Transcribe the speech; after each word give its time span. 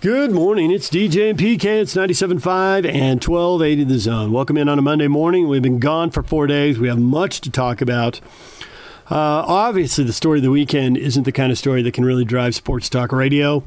Good 0.00 0.30
morning. 0.30 0.70
It's 0.70 0.88
DJ 0.88 1.28
and 1.28 1.38
PK. 1.38 1.82
It's 1.82 1.94
97.5 1.94 2.90
and 2.90 3.22
1280 3.22 3.84
The 3.84 3.98
Zone. 3.98 4.32
Welcome 4.32 4.56
in 4.56 4.66
on 4.66 4.78
a 4.78 4.82
Monday 4.82 5.08
morning. 5.08 5.46
We've 5.46 5.60
been 5.60 5.78
gone 5.78 6.10
for 6.10 6.22
four 6.22 6.46
days. 6.46 6.78
We 6.78 6.88
have 6.88 6.98
much 6.98 7.42
to 7.42 7.50
talk 7.50 7.82
about. 7.82 8.18
Uh, 9.10 9.44
obviously, 9.46 10.04
the 10.04 10.14
story 10.14 10.38
of 10.38 10.42
the 10.42 10.50
weekend 10.50 10.96
isn't 10.96 11.24
the 11.24 11.32
kind 11.32 11.52
of 11.52 11.58
story 11.58 11.82
that 11.82 11.92
can 11.92 12.06
really 12.06 12.24
drive 12.24 12.54
sports 12.54 12.88
talk 12.88 13.12
radio. 13.12 13.62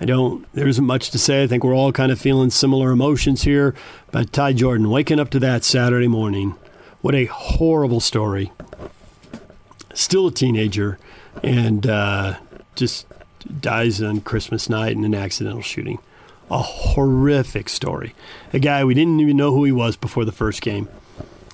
I 0.00 0.06
don't, 0.06 0.52
there 0.54 0.66
isn't 0.66 0.84
much 0.84 1.10
to 1.10 1.20
say. 1.20 1.44
I 1.44 1.46
think 1.46 1.62
we're 1.62 1.76
all 1.76 1.92
kind 1.92 2.10
of 2.10 2.20
feeling 2.20 2.50
similar 2.50 2.90
emotions 2.90 3.42
here. 3.42 3.72
But 4.10 4.32
Ty 4.32 4.54
Jordan, 4.54 4.90
waking 4.90 5.20
up 5.20 5.30
to 5.30 5.38
that 5.38 5.62
Saturday 5.62 6.08
morning, 6.08 6.56
what 7.00 7.14
a 7.14 7.26
horrible 7.26 8.00
story. 8.00 8.50
Still 9.94 10.26
a 10.26 10.32
teenager 10.32 10.98
and 11.44 11.86
uh, 11.86 12.38
just 12.74 13.06
dies 13.60 14.02
on 14.02 14.20
Christmas 14.20 14.68
night 14.68 14.92
in 14.92 15.04
an 15.04 15.14
accidental 15.14 15.62
shooting. 15.62 15.98
A 16.50 16.58
horrific 16.58 17.68
story. 17.68 18.14
A 18.52 18.58
guy 18.58 18.84
we 18.84 18.94
didn't 18.94 19.20
even 19.20 19.36
know 19.36 19.52
who 19.52 19.64
he 19.64 19.72
was 19.72 19.96
before 19.96 20.24
the 20.24 20.32
first 20.32 20.62
game. 20.62 20.88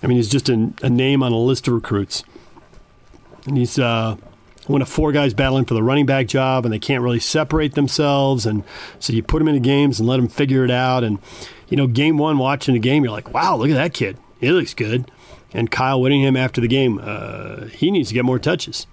I 0.02 0.06
mean, 0.06 0.16
he's 0.16 0.28
just 0.28 0.48
a, 0.48 0.72
a 0.82 0.90
name 0.90 1.22
on 1.22 1.32
a 1.32 1.38
list 1.38 1.68
of 1.68 1.74
recruits. 1.74 2.24
And 3.46 3.56
he's 3.56 3.78
uh, 3.78 4.16
one 4.66 4.82
of 4.82 4.88
four 4.88 5.12
guys 5.12 5.34
battling 5.34 5.64
for 5.64 5.74
the 5.74 5.82
running 5.82 6.06
back 6.06 6.26
job, 6.26 6.64
and 6.64 6.72
they 6.72 6.78
can't 6.78 7.02
really 7.02 7.20
separate 7.20 7.74
themselves. 7.74 8.46
And 8.46 8.64
so 8.98 9.12
you 9.12 9.22
put 9.22 9.38
them 9.38 9.48
into 9.48 9.60
games 9.60 9.98
and 9.98 10.08
let 10.08 10.16
them 10.16 10.28
figure 10.28 10.64
it 10.64 10.70
out. 10.70 11.04
And, 11.04 11.18
you 11.68 11.76
know, 11.76 11.86
game 11.86 12.18
one, 12.18 12.38
watching 12.38 12.74
the 12.74 12.80
game, 12.80 13.02
you're 13.02 13.12
like, 13.12 13.32
wow, 13.32 13.56
look 13.56 13.70
at 13.70 13.74
that 13.74 13.94
kid. 13.94 14.18
He 14.40 14.50
looks 14.50 14.74
good. 14.74 15.10
And 15.54 15.70
Kyle 15.70 16.00
Whittingham 16.00 16.36
after 16.36 16.60
the 16.60 16.68
game, 16.68 17.00
uh, 17.02 17.66
he 17.66 17.90
needs 17.90 18.08
to 18.08 18.14
get 18.14 18.24
more 18.24 18.38
touches. 18.38 18.86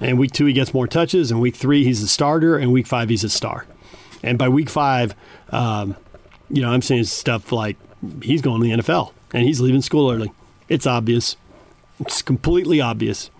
And 0.00 0.18
week 0.18 0.32
two, 0.32 0.46
he 0.46 0.52
gets 0.52 0.74
more 0.74 0.86
touches. 0.86 1.30
And 1.30 1.40
week 1.40 1.56
three, 1.56 1.84
he's 1.84 2.02
a 2.02 2.08
starter. 2.08 2.56
And 2.56 2.72
week 2.72 2.86
five, 2.86 3.08
he's 3.08 3.24
a 3.24 3.28
star. 3.28 3.66
And 4.22 4.38
by 4.38 4.48
week 4.48 4.68
five, 4.68 5.14
um, 5.50 5.96
you 6.50 6.62
know, 6.62 6.70
I'm 6.70 6.82
saying 6.82 7.04
stuff 7.04 7.52
like 7.52 7.76
he's 8.22 8.42
going 8.42 8.60
to 8.60 8.66
the 8.66 8.82
NFL 8.82 9.12
and 9.32 9.44
he's 9.44 9.60
leaving 9.60 9.82
school 9.82 10.10
early. 10.10 10.32
It's 10.68 10.86
obvious. 10.86 11.36
It's 12.00 12.22
completely 12.22 12.80
obvious. 12.80 13.30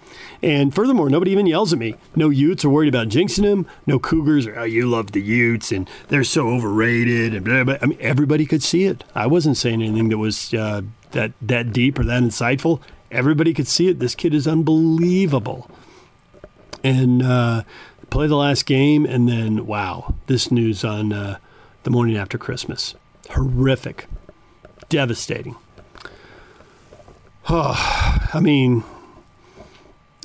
And 0.42 0.74
furthermore, 0.74 1.10
nobody 1.10 1.32
even 1.32 1.46
yells 1.46 1.72
at 1.72 1.78
me. 1.78 1.94
No 2.14 2.30
Utes 2.30 2.64
are 2.64 2.70
worried 2.70 2.88
about 2.88 3.08
jinxing 3.08 3.44
him. 3.44 3.66
No 3.86 3.98
Cougars 3.98 4.46
are, 4.46 4.60
oh, 4.60 4.64
you 4.64 4.88
love 4.88 5.12
the 5.12 5.20
Utes 5.20 5.72
and 5.72 5.88
they're 6.08 6.24
so 6.24 6.48
overrated. 6.48 7.34
And 7.34 7.44
blah, 7.44 7.64
blah. 7.64 7.76
I 7.82 7.86
mean, 7.86 7.98
everybody 8.00 8.46
could 8.46 8.62
see 8.62 8.84
it. 8.84 9.04
I 9.14 9.26
wasn't 9.26 9.56
saying 9.56 9.82
anything 9.82 10.08
that 10.10 10.18
was 10.18 10.54
uh, 10.54 10.82
that 11.12 11.32
that 11.42 11.72
deep 11.72 11.98
or 11.98 12.04
that 12.04 12.22
insightful. 12.22 12.80
Everybody 13.10 13.52
could 13.54 13.68
see 13.68 13.88
it. 13.88 13.98
This 13.98 14.14
kid 14.14 14.34
is 14.34 14.46
unbelievable 14.46 15.70
and 16.86 17.22
uh, 17.22 17.62
play 18.10 18.26
the 18.26 18.36
last 18.36 18.64
game, 18.64 19.04
and 19.04 19.28
then 19.28 19.66
wow, 19.66 20.14
this 20.26 20.50
news 20.50 20.84
on 20.84 21.12
uh, 21.12 21.38
the 21.82 21.90
morning 21.90 22.16
after 22.16 22.38
Christmas, 22.38 22.94
horrific, 23.30 24.06
devastating. 24.88 25.56
Oh, 27.48 27.74
I 28.34 28.40
mean, 28.40 28.84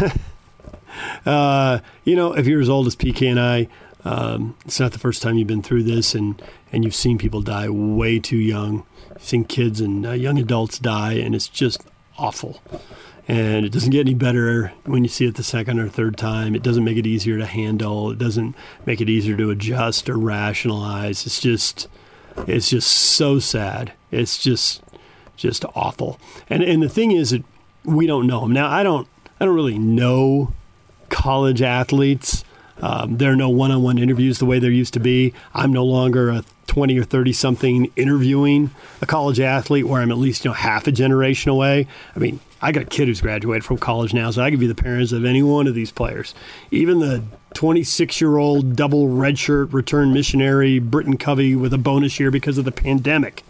uh, 1.25 1.80
you 2.03 2.16
know, 2.16 2.33
if 2.33 2.45
you're 2.45 2.61
as 2.61 2.69
old 2.69 2.88
as 2.88 2.95
PK 2.95 3.30
and 3.30 3.39
I, 3.39 3.67
um, 4.03 4.55
it's 4.66 4.81
not 4.81 4.91
the 4.91 4.99
first 4.99 5.21
time 5.21 5.38
you've 5.38 5.47
been 5.47 5.64
through 5.64 5.83
this, 5.83 6.14
and 6.14 6.41
and 6.73 6.83
you've 6.83 6.95
seen 6.95 7.17
people 7.17 7.41
die 7.41 7.69
way 7.69 8.19
too 8.19 8.38
young. 8.38 8.86
You've 9.14 9.23
seen 9.23 9.45
kids 9.45 9.80
and 9.80 10.05
uh, 10.05 10.11
young 10.11 10.38
adults 10.38 10.77
die, 10.77 11.14
and 11.14 11.33
it's 11.36 11.47
just 11.47 11.83
awful 12.17 12.61
and 13.27 13.66
it 13.66 13.71
doesn't 13.71 13.91
get 13.91 14.02
any 14.02 14.13
better 14.13 14.73
when 14.85 15.03
you 15.03 15.09
see 15.09 15.25
it 15.25 15.35
the 15.35 15.43
second 15.43 15.79
or 15.79 15.88
third 15.88 16.17
time. 16.17 16.55
It 16.55 16.63
doesn't 16.63 16.83
make 16.83 16.97
it 16.97 17.07
easier 17.07 17.38
to 17.38 17.45
handle. 17.45 18.11
It 18.11 18.19
doesn't 18.19 18.55
make 18.85 18.99
it 18.99 19.09
easier 19.09 19.38
to 19.38 19.49
adjust 19.49 20.09
or 20.09 20.17
rationalize. 20.17 21.25
It's 21.25 21.39
just, 21.39 21.88
it's 22.47 22.69
just 22.69 22.89
so 22.89 23.39
sad. 23.39 23.93
It's 24.11 24.38
just, 24.38 24.83
just 25.38 25.65
awful. 25.75 26.19
And 26.49 26.63
and 26.63 26.83
the 26.83 26.89
thing 26.89 27.11
is 27.11 27.31
that 27.31 27.43
we 27.85 28.07
don't 28.07 28.27
know 28.27 28.41
them 28.41 28.52
now. 28.52 28.69
I 28.69 28.83
don't, 28.83 29.08
I 29.39 29.45
don't 29.45 29.55
really 29.55 29.80
know 29.80 30.53
college 31.09 31.61
athletes. 31.61 32.43
Um, 32.81 33.17
there 33.17 33.31
are 33.31 33.36
no 33.36 33.49
one-on-one 33.49 33.98
interviews 33.98 34.39
the 34.39 34.45
way 34.45 34.59
there 34.59 34.71
used 34.71 34.93
to 34.93 34.99
be. 34.99 35.33
I'm 35.53 35.71
no 35.71 35.86
longer 35.86 36.30
a 36.30 36.43
20 36.67 36.98
or 36.98 37.03
30 37.03 37.33
something 37.33 37.92
interviewing 37.95 38.71
a 39.02 39.05
college 39.05 39.39
athlete 39.39 39.86
where 39.86 40.02
I'm 40.02 40.11
at 40.11 40.17
least 40.17 40.43
you 40.43 40.49
know 40.49 40.55
half 40.55 40.87
a 40.87 40.92
generation 40.92 41.52
away. 41.52 41.87
I 42.15 42.19
mean, 42.19 42.39
I 42.63 42.71
got 42.71 42.83
a 42.83 42.85
kid 42.85 43.09
who's 43.09 43.19
graduated 43.19 43.65
from 43.65 43.77
college 43.77 44.13
now, 44.13 44.31
so 44.31 44.41
I 44.41 44.49
could 44.49 44.59
be 44.61 44.67
the 44.67 44.73
parents 44.73 45.11
of 45.11 45.25
any 45.25 45.43
one 45.43 45.67
of 45.67 45.75
these 45.75 45.91
players. 45.91 46.33
Even 46.71 46.99
the 46.99 47.21
26 47.55 48.21
year 48.21 48.37
old 48.37 48.77
double 48.77 49.09
redshirt 49.09 49.73
return 49.73 50.13
missionary 50.13 50.79
Britton 50.79 51.17
Covey 51.17 51.57
with 51.57 51.73
a 51.73 51.77
bonus 51.77 52.21
year 52.21 52.31
because 52.31 52.57
of 52.57 52.63
the 52.63 52.71
pandemic 52.71 53.43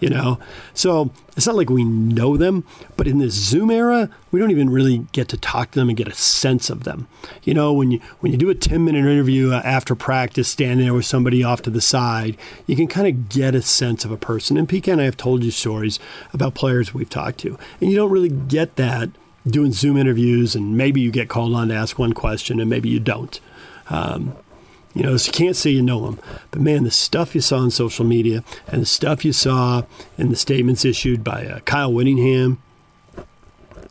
you 0.00 0.08
know? 0.08 0.38
So 0.74 1.10
it's 1.36 1.46
not 1.46 1.56
like 1.56 1.70
we 1.70 1.84
know 1.84 2.36
them, 2.36 2.64
but 2.96 3.06
in 3.06 3.18
this 3.18 3.34
Zoom 3.34 3.70
era, 3.70 4.10
we 4.30 4.40
don't 4.40 4.50
even 4.50 4.70
really 4.70 5.06
get 5.12 5.28
to 5.28 5.36
talk 5.36 5.70
to 5.70 5.78
them 5.78 5.88
and 5.88 5.96
get 5.96 6.08
a 6.08 6.14
sense 6.14 6.70
of 6.70 6.84
them. 6.84 7.08
You 7.42 7.54
know, 7.54 7.72
when 7.72 7.90
you 7.90 8.00
when 8.20 8.32
you 8.32 8.38
do 8.38 8.50
a 8.50 8.54
10 8.54 8.84
minute 8.84 9.00
interview 9.00 9.52
uh, 9.52 9.62
after 9.64 9.94
practice, 9.94 10.48
standing 10.48 10.86
there 10.86 10.94
with 10.94 11.06
somebody 11.06 11.42
off 11.42 11.62
to 11.62 11.70
the 11.70 11.80
side, 11.80 12.36
you 12.66 12.76
can 12.76 12.86
kind 12.86 13.06
of 13.06 13.28
get 13.28 13.54
a 13.54 13.62
sense 13.62 14.04
of 14.04 14.10
a 14.10 14.16
person. 14.16 14.56
And 14.56 14.68
PK 14.68 14.92
and 14.92 15.00
I 15.00 15.04
have 15.04 15.16
told 15.16 15.44
you 15.44 15.50
stories 15.50 15.98
about 16.32 16.54
players 16.54 16.94
we've 16.94 17.10
talked 17.10 17.38
to, 17.40 17.58
and 17.80 17.90
you 17.90 17.96
don't 17.96 18.10
really 18.10 18.28
get 18.28 18.76
that 18.76 19.10
doing 19.46 19.72
Zoom 19.72 19.96
interviews, 19.96 20.54
and 20.54 20.76
maybe 20.76 21.00
you 21.00 21.10
get 21.10 21.28
called 21.28 21.54
on 21.54 21.68
to 21.68 21.74
ask 21.74 21.98
one 21.98 22.12
question, 22.12 22.60
and 22.60 22.68
maybe 22.68 22.88
you 22.88 23.00
don't. 23.00 23.40
Um, 23.90 24.36
you 24.98 25.04
know, 25.04 25.12
you 25.12 25.32
can't 25.32 25.54
say 25.54 25.70
you 25.70 25.80
know 25.80 26.04
them. 26.04 26.18
But 26.50 26.60
man, 26.60 26.82
the 26.82 26.90
stuff 26.90 27.32
you 27.32 27.40
saw 27.40 27.58
on 27.58 27.70
social 27.70 28.04
media 28.04 28.42
and 28.66 28.82
the 28.82 28.86
stuff 28.86 29.24
you 29.24 29.32
saw 29.32 29.84
in 30.18 30.30
the 30.30 30.36
statements 30.36 30.84
issued 30.84 31.22
by 31.22 31.46
uh, 31.46 31.60
Kyle 31.60 31.92
Whittingham, 31.92 32.60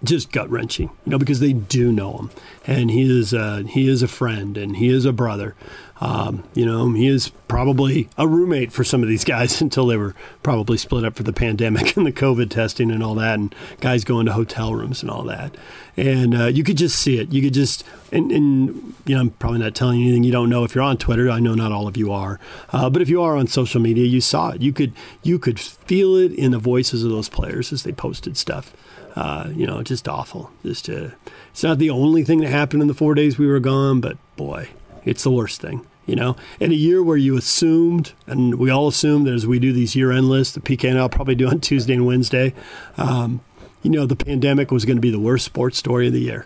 just 0.03 0.31
gut 0.31 0.50
wrenching. 0.50 0.90
You 1.06 1.12
know, 1.12 1.18
because 1.18 1.40
they 1.40 1.53
do 1.53 1.91
know 1.91 2.18
him, 2.18 2.30
and 2.66 2.91
he 2.91 3.19
is 3.19 3.34
uh, 3.34 3.63
he 3.68 3.88
is 3.88 4.03
a 4.03 4.08
friend 4.08 4.58
and 4.58 4.78
he 4.78 4.90
is 4.90 5.06
a 5.06 5.13
brother. 5.13 5.56
Um, 6.00 6.44
you 6.53 6.66
know, 6.66 6.91
he 6.91 7.08
is 7.08 7.30
probably 7.47 8.07
a 8.18 8.28
roommate 8.28 8.72
for 8.72 8.84
some 8.84 9.02
of 9.02 9.09
these 9.09 9.24
guys 9.24 9.62
until 9.62 9.88
they 9.88 9.97
were 9.97 10.13
probably 10.44 10.78
split 10.78 11.03
up 11.03 11.16
for 11.16 11.24
the 11.24 11.34
pandemic 11.34 11.97
and 11.97 12.06
the 12.06 12.12
COVID 12.12 12.50
testing 12.50 12.91
and 12.91 13.02
all 13.02 13.16
that, 13.16 13.40
and 13.40 13.53
guys 13.80 14.03
going 14.03 14.25
to 14.28 14.34
hotel 14.34 14.74
rooms 14.74 15.02
and 15.02 15.09
all 15.09 15.24
that. 15.24 15.56
And 15.96 16.40
uh, 16.40 16.46
you 16.46 16.63
could 16.63 16.78
just 16.78 17.00
see 17.00 17.18
it. 17.18 17.34
You 17.34 17.41
could 17.41 17.56
just, 17.56 17.84
and, 18.12 18.31
and, 18.31 18.94
you 19.07 19.16
know, 19.16 19.22
I'm 19.22 19.30
probably 19.31 19.59
not 19.59 19.74
telling 19.74 20.00
you 20.00 20.06
anything 20.06 20.24
you 20.24 20.31
don't 20.31 20.50
know 20.50 20.63
if 20.63 20.75
you're 20.75 20.84
on 20.84 20.97
Twitter. 20.97 21.31
I 21.31 21.40
know 21.40 21.56
not 21.56 21.72
all 21.72 21.88
of 21.88 21.97
you 21.97 22.12
are, 22.12 22.40
uh, 22.69 22.90
but 22.91 23.02
if 23.02 23.09
you 23.09 23.24
are 23.24 23.36
on 23.36 23.47
social 23.47 23.81
media, 23.81 24.06
you 24.06 24.22
saw 24.22 24.50
it. 24.50 24.62
You 24.62 24.72
could 24.72 24.94
you 25.24 25.40
could 25.40 25.59
feel 25.59 26.16
it 26.16 26.31
in 26.34 26.52
the 26.52 26.59
voices 26.59 27.03
of 27.03 27.09
those 27.09 27.30
players 27.30 27.74
as 27.74 27.81
they 27.81 27.91
posted 27.91 28.38
stuff. 28.38 28.74
Uh, 29.17 29.50
you 29.55 29.66
know, 29.66 29.81
just 29.81 30.07
awful. 30.07 30.51
Just 30.61 30.88
uh, 30.89 31.09
it's 31.50 31.63
not 31.63 31.79
the 31.79 31.89
only 31.89 32.23
thing 32.23 32.41
that 32.41 32.50
happened 32.50 32.83
in 32.83 32.88
the 32.88 32.94
four 32.94 33.16
days 33.16 33.39
we 33.39 33.47
were 33.47 33.59
gone, 33.59 34.00
but 34.00 34.16
boy, 34.35 34.69
it's 35.05 35.23
the 35.23 35.31
worst 35.31 35.59
thing. 35.59 35.83
You 36.05 36.16
know, 36.16 36.35
in 36.59 36.72
a 36.72 36.75
year 36.75 37.01
where 37.01 37.17
you 37.17 37.35
assumed, 37.35 38.13
and 38.27 38.59
we 38.59 38.69
all 38.69 38.88
assumed 38.88 39.25
that 39.25 39.33
as 39.33 39.47
we 39.47 39.57
do 39.57 39.73
these 39.73 39.95
year-end 39.95 40.29
lists, 40.29 40.53
the 40.53 40.59
PK 40.59 40.91
and 40.91 41.00
I'll 41.00 41.09
probably 41.09 41.33
do 41.33 41.47
on 41.47 41.59
Tuesday 41.61 41.95
and 41.95 42.06
Wednesday, 42.06 42.53
um, 42.95 43.41
you 43.81 43.89
know, 43.89 44.06
the 44.06 44.16
pandemic 44.16 44.69
was 44.69 44.85
going 44.85 44.97
to 44.97 45.01
be 45.01 45.09
the 45.09 45.19
worst 45.19 45.45
sports 45.45 45.79
story 45.79 46.06
of 46.06 46.13
the 46.13 46.22
year, 46.22 46.45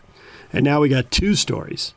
and 0.54 0.64
now 0.64 0.80
we 0.80 0.88
got 0.88 1.12
two 1.12 1.36
stories 1.36 1.94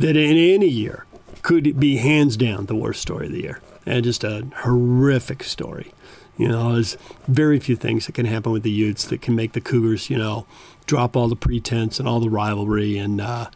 that 0.00 0.18
in 0.18 0.36
any 0.36 0.68
year 0.68 1.06
could 1.40 1.80
be 1.80 1.96
hands 1.96 2.36
down 2.36 2.66
the 2.66 2.76
worst 2.76 3.00
story 3.00 3.28
of 3.28 3.32
the 3.32 3.40
year, 3.40 3.62
and 3.86 4.04
just 4.04 4.22
a 4.22 4.46
horrific 4.56 5.42
story. 5.42 5.93
You 6.36 6.48
know, 6.48 6.74
there's 6.74 6.96
very 7.28 7.60
few 7.60 7.76
things 7.76 8.06
that 8.06 8.12
can 8.12 8.26
happen 8.26 8.50
with 8.52 8.64
the 8.64 8.70
Utes 8.70 9.04
that 9.06 9.22
can 9.22 9.34
make 9.36 9.52
the 9.52 9.60
Cougars, 9.60 10.10
you 10.10 10.18
know, 10.18 10.46
drop 10.86 11.16
all 11.16 11.28
the 11.28 11.36
pretense 11.36 11.98
and 11.98 12.08
all 12.08 12.20
the 12.20 12.30
rivalry 12.30 12.98
and, 12.98 13.20
uh, 13.20 13.50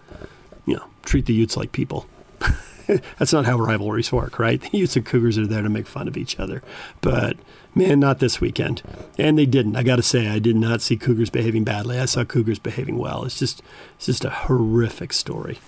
you 0.65 0.77
know, 0.77 0.85
treat 1.05 1.27
the 1.27 1.35
Utes 1.35 1.57
like 1.57 1.73
people. 1.73 2.07
That's 3.19 3.33
not 3.33 3.47
how 3.47 3.59
rivalries 3.59 4.13
work, 4.13 4.39
right? 4.39 4.61
The 4.61 4.79
Utes 4.79 4.97
and 4.97 5.05
Cougars 5.05 5.39
are 5.39 5.47
there 5.47 5.63
to 5.63 5.69
make 5.69 5.87
fun 5.87 6.09
of 6.09 6.17
each 6.17 6.39
other. 6.39 6.63
But 7.01 7.37
man, 7.75 8.01
not 8.01 8.21
this 8.21 8.41
weekend. 8.41 8.83
And 9.19 9.39
they 9.39 9.47
didn't. 9.47 9.77
I 9.77 9.83
got 9.83 9.97
to 9.97 10.03
say, 10.03 10.29
I 10.29 10.39
did 10.39 10.57
not 10.57 10.81
see 10.81 10.97
Cougars 10.97 11.31
behaving 11.31 11.65
badly. 11.65 11.99
I 11.99 12.05
saw 12.05 12.25
Cougars 12.25 12.59
behaving 12.59 12.97
well. 12.97 13.25
It's 13.25 13.39
just, 13.39 13.63
it's 13.97 14.07
just 14.07 14.25
a 14.25 14.31
horrific 14.31 15.13
story. 15.13 15.59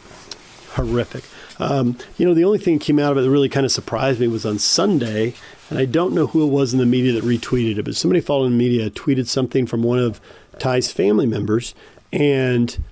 Horrific. 0.74 1.24
Um, 1.60 1.96
you 2.16 2.26
know, 2.26 2.34
the 2.34 2.44
only 2.44 2.58
thing 2.58 2.78
that 2.78 2.84
came 2.84 2.98
out 2.98 3.12
of 3.12 3.18
it 3.18 3.20
that 3.22 3.30
really 3.30 3.48
kind 3.48 3.66
of 3.66 3.72
surprised 3.72 4.18
me 4.18 4.26
was 4.26 4.46
on 4.46 4.58
Sunday, 4.58 5.34
and 5.68 5.78
I 5.78 5.84
don't 5.84 6.14
know 6.14 6.26
who 6.26 6.42
it 6.42 6.50
was 6.50 6.72
in 6.72 6.78
the 6.78 6.86
media 6.86 7.12
that 7.12 7.24
retweeted 7.24 7.78
it, 7.78 7.84
but 7.84 7.94
somebody 7.94 8.20
following 8.20 8.52
the 8.52 8.56
media 8.56 8.90
tweeted 8.90 9.28
something 9.28 9.66
from 9.66 9.82
one 9.82 9.98
of 9.98 10.20
Ty's 10.58 10.90
family 10.90 11.26
members, 11.26 11.74
and 12.12 12.82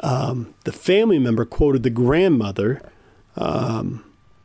um, 0.00 0.54
the 0.64 0.72
family 0.72 1.18
member 1.18 1.44
quoted 1.44 1.82
the 1.82 1.90
grandmother 1.90 2.82
um, 3.36 4.04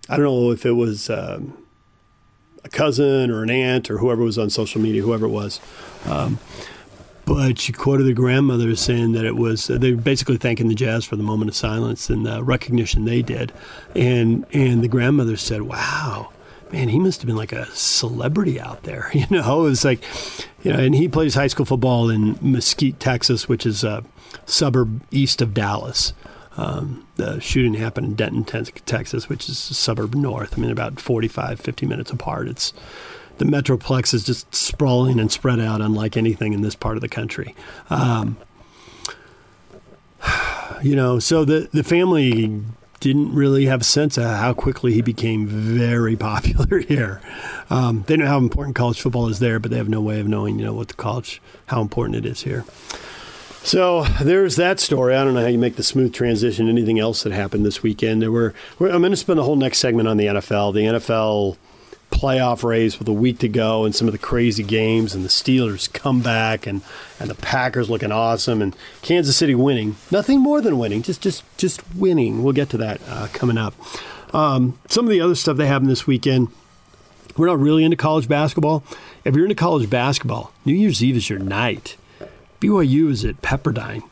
I 0.09 0.17
don't 0.17 0.25
know 0.25 0.51
if 0.51 0.65
it 0.65 0.73
was 0.73 1.09
um, 1.09 1.57
a 2.63 2.69
cousin 2.69 3.31
or 3.31 3.43
an 3.43 3.49
aunt 3.49 3.89
or 3.89 3.97
whoever 3.97 4.23
was 4.23 4.37
on 4.37 4.49
social 4.49 4.81
media, 4.81 5.01
whoever 5.01 5.25
it 5.25 5.29
was. 5.29 5.59
But 7.33 7.59
she 7.59 7.71
quoted 7.71 8.03
the 8.03 8.13
grandmother 8.13 8.75
saying 8.75 9.13
that 9.13 9.25
it 9.25 9.37
was 9.37 9.67
they 9.67 9.93
were 9.93 10.01
basically 10.01 10.37
thanking 10.37 10.67
the 10.67 10.75
Jazz 10.75 11.05
for 11.05 11.15
the 11.15 11.23
moment 11.23 11.49
of 11.49 11.55
silence 11.55 12.09
and 12.09 12.25
the 12.25 12.43
recognition 12.43 13.05
they 13.05 13.21
did, 13.21 13.53
and 13.95 14.45
and 14.51 14.83
the 14.83 14.89
grandmother 14.89 15.37
said, 15.37 15.61
"Wow, 15.61 16.31
man, 16.71 16.89
he 16.89 16.99
must 16.99 17.21
have 17.21 17.27
been 17.27 17.37
like 17.37 17.51
a 17.51 17.65
celebrity 17.67 18.59
out 18.59 18.83
there. 18.83 19.09
You 19.21 19.25
know, 19.29 19.65
It's 19.67 19.85
like, 19.85 20.03
you 20.63 20.73
know, 20.73 20.79
and 20.79 20.95
he 20.95 21.07
plays 21.07 21.35
high 21.35 21.47
school 21.47 21.65
football 21.65 22.09
in 22.09 22.39
Mesquite, 22.41 22.99
Texas, 22.99 23.47
which 23.47 23.65
is 23.65 23.83
a 23.83 24.03
suburb 24.45 25.01
east 25.11 25.41
of 25.41 25.53
Dallas. 25.53 26.13
Um, 26.57 27.07
the 27.15 27.39
shooting 27.39 27.75
happened 27.75 28.07
in 28.07 28.13
Denton, 28.15 28.65
Texas, 28.85 29.29
which 29.29 29.47
is 29.47 29.69
a 29.69 29.73
suburb 29.73 30.15
north. 30.15 30.57
I 30.57 30.61
mean, 30.61 30.71
about 30.71 30.99
45, 30.99 31.59
50 31.59 31.85
minutes 31.85 32.11
apart. 32.11 32.47
It's 32.47 32.73
the 33.37 33.45
metroplex 33.45 34.13
is 34.13 34.23
just 34.23 34.53
sprawling 34.53 35.19
and 35.19 35.31
spread 35.31 35.59
out, 35.59 35.81
unlike 35.81 36.17
anything 36.17 36.53
in 36.53 36.61
this 36.61 36.75
part 36.75 36.97
of 36.97 37.01
the 37.01 37.09
country. 37.09 37.55
Um, 37.89 38.37
you 40.81 40.95
know, 40.95 41.19
so 41.19 41.45
the 41.45 41.69
the 41.71 41.83
family 41.83 42.63
didn't 43.01 43.33
really 43.33 43.65
have 43.65 43.81
a 43.81 43.83
sense 43.83 44.17
of 44.17 44.23
how 44.25 44.53
quickly 44.53 44.93
he 44.93 45.01
became 45.01 45.47
very 45.47 46.15
popular 46.31 46.79
here. 46.79 47.19
Um, 47.69 48.03
they 48.07 48.15
know 48.15 48.27
how 48.27 48.37
important 48.37 48.75
college 48.75 49.01
football 49.01 49.27
is 49.27 49.39
there, 49.39 49.59
but 49.59 49.71
they 49.71 49.77
have 49.77 49.89
no 49.89 50.01
way 50.01 50.19
of 50.19 50.27
knowing, 50.27 50.59
you 50.59 50.65
know, 50.65 50.73
what 50.73 50.87
the 50.87 50.93
college, 50.93 51.41
how 51.65 51.81
important 51.81 52.15
it 52.15 52.25
is 52.25 52.43
here. 52.43 52.63
So 53.63 54.03
there's 54.21 54.55
that 54.55 54.79
story. 54.79 55.15
I 55.15 55.23
don't 55.23 55.33
know 55.33 55.41
how 55.41 55.47
you 55.47 55.59
make 55.59 55.75
the 55.75 55.83
smooth 55.83 56.13
transition. 56.13 56.67
Anything 56.67 56.99
else 56.99 57.23
that 57.23 57.31
happened 57.31 57.65
this 57.65 57.83
weekend? 57.83 58.21
There 58.21 58.31
were. 58.31 58.55
I'm 58.79 59.01
going 59.01 59.11
to 59.11 59.17
spend 59.17 59.37
the 59.37 59.43
whole 59.43 59.55
next 59.55 59.77
segment 59.77 60.07
on 60.07 60.17
the 60.17 60.25
NFL. 60.25 60.73
The 60.73 60.79
NFL 60.81 61.57
playoff 62.11 62.63
race 62.63 62.99
with 62.99 63.07
a 63.07 63.13
week 63.13 63.39
to 63.39 63.47
go 63.47 63.85
and 63.85 63.95
some 63.95 64.07
of 64.07 64.11
the 64.11 64.17
crazy 64.19 64.63
games 64.63 65.15
and 65.15 65.25
the 65.25 65.29
Steelers 65.29 65.91
come 65.91 66.21
back 66.21 66.67
and, 66.67 66.81
and 67.19 67.29
the 67.29 67.35
Packers 67.35 67.89
looking 67.89 68.11
awesome 68.11 68.61
and 68.61 68.75
Kansas 69.01 69.35
City 69.35 69.55
winning. 69.55 69.95
Nothing 70.11 70.39
more 70.39 70.61
than 70.61 70.77
winning, 70.77 71.01
just 71.01 71.21
just 71.21 71.43
just 71.57 71.81
winning. 71.95 72.43
We'll 72.43 72.53
get 72.53 72.69
to 72.71 72.77
that 72.77 73.01
uh, 73.07 73.27
coming 73.33 73.57
up. 73.57 73.73
Um, 74.33 74.77
some 74.87 75.05
of 75.05 75.11
the 75.11 75.21
other 75.21 75.35
stuff 75.35 75.57
they 75.57 75.67
have 75.67 75.81
in 75.81 75.87
this 75.87 76.05
weekend. 76.05 76.49
We're 77.37 77.47
not 77.47 77.59
really 77.59 77.83
into 77.83 77.97
college 77.97 78.27
basketball. 78.27 78.83
If 79.23 79.35
you're 79.35 79.45
into 79.45 79.55
college 79.55 79.89
basketball, 79.89 80.51
New 80.65 80.73
Year's 80.73 81.03
Eve 81.03 81.15
is 81.15 81.29
your 81.29 81.39
night. 81.39 81.95
BYU 82.59 83.09
is 83.09 83.23
at 83.23 83.41
Pepperdine. 83.41 84.03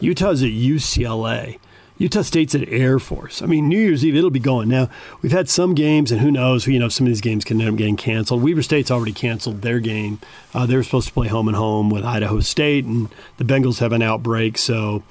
Utah's 0.00 0.42
at 0.42 0.50
UCLA. 0.50 1.58
Utah 1.96 2.22
State's 2.22 2.54
at 2.56 2.68
Air 2.68 2.98
Force. 2.98 3.40
I 3.40 3.46
mean, 3.46 3.68
New 3.68 3.78
Year's 3.78 4.04
Eve, 4.04 4.16
it'll 4.16 4.30
be 4.30 4.40
going. 4.40 4.68
Now, 4.68 4.88
we've 5.22 5.32
had 5.32 5.48
some 5.48 5.74
games, 5.74 6.10
and 6.10 6.20
who 6.20 6.32
knows, 6.32 6.66
you 6.66 6.80
know, 6.80 6.88
some 6.88 7.06
of 7.06 7.10
these 7.10 7.20
games 7.20 7.44
can 7.44 7.60
end 7.60 7.70
up 7.70 7.76
getting 7.76 7.96
canceled. 7.96 8.42
Weber 8.42 8.62
State's 8.62 8.90
already 8.90 9.12
canceled 9.12 9.62
their 9.62 9.78
game. 9.78 10.18
Uh, 10.52 10.66
they 10.66 10.74
were 10.74 10.82
supposed 10.82 11.08
to 11.08 11.14
play 11.14 11.28
home 11.28 11.46
and 11.46 11.56
home 11.56 11.90
with 11.90 12.04
Idaho 12.04 12.40
State, 12.40 12.84
and 12.84 13.08
the 13.36 13.44
Bengals 13.44 13.78
have 13.78 13.92
an 13.92 14.02
outbreak, 14.02 14.58
so 14.58 15.04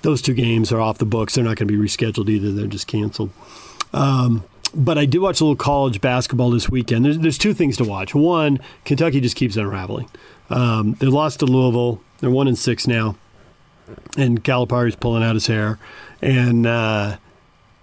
those 0.00 0.22
two 0.22 0.34
games 0.34 0.72
are 0.72 0.80
off 0.80 0.96
the 0.96 1.04
books. 1.04 1.34
They're 1.34 1.44
not 1.44 1.56
going 1.56 1.68
to 1.68 1.78
be 1.78 1.82
rescheduled 1.82 2.28
either. 2.30 2.52
They're 2.52 2.66
just 2.66 2.86
canceled. 2.86 3.30
Um, 3.92 4.44
but 4.74 4.96
I 4.96 5.04
did 5.04 5.18
watch 5.18 5.40
a 5.40 5.44
little 5.44 5.56
college 5.56 6.00
basketball 6.00 6.50
this 6.50 6.70
weekend. 6.70 7.04
There's, 7.04 7.18
there's 7.18 7.38
two 7.38 7.54
things 7.54 7.76
to 7.76 7.84
watch. 7.84 8.14
One, 8.14 8.60
Kentucky 8.84 9.20
just 9.20 9.36
keeps 9.36 9.56
unraveling. 9.56 10.08
Um, 10.50 10.94
they 10.94 11.06
lost 11.06 11.40
to 11.40 11.46
Louisville. 11.46 12.00
They're 12.18 12.30
one 12.30 12.48
and 12.48 12.58
six 12.58 12.86
now, 12.86 13.16
and 14.16 14.42
Calipari's 14.42 14.96
pulling 14.96 15.22
out 15.22 15.34
his 15.34 15.46
hair 15.46 15.78
and 16.24 16.66
uh, 16.66 17.18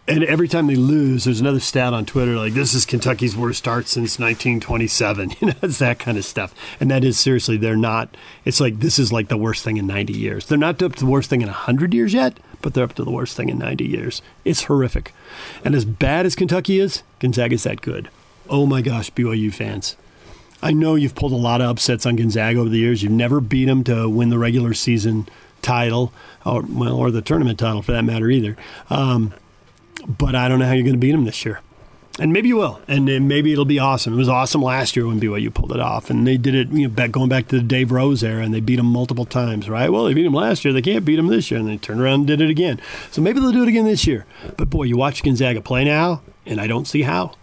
and 0.08 0.24
every 0.24 0.48
time 0.48 0.66
they 0.66 0.76
lose, 0.76 1.24
there's 1.24 1.40
another 1.40 1.60
stat 1.60 1.94
on 1.94 2.06
Twitter 2.06 2.36
like 2.36 2.54
this 2.54 2.74
is 2.74 2.86
Kentucky's 2.86 3.38
worst 3.38 3.60
start 3.60 3.88
since 3.88 4.20
1927. 4.20 5.34
You 5.40 5.48
know, 5.48 5.54
it's 5.62 5.80
that 5.80 6.00
kind 6.00 6.18
of 6.18 6.26
stuff, 6.26 6.54
and 6.80 6.90
that 6.90 7.04
is 7.04 7.20
seriously 7.20 7.56
they're 7.56 7.78
not. 7.78 8.18
It's 8.44 8.60
like 8.60 8.80
this 8.80 8.98
is 8.98 9.14
like 9.14 9.28
the 9.28 9.38
worst 9.38 9.64
thing 9.64 9.78
in 9.78 9.88
90 9.88 10.14
years. 10.14 10.46
They're 10.48 10.58
not 10.58 10.82
up 10.82 10.96
to 10.96 11.06
the 11.06 11.12
worst 11.12 11.30
thing 11.30 11.42
in 11.42 11.48
100 11.48 11.94
years 11.94 12.14
yet, 12.14 12.40
but 12.62 12.74
they're 12.74 12.84
up 12.84 12.94
to 12.96 13.04
the 13.04 13.12
worst 13.12 13.38
thing 13.38 13.50
in 13.50 13.60
90 13.60 13.86
years. 13.86 14.22
It's 14.44 14.64
horrific, 14.64 15.14
and 15.64 15.76
as 15.76 15.86
bad 15.86 16.26
as 16.26 16.36
Kentucky 16.36 16.80
is, 16.80 17.04
Gonzaga's 17.20 17.64
that 17.64 17.82
good. 17.82 18.10
Oh 18.50 18.66
my 18.66 18.82
gosh, 18.82 19.12
BYU 19.12 19.54
fans. 19.54 19.96
I 20.64 20.74
know 20.74 20.96
you've 20.96 21.16
pulled 21.16 21.32
a 21.32 21.36
lot 21.36 21.62
of 21.62 21.70
upsets 21.70 22.06
on 22.06 22.16
Gonzaga 22.16 22.60
over 22.60 22.70
the 22.70 22.78
years. 22.78 23.02
You've 23.02 23.12
never 23.12 23.40
beat 23.40 23.66
them 23.66 23.84
to 23.86 24.08
win 24.10 24.30
the 24.30 24.38
regular 24.38 24.74
season 24.76 25.28
title, 25.62 26.14
or 26.46 26.64
well, 26.68 26.96
or 26.96 27.12
the 27.12 27.22
tournament 27.22 27.60
title 27.60 27.82
for 27.82 27.92
that 27.92 28.04
matter 28.04 28.30
either. 28.30 28.58
Um, 28.90 29.34
but 30.08 30.36
I 30.36 30.48
don't 30.48 30.60
know 30.60 30.66
how 30.66 30.74
you're 30.74 30.84
going 30.84 30.96
to 30.96 31.00
beat 31.00 31.12
them 31.12 31.26
this 31.26 31.46
year. 31.46 31.62
And 32.20 32.34
maybe 32.34 32.50
you 32.50 32.58
will, 32.58 32.82
and, 32.90 33.06
maybe 33.06 33.54
it'll 33.54 33.64
be 33.64 33.80
awesome. 33.80 34.14
It 34.14 34.18
was 34.18 34.28
awesome 34.28 34.62
last 34.62 34.98
year 34.98 35.08
when 35.08 35.20
BYU 35.20 35.52
pulled 35.54 35.72
it 35.72 35.80
off, 35.80 36.10
and 36.10 36.28
they 36.28 36.36
did 36.36 36.54
it. 36.54 36.68
You 36.70 36.88
know, 36.88 36.94
back, 36.94 37.12
going 37.12 37.30
back 37.30 37.48
to 37.48 37.56
the 37.56 37.64
Dave 37.64 37.90
Rose 37.90 38.22
era, 38.22 38.44
and 38.44 38.54
they 38.54 38.60
beat 38.60 38.76
them 38.76 38.88
multiple 38.88 39.26
times, 39.26 39.70
right? 39.70 39.90
Well, 39.90 40.04
they 40.04 40.14
beat 40.14 40.24
them 40.24 40.34
last 40.34 40.66
year; 40.66 40.74
they 40.74 40.82
can't 40.82 41.06
beat 41.06 41.16
them 41.16 41.28
this 41.28 41.50
year, 41.50 41.60
and 41.60 41.70
they 41.70 41.78
turned 41.78 42.02
around 42.02 42.16
and 42.16 42.28
did 42.28 42.42
it 42.42 42.50
again. 42.50 42.82
So 43.12 43.22
maybe 43.22 43.40
they'll 43.40 43.54
do 43.54 43.64
it 43.64 43.70
again 43.70 43.86
this 43.86 44.06
year. 44.06 44.26
But 44.58 44.70
boy, 44.70 44.84
you 44.84 44.98
watch 44.98 45.24
Gonzaga 45.24 45.62
play 45.62 45.86
now, 45.86 46.22
and 46.46 46.60
I 46.60 46.68
don't 46.68 46.86
see 46.86 47.04
how. 47.04 47.34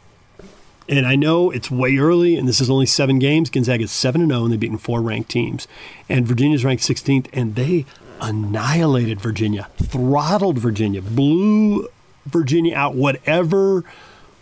And 0.87 1.07
I 1.07 1.17
know 1.17 1.51
it's 1.51 1.71
way 1.71 1.97
early, 1.97 2.37
and 2.37 2.47
this 2.47 2.61
is 2.61 2.71
only 2.71 2.87
seven 2.87 3.19
games. 3.19 3.51
Gonzaga's 3.51 3.91
seven 3.91 4.21
and 4.21 4.31
zero, 4.31 4.45
and 4.45 4.53
they've 4.53 4.61
beaten 4.61 4.79
four 4.79 5.01
ranked 5.01 5.31
teams, 5.31 5.67
and 6.11 6.27
Virginia's 6.27 6.65
ranked 6.65 6.83
16th, 6.83 7.27
and 7.33 7.55
they 7.55 7.87
annihilated 8.21 9.21
Virginia, 9.21 9.69
throttled 9.83 10.59
Virginia, 10.59 11.03
blew 11.03 11.89
Virginia 12.27 12.75
out, 12.77 12.95
whatever 12.95 13.85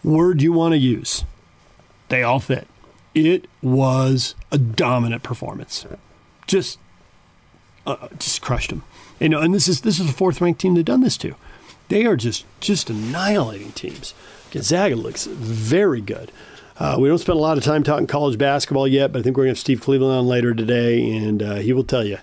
word 0.03 0.43
you 0.43 0.53
want 0.53 0.73
to 0.73 0.79
use. 0.79 1.25
They 2.09 2.23
all 2.23 2.41
fit. 2.41 2.67
It 3.15 3.49
was 3.63 4.35
a 4.53 4.59
dominant 4.59 5.23
performance. 5.23 5.87
Just 6.47 6.79
uh, 7.87 8.09
just 8.19 8.43
crushed 8.43 8.71
them. 8.71 8.83
You 9.19 9.29
know, 9.29 9.41
and 9.41 9.55
this 9.55 9.69
is 9.69 9.81
this 9.81 9.99
is 9.99 10.07
the 10.07 10.13
fourth 10.13 10.41
ranked 10.41 10.61
team 10.61 10.75
they've 10.75 10.85
done 10.85 11.01
this 11.01 11.17
to. 11.19 11.35
They 11.89 12.05
are 12.05 12.17
just 12.17 12.45
just 12.61 12.91
annihilating 12.91 13.73
teams. 13.73 14.15
Gonzaga 14.51 14.97
looks 14.97 15.27
very 15.27 16.01
good. 16.01 16.31
Uh, 16.79 16.97
we 16.99 17.09
don't 17.09 17.19
spend 17.19 17.39
a 17.39 17.43
lot 17.43 17.57
of 17.57 17.65
time 17.65 17.83
talking 17.83 18.07
college 18.07 18.37
basketball 18.37 18.87
yet, 18.87 19.11
but 19.11 19.21
I 19.21 19.23
think 19.23 19.37
we're 19.37 19.45
going 19.45 19.55
to 19.55 19.57
have 19.57 19.59
Steve 19.59 19.81
Cleveland 19.81 20.13
on 20.13 20.27
later 20.27 20.53
today, 20.53 21.17
and 21.17 21.43
uh, 21.43 21.55
he 21.57 21.73
will 21.73 21.85
tell 21.85 22.05
you 22.05 22.19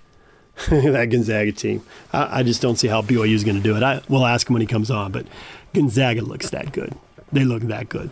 that 0.70 1.10
Gonzaga 1.10 1.52
team. 1.52 1.84
I, 2.12 2.40
I, 2.40 2.44
just 2.44 2.62
don't 2.62 2.76
see 2.76 2.88
how 2.88 3.02
BYU 3.02 3.34
is 3.34 3.44
going 3.44 3.58
to 3.58 3.64
do 3.64 3.76
it. 3.76 3.82
I 3.82 4.02
will 4.08 4.26
ask 4.26 4.48
him 4.48 4.54
when 4.54 4.62
he 4.62 4.68
comes 4.68 4.92
on, 4.92 5.12
but 5.12 5.26
Gonzaga 5.74 6.22
looks 6.22 6.52
that 6.52 6.72
good. 6.72 6.94
They 7.32 7.44
look 7.44 7.64
that 7.64 7.90
good. 7.90 8.12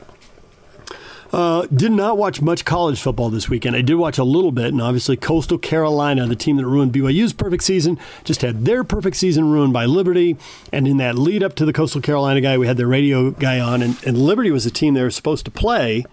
Uh, 1.31 1.65
did 1.73 1.91
not 1.91 2.17
watch 2.17 2.41
much 2.41 2.65
college 2.65 2.99
football 2.99 3.29
this 3.29 3.47
weekend. 3.47 3.75
I 3.75 3.81
did 3.81 3.95
watch 3.95 4.17
a 4.17 4.23
little 4.23 4.51
bit, 4.51 4.67
and 4.67 4.81
obviously 4.81 5.15
Coastal 5.15 5.57
Carolina, 5.57 6.27
the 6.27 6.35
team 6.35 6.57
that 6.57 6.65
ruined 6.65 6.91
BYU's 6.91 7.31
perfect 7.31 7.63
season, 7.63 7.97
just 8.25 8.41
had 8.41 8.65
their 8.65 8.83
perfect 8.83 9.15
season 9.15 9.49
ruined 9.49 9.71
by 9.71 9.85
Liberty. 9.85 10.35
And 10.73 10.87
in 10.87 10.97
that 10.97 11.17
lead 11.17 11.41
up 11.41 11.55
to 11.55 11.65
the 11.65 11.71
Coastal 11.71 12.01
Carolina 12.01 12.41
guy, 12.41 12.57
we 12.57 12.67
had 12.67 12.75
the 12.75 12.87
radio 12.87 13.31
guy 13.31 13.59
on, 13.59 13.81
and, 13.81 14.03
and 14.05 14.17
Liberty 14.17 14.51
was 14.51 14.65
the 14.65 14.71
team 14.71 14.93
they 14.93 15.03
were 15.03 15.11
supposed 15.11 15.45
to 15.45 15.51
play 15.51 16.05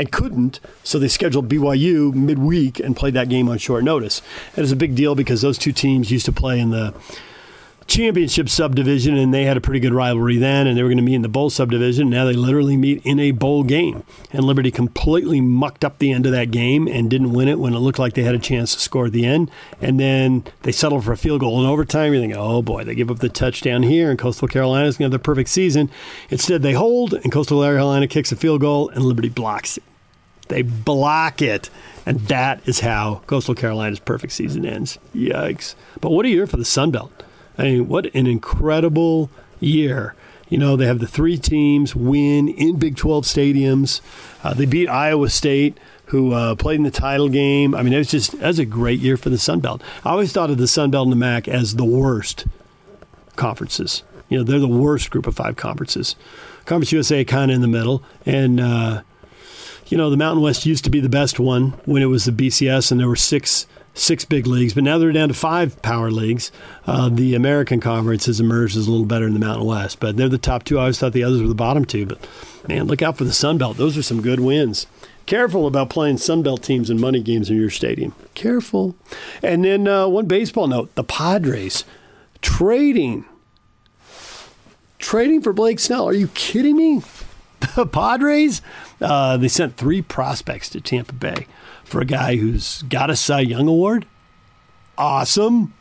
and 0.00 0.10
couldn't, 0.10 0.60
so 0.82 0.98
they 0.98 1.08
scheduled 1.08 1.46
BYU 1.46 2.14
midweek 2.14 2.80
and 2.80 2.96
played 2.96 3.12
that 3.12 3.28
game 3.28 3.50
on 3.50 3.58
short 3.58 3.84
notice. 3.84 4.22
It 4.56 4.60
was 4.62 4.72
a 4.72 4.76
big 4.76 4.94
deal 4.94 5.14
because 5.14 5.42
those 5.42 5.58
two 5.58 5.72
teams 5.72 6.10
used 6.10 6.24
to 6.24 6.32
play 6.32 6.58
in 6.58 6.70
the 6.70 6.94
championship 7.90 8.48
subdivision 8.48 9.16
and 9.16 9.34
they 9.34 9.44
had 9.44 9.56
a 9.56 9.60
pretty 9.60 9.80
good 9.80 9.92
rivalry 9.92 10.38
then 10.38 10.68
and 10.68 10.78
they 10.78 10.82
were 10.82 10.88
going 10.88 10.96
to 10.96 11.02
meet 11.02 11.16
in 11.16 11.22
the 11.22 11.28
bowl 11.28 11.50
subdivision. 11.50 12.08
Now 12.08 12.24
they 12.24 12.32
literally 12.32 12.76
meet 12.76 13.04
in 13.04 13.18
a 13.18 13.32
bowl 13.32 13.64
game. 13.64 14.04
And 14.32 14.44
liberty 14.44 14.70
completely 14.70 15.40
mucked 15.40 15.84
up 15.84 15.98
the 15.98 16.12
end 16.12 16.24
of 16.24 16.32
that 16.32 16.52
game 16.52 16.86
and 16.86 17.10
didn't 17.10 17.32
win 17.32 17.48
it 17.48 17.58
when 17.58 17.74
it 17.74 17.80
looked 17.80 17.98
like 17.98 18.14
they 18.14 18.22
had 18.22 18.36
a 18.36 18.38
chance 18.38 18.74
to 18.74 18.80
score 18.80 19.06
at 19.06 19.12
the 19.12 19.26
end. 19.26 19.50
And 19.82 19.98
then 19.98 20.44
they 20.62 20.70
settled 20.72 21.04
for 21.04 21.12
a 21.12 21.16
field 21.16 21.40
goal 21.40 21.60
in 21.60 21.66
overtime. 21.66 22.14
You 22.14 22.20
think 22.20 22.34
oh 22.36 22.62
boy 22.62 22.84
they 22.84 22.94
give 22.94 23.10
up 23.10 23.18
the 23.18 23.28
touchdown 23.28 23.82
here 23.82 24.08
and 24.08 24.18
coastal 24.18 24.46
carolina 24.46 24.86
is 24.86 24.96
going 24.96 25.10
to 25.10 25.14
have 25.16 25.20
the 25.20 25.24
perfect 25.24 25.50
season. 25.50 25.90
Instead 26.30 26.62
they 26.62 26.72
hold 26.72 27.12
and 27.12 27.32
coastal 27.32 27.60
carolina 27.60 28.06
kicks 28.06 28.30
a 28.30 28.36
field 28.36 28.60
goal 28.60 28.88
and 28.90 29.04
liberty 29.04 29.28
blocks 29.28 29.76
it 29.76 29.82
they 30.50 30.62
block 30.62 31.40
it. 31.40 31.70
And 32.06 32.20
that 32.28 32.66
is 32.68 32.80
how 32.80 33.22
Coastal 33.26 33.54
Carolina's 33.54 34.00
perfect 34.00 34.32
season 34.32 34.64
ends. 34.66 34.98
Yikes. 35.14 35.74
But 36.00 36.10
what 36.10 36.26
a 36.26 36.28
year 36.28 36.46
for 36.46 36.56
the 36.56 36.64
Sun 36.64 36.90
Belt. 36.90 37.22
I 37.56 37.64
mean, 37.64 37.88
what 37.88 38.06
an 38.14 38.26
incredible 38.26 39.30
year. 39.60 40.14
You 40.48 40.58
know, 40.58 40.76
they 40.76 40.86
have 40.86 40.98
the 40.98 41.06
three 41.06 41.38
teams 41.38 41.94
win 41.94 42.48
in 42.48 42.76
Big 42.76 42.96
12 42.96 43.24
stadiums. 43.24 44.00
Uh, 44.42 44.54
they 44.54 44.66
beat 44.66 44.88
Iowa 44.88 45.30
State, 45.30 45.78
who 46.06 46.32
uh, 46.32 46.56
played 46.56 46.76
in 46.76 46.82
the 46.82 46.90
title 46.90 47.28
game. 47.28 47.74
I 47.74 47.82
mean, 47.82 47.92
it 47.92 47.98
was 47.98 48.10
just 48.10 48.32
that 48.32 48.48
was 48.48 48.58
a 48.58 48.64
great 48.64 48.98
year 48.98 49.16
for 49.16 49.30
the 49.30 49.38
Sun 49.38 49.60
Belt. 49.60 49.80
I 50.04 50.10
always 50.10 50.32
thought 50.32 50.50
of 50.50 50.58
the 50.58 50.66
Sun 50.66 50.90
Belt 50.90 51.06
and 51.06 51.12
the 51.12 51.16
MAC 51.16 51.46
as 51.46 51.76
the 51.76 51.84
worst 51.84 52.46
conferences. 53.36 54.02
You 54.28 54.38
know, 54.38 54.44
they're 54.44 54.58
the 54.58 54.66
worst 54.68 55.10
group 55.10 55.26
of 55.26 55.36
five 55.36 55.56
conferences. 55.56 56.16
Conference 56.64 56.92
USA 56.92 57.24
kind 57.24 57.50
of 57.50 57.54
in 57.54 57.60
the 57.60 57.68
middle, 57.68 58.02
and 58.26 58.60
uh, 58.60 59.02
you 59.90 59.96
know, 59.96 60.08
the 60.08 60.16
Mountain 60.16 60.42
West 60.42 60.64
used 60.64 60.84
to 60.84 60.90
be 60.90 61.00
the 61.00 61.08
best 61.08 61.38
one 61.40 61.70
when 61.84 62.02
it 62.02 62.06
was 62.06 62.24
the 62.24 62.32
BCS, 62.32 62.90
and 62.90 63.00
there 63.00 63.08
were 63.08 63.16
six 63.16 63.66
six 63.92 64.24
big 64.24 64.46
leagues, 64.46 64.72
but 64.72 64.84
now 64.84 64.98
they're 64.98 65.10
down 65.10 65.28
to 65.28 65.34
five 65.34 65.82
power 65.82 66.12
leagues. 66.12 66.52
Uh, 66.86 67.08
the 67.08 67.34
American 67.34 67.80
Conference 67.80 68.26
has 68.26 68.38
emerged 68.38 68.76
as 68.76 68.86
a 68.86 68.90
little 68.90 69.04
better 69.04 69.26
in 69.26 69.34
the 69.34 69.40
Mountain 69.40 69.66
West, 69.66 69.98
but 69.98 70.16
they're 70.16 70.28
the 70.28 70.38
top 70.38 70.62
two. 70.62 70.78
I 70.78 70.82
always 70.82 70.98
thought 70.98 71.12
the 71.12 71.24
others 71.24 71.42
were 71.42 71.48
the 71.48 71.54
bottom 71.54 71.84
two, 71.84 72.06
but 72.06 72.24
man, 72.68 72.86
look 72.86 73.02
out 73.02 73.18
for 73.18 73.24
the 73.24 73.32
Sun 73.32 73.58
Belt. 73.58 73.76
Those 73.76 73.98
are 73.98 74.02
some 74.02 74.22
good 74.22 74.40
wins. 74.40 74.86
Careful 75.26 75.66
about 75.66 75.90
playing 75.90 76.18
Sun 76.18 76.44
Belt 76.44 76.62
teams 76.62 76.88
and 76.88 77.00
money 77.00 77.20
games 77.20 77.50
in 77.50 77.56
your 77.56 77.68
stadium. 77.68 78.14
Careful. 78.34 78.94
And 79.42 79.64
then 79.64 79.88
uh, 79.88 80.06
one 80.06 80.26
baseball 80.26 80.68
note: 80.68 80.94
the 80.94 81.04
Padres 81.04 81.84
trading, 82.42 83.24
trading 84.98 85.42
for 85.42 85.52
Blake 85.52 85.80
Snell. 85.80 86.08
Are 86.08 86.14
you 86.14 86.28
kidding 86.28 86.76
me? 86.76 87.02
the 87.76 87.86
Padres, 87.86 88.62
uh, 89.00 89.36
they 89.36 89.48
sent 89.48 89.76
three 89.76 90.02
prospects 90.02 90.68
to 90.70 90.80
Tampa 90.80 91.14
Bay 91.14 91.46
for 91.84 92.00
a 92.00 92.04
guy 92.04 92.36
who's 92.36 92.82
got 92.82 93.10
a 93.10 93.16
Cy 93.16 93.40
Young 93.40 93.68
award. 93.68 94.06
Awesome. 94.98 95.74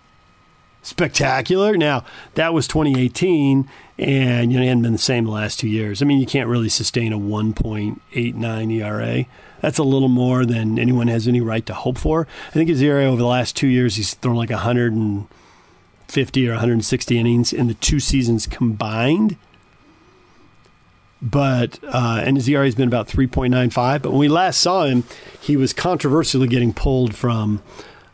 Spectacular. 0.82 1.76
Now, 1.76 2.06
that 2.36 2.54
was 2.54 2.68
2018, 2.68 3.70
and 3.98 4.52
you 4.52 4.58
know, 4.58 4.64
it 4.64 4.68
hadn't 4.68 4.84
been 4.84 4.94
the 4.94 4.98
same 4.98 5.26
the 5.26 5.32
last 5.32 5.60
two 5.60 5.68
years. 5.68 6.02
I 6.02 6.06
mean, 6.06 6.20
you 6.20 6.26
can't 6.26 6.48
really 6.48 6.70
sustain 6.70 7.12
a 7.12 7.20
1.89 7.20 8.74
ERA. 8.74 9.26
That's 9.62 9.78
a 9.78 9.84
little 9.84 10.08
more 10.08 10.46
than 10.46 10.80
anyone 10.80 11.10
has 11.10 11.28
any 11.28 11.42
right 11.42 11.66
to 11.66 11.74
hope 11.74 11.98
for. 11.98 12.28
I 12.48 12.52
think 12.52 12.70
his 12.70 12.82
ERA 12.82 13.04
over 13.04 13.18
the 13.18 13.26
last 13.26 13.58
two 13.58 13.68
years, 13.68 13.98
he's 13.98 14.14
thrown 14.14 14.38
like 14.38 14.50
150 14.50 16.48
or 16.48 16.52
160 16.52 17.18
innings 17.18 17.52
in 17.52 17.68
the 17.68 17.74
two 17.74 18.00
seasons 18.00 18.48
combined 18.48 19.36
but 21.22 21.80
uh, 21.84 22.22
and 22.24 22.38
his 22.38 22.48
ERA 22.48 22.66
has 22.66 22.76
been 22.76 22.88
about 22.88 23.08
3.95. 23.08 24.02
But 24.02 24.12
when 24.12 24.20
we 24.20 24.28
last 24.28 24.62
saw 24.62 24.86
him, 24.86 25.04
he 25.42 25.58
was 25.58 25.74
controversially 25.74 26.48
getting 26.48 26.74
pulled 26.74 27.16
from 27.16 27.62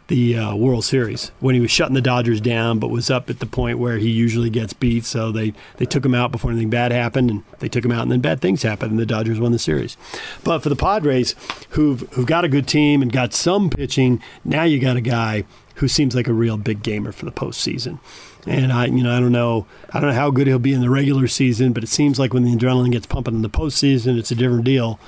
the 0.08 0.38
uh, 0.38 0.56
World 0.56 0.86
Series 0.86 1.32
when 1.40 1.56
he 1.56 1.62
was 1.62 1.72
shutting 1.72 1.96
the 1.96 2.02
Dodgers 2.02 2.40
down, 2.40 2.78
but 2.80 2.90
was 2.90 3.10
up 3.10 3.30
at 3.30 3.40
the 3.40 3.46
point 3.46 3.80
where 3.80 3.98
he 3.98 4.10
usually 4.10 4.50
gets 4.50 4.74
beat. 4.74 5.04
So 5.06 5.32
they, 5.32 5.54
they 5.78 5.86
took 5.86 6.06
him 6.06 6.14
out 6.14 6.32
before 6.32 6.52
anything 6.52 6.70
bad 6.70 6.92
happened, 6.92 7.32
and 7.32 7.44
they 7.60 7.70
took 7.70 7.84
him 7.84 7.92
out, 7.92 8.04
and 8.04 8.12
then 8.12 8.22
bad 8.22 8.42
things 8.42 8.64
happened, 8.64 8.92
and 8.92 9.00
the 9.00 9.06
Dodgers 9.06 9.40
won 9.40 9.52
the 9.52 9.60
series. 9.60 9.98
But 10.44 10.60
for 10.60 10.70
the 10.70 10.76
Padres, 10.76 11.36
who've 11.70 12.02
who've 12.12 12.26
got 12.26 12.46
a 12.46 12.50
good 12.50 12.68
team 12.68 13.02
and 13.02 13.12
got 13.12 13.34
some 13.34 13.70
pitching, 13.70 14.22
now 14.44 14.64
you 14.64 14.80
got 14.80 14.98
a 14.98 15.02
guy 15.02 15.46
who 15.76 15.88
seems 15.88 16.16
like 16.16 16.28
a 16.28 16.34
real 16.34 16.58
big 16.58 16.84
gamer 16.84 17.12
for 17.12 17.26
the 17.26 17.32
postseason. 17.32 18.00
And 18.46 18.72
I, 18.72 18.86
you 18.86 19.04
know, 19.04 19.16
I 19.16 19.20
don't 19.20 19.32
know, 19.32 19.66
I 19.92 20.00
don't 20.00 20.10
know 20.10 20.16
how 20.16 20.30
good 20.30 20.48
he'll 20.48 20.60
be 20.60 20.74
in 20.74 20.82
the 20.82 20.90
regular 20.90 21.28
season, 21.28 21.74
but 21.74 21.84
it 21.84 21.88
seems 21.88 22.20
like 22.20 22.34
when 22.34 22.44
the 22.44 22.56
adrenaline 22.56 22.92
gets 22.92 23.08
pumping 23.08 23.34
in 23.34 23.42
the 23.42 23.50
postseason, 23.50 24.18
it's 24.18 24.32
a 24.32 24.36
different 24.36 24.66
deal. 24.66 25.00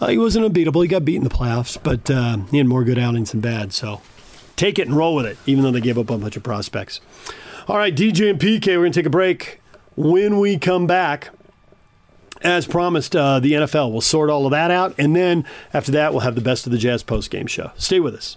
Uh, 0.00 0.08
he 0.08 0.18
wasn't 0.18 0.44
unbeatable. 0.44 0.82
He 0.82 0.88
got 0.88 1.04
beat 1.04 1.16
in 1.16 1.24
the 1.24 1.30
playoffs, 1.30 1.78
but 1.82 2.10
uh, 2.10 2.38
he 2.50 2.58
had 2.58 2.66
more 2.66 2.84
good 2.84 2.98
outings 2.98 3.30
than 3.30 3.40
bad. 3.40 3.72
So 3.72 4.02
take 4.56 4.78
it 4.78 4.86
and 4.86 4.96
roll 4.96 5.14
with 5.14 5.26
it, 5.26 5.38
even 5.46 5.64
though 5.64 5.70
they 5.70 5.80
gave 5.80 5.98
up 5.98 6.10
a 6.10 6.18
bunch 6.18 6.36
of 6.36 6.42
prospects. 6.42 7.00
All 7.68 7.78
right, 7.78 7.94
DJ 7.94 8.30
and 8.30 8.38
PK, 8.38 8.66
we're 8.68 8.82
going 8.82 8.92
to 8.92 8.98
take 8.98 9.06
a 9.06 9.10
break. 9.10 9.60
When 9.96 10.38
we 10.38 10.58
come 10.58 10.86
back, 10.86 11.30
as 12.42 12.66
promised, 12.66 13.16
uh, 13.16 13.40
the 13.40 13.52
NFL 13.52 13.92
will 13.92 14.02
sort 14.02 14.28
all 14.28 14.44
of 14.44 14.50
that 14.50 14.70
out, 14.70 14.94
and 14.98 15.16
then 15.16 15.46
after 15.72 15.90
that, 15.92 16.12
we'll 16.12 16.20
have 16.20 16.34
the 16.34 16.42
best 16.42 16.66
of 16.66 16.72
the 16.72 16.78
Jazz 16.78 17.02
post 17.02 17.30
game 17.30 17.46
show. 17.46 17.70
Stay 17.76 18.00
with 18.00 18.14
us. 18.14 18.36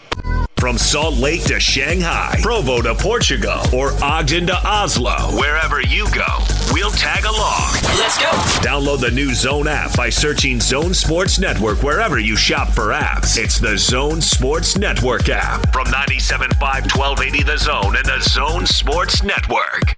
From 0.61 0.77
Salt 0.77 1.15
Lake 1.15 1.43
to 1.45 1.59
Shanghai, 1.59 2.37
Provo 2.43 2.83
to 2.83 2.93
Portugal, 2.93 3.63
or 3.73 3.93
Ogden 4.03 4.45
to 4.45 4.55
Oslo, 4.63 5.15
wherever 5.35 5.81
you 5.81 6.05
go, 6.11 6.27
we'll 6.71 6.91
tag 6.91 7.25
along. 7.25 7.71
Let's 7.97 8.19
go. 8.19 8.29
Download 8.61 8.99
the 8.99 9.09
new 9.09 9.33
Zone 9.33 9.67
app 9.67 9.97
by 9.97 10.11
searching 10.11 10.59
Zone 10.59 10.93
Sports 10.93 11.39
Network 11.39 11.81
wherever 11.81 12.19
you 12.19 12.35
shop 12.35 12.69
for 12.69 12.89
apps. 12.89 13.43
It's 13.43 13.57
the 13.57 13.75
Zone 13.75 14.21
Sports 14.21 14.77
Network 14.77 15.29
app 15.29 15.73
from 15.73 15.87
97.5 15.87 16.95
1280 16.95 17.41
The 17.41 17.57
Zone 17.57 17.95
and 17.95 18.05
the 18.05 18.19
Zone 18.19 18.67
Sports 18.67 19.23
Network. 19.23 19.97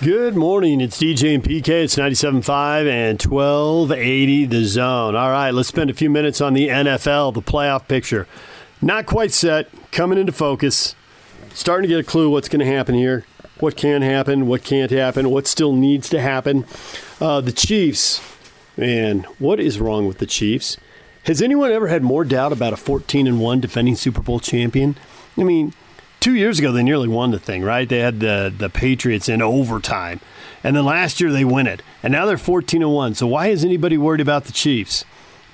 Good 0.00 0.36
morning. 0.36 0.80
It's 0.80 1.00
DJ 1.00 1.34
and 1.34 1.42
PK. 1.42 1.68
It's 1.68 1.96
97.5 1.96 2.88
and 2.88 3.20
1280 3.20 4.46
The 4.46 4.64
Zone. 4.64 5.16
All 5.16 5.30
right, 5.30 5.50
let's 5.50 5.68
spend 5.68 5.90
a 5.90 5.94
few 5.94 6.08
minutes 6.08 6.40
on 6.40 6.54
the 6.54 6.68
NFL, 6.68 7.34
the 7.34 7.42
playoff 7.42 7.88
picture. 7.88 8.28
Not 8.82 9.06
quite 9.06 9.32
set, 9.32 9.68
coming 9.92 10.18
into 10.18 10.32
focus. 10.32 10.96
Starting 11.54 11.88
to 11.88 11.96
get 11.96 12.00
a 12.00 12.08
clue 12.08 12.28
what's 12.28 12.48
going 12.48 12.60
to 12.60 12.66
happen 12.66 12.96
here, 12.96 13.24
what 13.60 13.76
can 13.76 14.02
happen, 14.02 14.48
what 14.48 14.64
can't 14.64 14.90
happen, 14.90 15.30
what 15.30 15.46
still 15.46 15.72
needs 15.72 16.08
to 16.08 16.20
happen. 16.20 16.64
Uh, 17.20 17.40
the 17.40 17.52
Chiefs, 17.52 18.20
man, 18.76 19.20
what 19.38 19.60
is 19.60 19.78
wrong 19.78 20.06
with 20.06 20.18
the 20.18 20.26
Chiefs? 20.26 20.76
Has 21.24 21.40
anyone 21.40 21.70
ever 21.70 21.86
had 21.86 22.02
more 22.02 22.24
doubt 22.24 22.50
about 22.50 22.72
a 22.72 22.76
14 22.76 23.28
and 23.28 23.40
1 23.40 23.60
defending 23.60 23.94
Super 23.94 24.20
Bowl 24.20 24.40
champion? 24.40 24.96
I 25.38 25.44
mean, 25.44 25.72
two 26.18 26.34
years 26.34 26.58
ago 26.58 26.72
they 26.72 26.82
nearly 26.82 27.06
won 27.06 27.30
the 27.30 27.38
thing, 27.38 27.62
right? 27.62 27.88
They 27.88 28.00
had 28.00 28.18
the 28.18 28.52
the 28.56 28.68
Patriots 28.68 29.28
in 29.28 29.40
overtime, 29.40 30.20
and 30.64 30.74
then 30.74 30.84
last 30.84 31.20
year 31.20 31.30
they 31.30 31.44
win 31.44 31.68
it, 31.68 31.82
and 32.02 32.12
now 32.12 32.26
they're 32.26 32.38
14 32.38 32.82
and 32.82 32.92
1. 32.92 33.14
So 33.14 33.26
why 33.28 33.48
is 33.48 33.64
anybody 33.64 33.96
worried 33.96 34.20
about 34.20 34.44
the 34.44 34.52
Chiefs? 34.52 35.04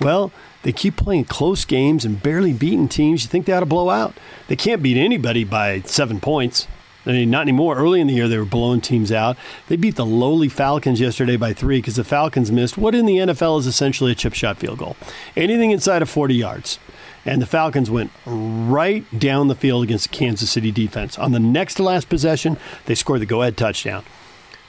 Well, 0.01 0.31
they 0.63 0.71
keep 0.71 0.95
playing 0.97 1.25
close 1.25 1.65
games 1.65 2.05
and 2.05 2.21
barely 2.21 2.53
beating 2.53 2.87
teams 2.87 3.23
you 3.23 3.29
think 3.29 3.45
they 3.45 3.53
ought 3.53 3.61
to 3.61 3.65
blow 3.65 3.89
out. 3.89 4.15
They 4.47 4.55
can't 4.55 4.83
beat 4.83 4.97
anybody 4.97 5.43
by 5.43 5.81
seven 5.81 6.19
points. 6.19 6.67
I 7.05 7.11
mean, 7.13 7.31
not 7.31 7.43
anymore. 7.43 7.77
Early 7.77 8.01
in 8.01 8.07
the 8.07 8.13
year, 8.13 8.27
they 8.27 8.37
were 8.37 8.45
blowing 8.45 8.81
teams 8.81 9.11
out. 9.11 9.37
They 9.67 9.77
beat 9.77 9.95
the 9.95 10.05
lowly 10.05 10.49
Falcons 10.49 10.99
yesterday 10.99 11.37
by 11.37 11.53
three 11.53 11.77
because 11.77 11.95
the 11.95 12.03
Falcons 12.03 12.51
missed 12.51 12.77
what 12.77 12.93
in 12.93 13.05
the 13.05 13.17
NFL 13.17 13.59
is 13.59 13.67
essentially 13.67 14.11
a 14.11 14.15
chip 14.15 14.33
shot 14.33 14.57
field 14.57 14.79
goal. 14.79 14.97
Anything 15.35 15.71
inside 15.71 16.01
of 16.01 16.09
40 16.09 16.35
yards. 16.35 16.77
And 17.25 17.41
the 17.41 17.45
Falcons 17.45 17.89
went 17.91 18.11
right 18.25 19.05
down 19.17 19.47
the 19.47 19.55
field 19.55 19.83
against 19.83 20.09
the 20.09 20.17
Kansas 20.17 20.49
City 20.51 20.71
defense. 20.71 21.17
On 21.17 21.31
the 21.31 21.39
next 21.39 21.75
to 21.75 21.83
last 21.83 22.09
possession, 22.09 22.57
they 22.85 22.95
scored 22.95 23.21
the 23.21 23.25
go 23.25 23.41
ahead 23.41 23.57
touchdown. 23.57 24.03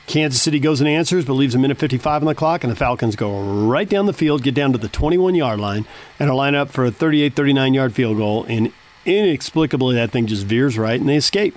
Kansas 0.07 0.43
City 0.43 0.59
goes 0.59 0.81
and 0.81 0.89
answers, 0.89 1.25
but 1.25 1.35
leaves 1.35 1.55
a 1.55 1.59
minute 1.59 1.79
55 1.79 2.23
on 2.23 2.27
the 2.27 2.35
clock, 2.35 2.65
and 2.65 2.71
the 2.71 2.77
Falcons 2.77 3.15
go 3.15 3.41
right 3.67 3.89
down 3.89 4.07
the 4.07 4.13
field, 4.13 4.43
get 4.43 4.55
down 4.55 4.73
to 4.73 4.79
the 4.79 4.89
21 4.89 5.35
yard 5.35 5.61
line, 5.61 5.87
and 6.19 6.29
are 6.29 6.35
lined 6.35 6.57
up 6.57 6.71
for 6.71 6.85
a 6.85 6.91
38 6.91 7.35
39 7.35 7.75
yard 7.75 7.95
field 7.95 8.17
goal. 8.17 8.45
And 8.45 8.73
inexplicably, 9.07 9.95
that 9.95 10.11
thing 10.11 10.27
just 10.27 10.45
veers 10.45 10.77
right, 10.77 10.99
and 10.99 11.09
they 11.09 11.17
escape. 11.17 11.57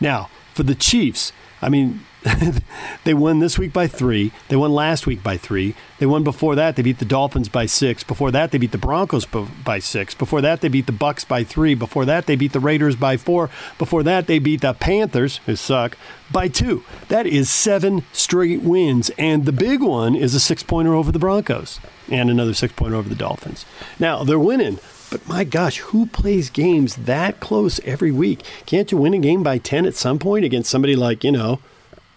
Now, 0.00 0.28
for 0.54 0.64
the 0.64 0.74
Chiefs, 0.74 1.32
I 1.62 1.68
mean, 1.68 2.04
they 3.04 3.12
won 3.12 3.38
this 3.38 3.58
week 3.58 3.72
by 3.72 3.86
three. 3.86 4.32
They 4.48 4.56
won 4.56 4.72
last 4.72 5.06
week 5.06 5.22
by 5.22 5.36
three. 5.36 5.74
They 5.98 6.06
won 6.06 6.24
before 6.24 6.54
that. 6.54 6.74
They 6.74 6.82
beat 6.82 6.98
the 6.98 7.04
Dolphins 7.04 7.48
by 7.48 7.66
six. 7.66 8.02
Before 8.02 8.30
that, 8.30 8.50
they 8.50 8.58
beat 8.58 8.72
the 8.72 8.78
Broncos 8.78 9.26
by 9.26 9.78
six. 9.78 10.14
Before 10.14 10.40
that, 10.40 10.60
they 10.60 10.68
beat 10.68 10.86
the 10.86 10.92
Bucs 10.92 11.26
by 11.26 11.44
three. 11.44 11.74
Before 11.74 12.04
that, 12.06 12.26
they 12.26 12.36
beat 12.36 12.52
the 12.52 12.60
Raiders 12.60 12.96
by 12.96 13.18
four. 13.18 13.50
Before 13.78 14.02
that, 14.02 14.26
they 14.26 14.38
beat 14.38 14.62
the 14.62 14.72
Panthers, 14.72 15.38
who 15.44 15.54
suck, 15.54 15.98
by 16.32 16.48
two. 16.48 16.82
That 17.08 17.26
is 17.26 17.50
seven 17.50 18.04
straight 18.12 18.62
wins, 18.62 19.10
and 19.18 19.44
the 19.44 19.52
big 19.52 19.82
one 19.82 20.14
is 20.14 20.34
a 20.34 20.40
six-pointer 20.40 20.94
over 20.94 21.12
the 21.12 21.18
Broncos 21.18 21.78
and 22.10 22.30
another 22.30 22.54
six-pointer 22.54 22.96
over 22.96 23.08
the 23.08 23.14
Dolphins. 23.14 23.66
Now 23.98 24.24
they're 24.24 24.38
winning. 24.38 24.78
But 25.10 25.28
my 25.28 25.44
gosh, 25.44 25.78
who 25.78 26.06
plays 26.06 26.48
games 26.48 26.96
that 26.96 27.38
close 27.38 27.78
every 27.84 28.10
week? 28.10 28.40
Can't 28.64 28.90
you 28.90 28.98
win 28.98 29.14
a 29.14 29.18
game 29.18 29.42
by 29.42 29.58
10 29.58 29.84
at 29.84 29.94
some 29.94 30.18
point 30.18 30.44
against 30.44 30.70
somebody 30.70 30.96
like, 30.96 31.22
you 31.22 31.30
know, 31.30 31.60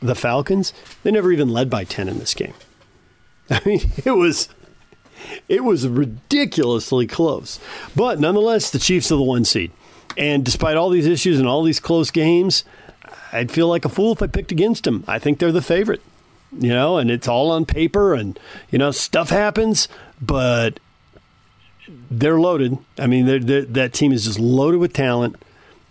the 0.01 0.16
Falcons, 0.16 0.74
they 1.04 1.12
never 1.12 1.32
even 1.32 1.50
led 1.50 1.70
by 1.70 1.84
10 1.84 2.08
in 2.08 2.20
this 2.20 2.34
game. 2.34 2.54
I 3.50 3.62
mean, 3.66 3.92
it 4.06 4.12
was 4.12 4.50
it 5.48 5.63
was 5.63 5.88
ridiculously 5.88 7.08
close. 7.08 7.60
But 7.96 8.20
nonetheless, 8.20 8.70
the 8.70 8.80
Chiefs 8.80 9.12
are 9.12 9.16
the 9.16 9.24
one 9.24 9.46
seed. 9.46 9.72
And 10.18 10.44
despite 10.44 10.77
all 10.77 10.89
these 10.89 11.08
issues 11.08 11.39
and 11.39 11.48
all 11.48 11.63
these 11.63 11.80
close 11.80 12.12
games, 12.12 12.63
I'd 13.32 13.51
feel 13.51 13.68
like 13.68 13.86
a 13.86 13.89
fool 13.89 14.13
if 14.13 14.22
I 14.22 14.27
picked 14.27 14.51
against 14.51 14.84
them. 14.84 15.04
I 15.08 15.20
think 15.20 15.39
they're 15.39 15.51
the 15.51 15.62
favorite. 15.62 16.01
You 16.58 16.70
know, 16.70 16.98
and 16.98 17.12
it's 17.12 17.27
all 17.27 17.51
on 17.51 17.66
paper 17.66 18.13
and 18.13 18.39
you 18.72 18.80
know, 18.80 18.92
stuff 18.92 19.30
happens, 19.30 19.88
but 20.22 20.80
they're 22.10 22.39
loaded. 22.39 22.77
I 22.98 23.08
mean, 23.08 23.25
they're, 23.25 23.39
they're, 23.39 23.66
that 23.66 23.94
team 23.94 24.12
is 24.12 24.25
just 24.25 24.39
loaded 24.39 24.77
with 24.77 24.94
talent 24.94 25.36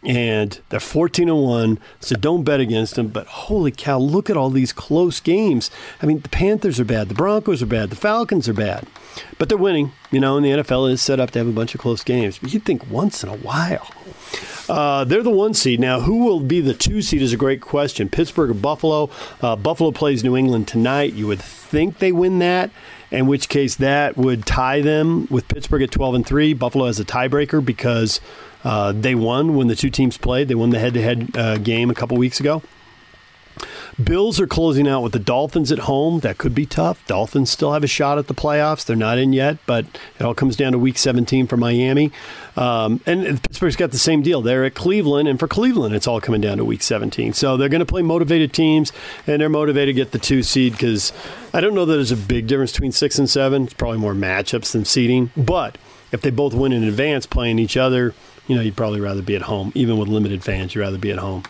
and 0.07 0.61
they're 0.69 0.81
14 0.81 1.29
and 1.29 1.43
1 1.43 1.79
so 2.01 2.15
don't 2.17 2.45
bet 2.45 2.61
against 2.61 2.95
them 2.95 3.09
but 3.09 3.27
holy 3.27 3.73
cow 3.73 3.99
look 3.99 4.31
at 4.31 4.37
all 4.37 4.51
these 4.51 4.73
close 4.73 5.19
games 5.21 5.71
i 6.01 6.07
mean 6.07 6.21
the 6.21 6.29
panthers 6.29 6.79
are 6.79 6.85
bad 6.85 7.09
the 7.09 7.15
broncos 7.15 7.61
are 7.61 7.67
bad 7.67 7.91
the 7.91 7.97
falcons 7.97 8.49
are 8.49 8.55
bad 8.55 8.87
but 9.39 9.49
they're 9.49 9.59
winning 9.59 9.93
you 10.13 10.21
know 10.21 10.37
and 10.37 10.47
the 10.47 10.51
nfl 10.51 10.91
is 10.91 11.03
set 11.03 11.19
up 11.19 11.33
to 11.33 11.39
have 11.41 11.49
a 11.49 11.53
bunch 11.53 11.75
of 11.75 11.81
close 11.81 12.05
games 12.05 12.39
but 12.39 12.55
you'd 12.55 12.65
think 12.65 12.89
once 12.89 13.23
in 13.25 13.29
a 13.29 13.37
while 13.37 13.91
uh, 14.69 15.05
they're 15.05 15.23
the 15.23 15.31
one 15.31 15.55
seed 15.55 15.79
now. 15.79 16.01
Who 16.01 16.25
will 16.25 16.41
be 16.41 16.61
the 16.61 16.75
two 16.75 17.01
seed 17.01 17.23
is 17.23 17.33
a 17.33 17.37
great 17.37 17.61
question. 17.61 18.09
Pittsburgh 18.09 18.51
or 18.51 18.55
Buffalo? 18.55 19.11
Uh, 19.41 19.55
Buffalo 19.55 19.93
plays 19.93 20.25
New 20.25 20.37
England 20.37 20.67
tonight. 20.67 21.13
You 21.13 21.29
would 21.29 21.41
think 21.41 21.99
they 21.99 22.11
win 22.11 22.41
that, 22.41 22.71
in 23.11 23.27
which 23.27 23.49
case 23.49 23.77
that 23.77 24.17
would 24.17 24.45
tie 24.45 24.81
them 24.81 25.29
with 25.31 25.47
Pittsburgh 25.47 25.83
at 25.83 25.93
12 25.93 26.15
and 26.17 26.27
three. 26.27 26.53
Buffalo 26.53 26.87
has 26.87 26.99
a 26.99 27.05
tiebreaker 27.05 27.65
because 27.65 28.21
uh, 28.67 28.91
they 28.91 29.15
won 29.15 29.55
when 29.55 29.69
the 29.69 29.77
two 29.77 29.91
teams 29.91 30.19
played. 30.19 30.49
They 30.49 30.57
won 30.57 30.71
the 30.71 30.81
head-to-head 30.81 31.37
uh, 31.37 31.59
game 31.59 31.89
a 31.89 31.95
couple 31.95 32.17
weeks 32.17 32.41
ago. 32.41 32.63
Bills 34.03 34.41
are 34.41 34.47
closing 34.49 34.89
out 34.89 35.03
with 35.03 35.13
the 35.13 35.21
Dolphins 35.21 35.71
at 35.71 35.79
home. 35.81 36.19
That 36.21 36.37
could 36.37 36.53
be 36.53 36.67
tough. 36.67 37.07
Dolphins 37.07 37.49
still 37.49 37.73
have 37.73 37.85
a 37.85 37.87
shot 37.87 38.19
at 38.19 38.27
the 38.27 38.35
playoffs. 38.35 38.85
They're 38.85 38.97
not 38.97 39.19
in 39.19 39.33
yet, 39.33 39.59
but 39.67 39.87
it 40.19 40.25
all 40.25 40.35
comes 40.35 40.57
down 40.57 40.73
to 40.73 40.79
Week 40.79 40.99
17 40.99 41.47
for 41.47 41.57
Miami. 41.57 42.11
Um, 42.57 43.01
and 43.07 43.41
Pittsburgh's 43.41 43.77
got 43.77 43.93
the 43.93 43.99
same 43.99 44.21
deal. 44.21 44.43
They're 44.43 44.65
at 44.65 44.75
Cleveland, 44.75 45.29
and 45.29 45.39
for 45.39 45.47
Cleveland, 45.47 45.95
it's 45.95 46.09
all 46.09 46.21
coming 46.21 46.41
down 46.41 46.59
to 46.59 46.65
Week 46.65 46.83
17. 46.83 47.35
So 47.35 47.57
they're 47.57 47.69
going 47.69 47.79
to 47.79 47.87
play 47.87 48.03
motivated 48.03 48.53
teams, 48.53 48.93
and 49.29 49.41
they're 49.41 49.49
motivated 49.49 49.95
to 49.95 50.03
get 50.03 50.11
the 50.11 50.19
two 50.19 50.43
seed 50.43 50.73
because 50.73 51.13
I 51.55 51.61
don't 51.61 51.75
know 51.75 51.85
that 51.85 51.95
there's 51.95 52.13
a 52.13 52.17
big 52.17 52.49
difference 52.49 52.73
between 52.73 52.93
six 52.93 53.17
and 53.19 53.31
seven. 53.31 53.65
It's 53.65 53.75
probably 53.75 53.99
more 53.99 54.13
matchups 54.13 54.73
than 54.73 54.85
seeding, 54.85 55.31
but 55.37 55.79
if 56.17 56.23
they 56.23 56.31
both 56.31 56.55
win 56.55 56.73
in 56.73 56.83
advance 56.83 57.27
playing 57.27 57.59
each 57.59 57.77
other, 57.77 58.15
you 58.49 58.57
know, 58.57 58.63
you'd 58.63 58.77
probably 58.77 59.01
rather 59.01 59.23
be 59.23 59.37
at 59.37 59.43
home. 59.43 59.71
Even 59.75 59.99
with 59.99 60.09
limited 60.09 60.43
fans, 60.43 60.75
you'd 60.75 60.81
rather 60.81 60.99
be 60.99 61.11
at 61.11 61.19
home. 61.19 61.45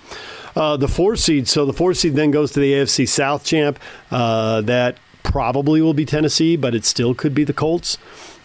Uh, 0.55 0.77
the 0.77 0.89
four 0.89 1.17
seed, 1.17 1.47
so 1.47 1.65
the 1.65 1.73
four 1.73 1.95
seed 1.95 2.15
then 2.15 2.31
goes 2.31 2.53
to 2.53 2.61
the 2.61 2.73
AFC 2.73 3.07
South 3.09 3.45
champ. 3.45 3.79
Uh, 4.11 4.61
that 4.63 4.99
probably 5.23 5.81
will 5.81 5.95
be 5.95 6.05
Tennessee, 6.05 6.57
but 6.57 6.75
it 6.75 6.85
still 6.85 7.15
could 7.15 7.35
be 7.35 7.45
the 7.45 7.53
Colts. 7.53 7.99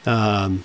Um, 0.05 0.63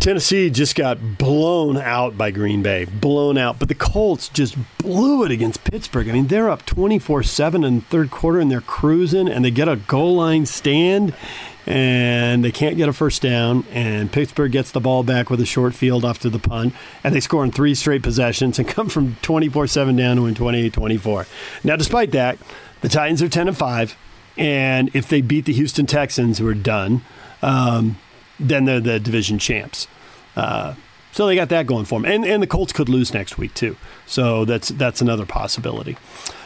Tennessee 0.00 0.48
just 0.48 0.76
got 0.76 1.18
blown 1.18 1.76
out 1.76 2.16
by 2.16 2.30
Green 2.30 2.62
Bay, 2.62 2.86
blown 2.86 3.36
out. 3.36 3.58
But 3.58 3.68
the 3.68 3.74
Colts 3.74 4.30
just 4.30 4.56
blew 4.78 5.24
it 5.24 5.30
against 5.30 5.62
Pittsburgh. 5.64 6.08
I 6.08 6.12
mean, 6.12 6.28
they're 6.28 6.48
up 6.48 6.64
24 6.64 7.22
7 7.22 7.64
in 7.64 7.76
the 7.76 7.80
third 7.82 8.10
quarter 8.10 8.40
and 8.40 8.50
they're 8.50 8.62
cruising 8.62 9.28
and 9.28 9.44
they 9.44 9.50
get 9.50 9.68
a 9.68 9.76
goal 9.76 10.16
line 10.16 10.46
stand 10.46 11.14
and 11.66 12.44
they 12.44 12.52
can't 12.52 12.76
get 12.76 12.88
a 12.88 12.92
first 12.92 13.22
down. 13.22 13.64
And 13.72 14.10
Pittsburgh 14.10 14.52
gets 14.52 14.70
the 14.70 14.80
ball 14.80 15.02
back 15.02 15.30
with 15.30 15.40
a 15.40 15.46
short 15.46 15.74
field 15.74 16.04
after 16.04 16.28
the 16.28 16.38
punt, 16.38 16.74
and 17.04 17.14
they 17.14 17.20
score 17.20 17.44
in 17.44 17.52
three 17.52 17.74
straight 17.74 18.02
possessions 18.02 18.58
and 18.58 18.68
come 18.68 18.88
from 18.88 19.16
24 19.22 19.66
7 19.66 19.96
down 19.96 20.16
to 20.16 20.22
win 20.22 20.34
28 20.34 20.72
24. 20.72 21.26
Now, 21.64 21.76
despite 21.76 22.12
that, 22.12 22.38
the 22.80 22.88
Titans 22.88 23.22
are 23.22 23.28
10 23.28 23.48
and 23.48 23.56
5, 23.56 23.96
and 24.36 24.90
if 24.94 25.08
they 25.08 25.20
beat 25.20 25.44
the 25.44 25.52
Houston 25.52 25.86
Texans, 25.86 26.38
who 26.38 26.48
are 26.48 26.54
done, 26.54 27.02
um, 27.42 27.98
then 28.38 28.64
they're 28.64 28.80
the 28.80 28.98
division 28.98 29.38
champs. 29.38 29.86
Uh, 30.36 30.74
so 31.12 31.26
they 31.26 31.34
got 31.34 31.48
that 31.48 31.66
going 31.66 31.84
for 31.84 32.00
them, 32.00 32.10
and 32.10 32.24
and 32.24 32.42
the 32.42 32.46
Colts 32.46 32.72
could 32.72 32.88
lose 32.88 33.12
next 33.12 33.36
week 33.36 33.52
too. 33.54 33.76
So 34.06 34.44
that's 34.44 34.68
that's 34.68 35.00
another 35.00 35.26
possibility. 35.26 35.96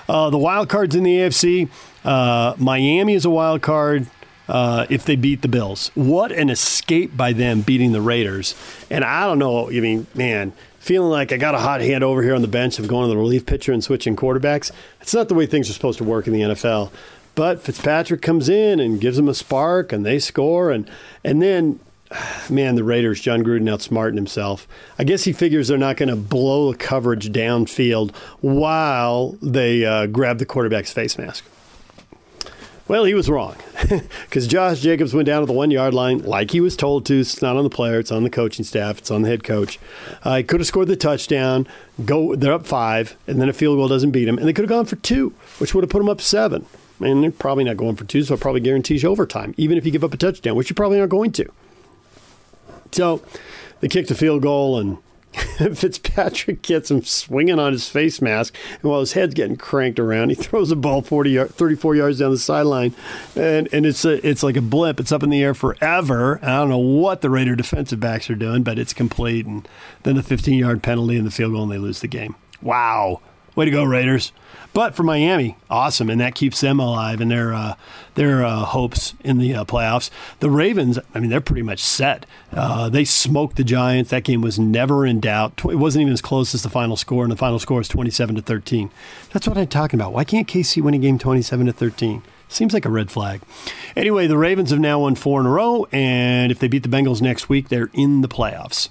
Uh, 0.08 0.30
the 0.30 0.38
wild 0.38 0.68
cards 0.68 0.94
in 0.94 1.02
the 1.02 1.16
AFC, 1.16 1.68
uh, 2.04 2.54
Miami 2.58 3.14
is 3.14 3.24
a 3.24 3.30
wild 3.30 3.62
card 3.62 4.06
uh, 4.48 4.86
if 4.90 5.04
they 5.04 5.16
beat 5.16 5.42
the 5.42 5.48
Bills. 5.48 5.90
What 5.94 6.32
an 6.32 6.50
escape 6.50 7.16
by 7.16 7.32
them 7.32 7.62
beating 7.62 7.92
the 7.92 8.00
Raiders. 8.00 8.54
And 8.90 9.04
I 9.04 9.26
don't 9.26 9.38
know, 9.38 9.68
I 9.68 9.80
mean, 9.80 10.06
man, 10.14 10.52
feeling 10.78 11.10
like 11.10 11.32
I 11.32 11.36
got 11.36 11.54
a 11.54 11.58
hot 11.58 11.80
hand 11.80 12.04
over 12.04 12.22
here 12.22 12.34
on 12.34 12.42
the 12.42 12.48
bench 12.48 12.78
of 12.78 12.88
going 12.88 13.08
to 13.08 13.14
the 13.14 13.20
relief 13.20 13.46
pitcher 13.46 13.72
and 13.72 13.82
switching 13.82 14.16
quarterbacks. 14.16 14.70
It's 15.00 15.14
not 15.14 15.28
the 15.28 15.34
way 15.34 15.46
things 15.46 15.70
are 15.70 15.72
supposed 15.72 15.98
to 15.98 16.04
work 16.04 16.26
in 16.26 16.32
the 16.32 16.40
NFL. 16.40 16.90
But 17.34 17.62
Fitzpatrick 17.62 18.22
comes 18.22 18.48
in 18.48 18.78
and 18.78 19.00
gives 19.00 19.16
them 19.16 19.28
a 19.28 19.34
spark, 19.34 19.92
and 19.92 20.06
they 20.06 20.20
score, 20.20 20.70
and 20.70 20.88
and 21.24 21.42
then 21.42 21.80
man, 22.50 22.74
the 22.74 22.84
Raiders, 22.84 23.20
Jon 23.20 23.42
Gruden 23.42 23.68
outsmarting 23.68 24.16
himself. 24.16 24.68
I 24.98 25.04
guess 25.04 25.24
he 25.24 25.32
figures 25.32 25.68
they're 25.68 25.78
not 25.78 25.96
going 25.96 26.10
to 26.10 26.16
blow 26.16 26.70
the 26.70 26.78
coverage 26.78 27.30
downfield 27.30 28.14
while 28.40 29.36
they 29.42 29.84
uh, 29.84 30.06
grab 30.06 30.38
the 30.38 30.46
quarterback's 30.46 30.92
face 30.92 31.18
mask. 31.18 31.44
Well, 32.86 33.04
he 33.04 33.14
was 33.14 33.30
wrong 33.30 33.56
because 34.24 34.46
Josh 34.46 34.80
Jacobs 34.80 35.14
went 35.14 35.24
down 35.24 35.40
to 35.40 35.46
the 35.46 35.54
one 35.54 35.70
yard 35.70 35.94
line 35.94 36.18
like 36.18 36.50
he 36.50 36.60
was 36.60 36.76
told 36.76 37.06
to. 37.06 37.20
It's 37.20 37.40
not 37.40 37.56
on 37.56 37.64
the 37.64 37.70
player, 37.70 37.98
it's 37.98 38.12
on 38.12 38.24
the 38.24 38.30
coaching 38.30 38.64
staff, 38.64 38.98
it's 38.98 39.10
on 39.10 39.22
the 39.22 39.28
head 39.28 39.42
coach. 39.42 39.78
Uh, 40.22 40.36
he 40.36 40.42
could 40.42 40.60
have 40.60 40.66
scored 40.66 40.88
the 40.88 40.96
touchdown. 40.96 41.66
Go, 42.04 42.36
they're 42.36 42.52
up 42.52 42.66
five, 42.66 43.16
and 43.26 43.40
then 43.40 43.48
a 43.48 43.54
field 43.54 43.78
goal 43.78 43.88
doesn't 43.88 44.10
beat 44.10 44.28
him, 44.28 44.36
and 44.36 44.46
they 44.46 44.52
could 44.52 44.64
have 44.64 44.68
gone 44.70 44.84
for 44.84 44.96
two, 44.96 45.32
which 45.58 45.74
would 45.74 45.82
have 45.82 45.90
put 45.90 46.00
them 46.00 46.10
up 46.10 46.20
seven. 46.20 46.66
And 47.00 47.22
they're 47.22 47.30
probably 47.30 47.64
not 47.64 47.78
going 47.78 47.96
for 47.96 48.04
two, 48.04 48.22
so 48.22 48.34
it 48.34 48.40
probably 48.40 48.60
guarantees 48.60 49.02
you 49.02 49.08
overtime, 49.08 49.54
even 49.56 49.78
if 49.78 49.86
you 49.86 49.90
give 49.90 50.04
up 50.04 50.12
a 50.12 50.18
touchdown, 50.18 50.54
which 50.54 50.68
you 50.68 50.76
probably 50.76 51.00
aren't 51.00 51.10
going 51.10 51.32
to. 51.32 51.50
So 52.92 53.22
they 53.80 53.88
kicked 53.88 54.10
a 54.10 54.14
field 54.14 54.42
goal, 54.42 54.78
and 54.78 54.98
Fitzpatrick 55.74 56.62
gets 56.62 56.90
him 56.90 57.02
swinging 57.02 57.58
on 57.58 57.72
his 57.72 57.88
face 57.88 58.22
mask, 58.22 58.54
and 58.82 58.90
while 58.90 59.00
his 59.00 59.12
head's 59.12 59.34
getting 59.34 59.56
cranked 59.56 59.98
around, 59.98 60.30
he 60.30 60.34
throws 60.34 60.70
a 60.70 60.76
ball 60.76 61.02
40, 61.02 61.44
34 61.44 61.96
yards 61.96 62.18
down 62.18 62.30
the 62.30 62.38
sideline, 62.38 62.94
and 63.34 63.68
and 63.72 63.86
it's 63.86 64.04
a, 64.04 64.26
it's 64.26 64.42
like 64.42 64.56
a 64.56 64.62
blip. 64.62 65.00
It's 65.00 65.12
up 65.12 65.22
in 65.22 65.30
the 65.30 65.42
air 65.42 65.54
forever. 65.54 66.38
I 66.42 66.58
don't 66.58 66.68
know 66.68 66.78
what 66.78 67.20
the 67.20 67.30
Raider 67.30 67.56
defensive 67.56 68.00
backs 68.00 68.30
are 68.30 68.34
doing, 68.34 68.62
but 68.62 68.78
it's 68.78 68.92
complete. 68.92 69.46
And 69.46 69.68
then 70.04 70.16
the 70.16 70.22
15 70.22 70.58
yard 70.58 70.82
penalty 70.82 71.16
and 71.16 71.26
the 71.26 71.30
field 71.30 71.52
goal, 71.52 71.64
and 71.64 71.72
they 71.72 71.78
lose 71.78 72.00
the 72.00 72.08
game. 72.08 72.36
Wow, 72.62 73.20
way 73.54 73.64
to 73.64 73.70
go, 73.70 73.84
Raiders! 73.84 74.32
But 74.72 74.96
for 74.96 75.04
Miami, 75.04 75.56
awesome, 75.70 76.10
and 76.10 76.20
that 76.20 76.34
keeps 76.34 76.60
them 76.60 76.80
alive 76.80 77.20
and 77.20 77.30
their 77.30 77.54
uh, 77.54 77.76
their 78.16 78.44
uh, 78.44 78.64
hopes 78.64 79.14
in 79.22 79.38
the 79.38 79.54
uh, 79.54 79.64
playoffs. 79.64 80.10
The 80.40 80.50
Ravens, 80.50 80.98
I 81.14 81.20
mean, 81.20 81.30
they're 81.30 81.40
pretty 81.40 81.62
much 81.62 81.78
set. 81.78 82.26
Uh, 82.52 82.88
they 82.88 83.04
smoked 83.04 83.56
the 83.56 83.62
Giants. 83.62 84.10
That 84.10 84.24
game 84.24 84.40
was 84.40 84.58
never 84.58 85.06
in 85.06 85.20
doubt. 85.20 85.64
It 85.64 85.76
wasn't 85.76 86.02
even 86.02 86.12
as 86.12 86.20
close 86.20 86.56
as 86.56 86.64
the 86.64 86.68
final 86.68 86.96
score, 86.96 87.22
and 87.22 87.30
the 87.30 87.36
final 87.36 87.60
score 87.60 87.80
is 87.80 87.86
twenty-seven 87.88 88.34
to 88.34 88.42
thirteen. 88.42 88.90
That's 89.32 89.46
what 89.46 89.56
I'm 89.56 89.68
talking 89.68 90.00
about. 90.00 90.12
Why 90.12 90.24
can't 90.24 90.48
KC 90.48 90.82
win 90.82 90.94
a 90.94 90.98
game 90.98 91.20
twenty-seven 91.20 91.66
to 91.66 91.72
thirteen? 91.72 92.22
Seems 92.48 92.74
like 92.74 92.84
a 92.84 92.90
red 92.90 93.12
flag. 93.12 93.42
Anyway, 93.96 94.26
the 94.26 94.36
Ravens 94.36 94.70
have 94.70 94.80
now 94.80 95.00
won 95.00 95.14
four 95.14 95.40
in 95.40 95.46
a 95.46 95.50
row, 95.50 95.86
and 95.92 96.50
if 96.50 96.58
they 96.58 96.68
beat 96.68 96.82
the 96.82 96.88
Bengals 96.88 97.22
next 97.22 97.48
week, 97.48 97.68
they're 97.68 97.90
in 97.94 98.22
the 98.22 98.28
playoffs. 98.28 98.88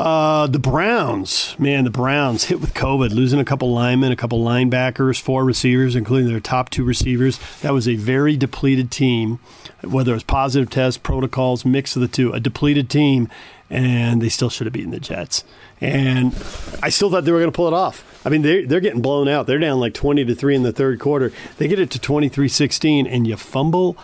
Uh, 0.00 0.46
the 0.46 0.58
Browns, 0.58 1.54
man, 1.58 1.84
the 1.84 1.90
Browns 1.90 2.44
hit 2.44 2.58
with 2.58 2.72
COVID, 2.72 3.10
losing 3.10 3.38
a 3.38 3.44
couple 3.44 3.70
linemen, 3.70 4.10
a 4.10 4.16
couple 4.16 4.42
linebackers, 4.42 5.20
four 5.20 5.44
receivers, 5.44 5.94
including 5.94 6.26
their 6.30 6.40
top 6.40 6.70
two 6.70 6.84
receivers. 6.84 7.38
That 7.60 7.74
was 7.74 7.86
a 7.86 7.96
very 7.96 8.34
depleted 8.34 8.90
team, 8.90 9.40
whether 9.82 10.12
it 10.12 10.14
was 10.14 10.22
positive 10.22 10.70
tests, 10.70 10.96
protocols, 10.96 11.66
mix 11.66 11.96
of 11.96 12.00
the 12.00 12.08
two, 12.08 12.32
a 12.32 12.40
depleted 12.40 12.88
team, 12.88 13.28
and 13.68 14.22
they 14.22 14.30
still 14.30 14.48
should 14.48 14.66
have 14.66 14.72
beaten 14.72 14.90
the 14.90 15.00
Jets. 15.00 15.44
And 15.82 16.34
I 16.82 16.88
still 16.88 17.10
thought 17.10 17.26
they 17.26 17.32
were 17.32 17.40
going 17.40 17.52
to 17.52 17.56
pull 17.56 17.68
it 17.68 17.74
off. 17.74 18.02
I 18.24 18.30
mean, 18.30 18.40
they're, 18.40 18.66
they're 18.66 18.80
getting 18.80 19.02
blown 19.02 19.28
out. 19.28 19.46
They're 19.46 19.58
down 19.58 19.80
like 19.80 19.92
20 19.92 20.24
to 20.24 20.34
3 20.34 20.56
in 20.56 20.62
the 20.62 20.72
third 20.72 20.98
quarter. 20.98 21.30
They 21.58 21.68
get 21.68 21.78
it 21.78 21.90
to 21.90 21.98
23 21.98 22.48
16, 22.48 23.06
and 23.06 23.26
you 23.26 23.36
fumble 23.36 23.98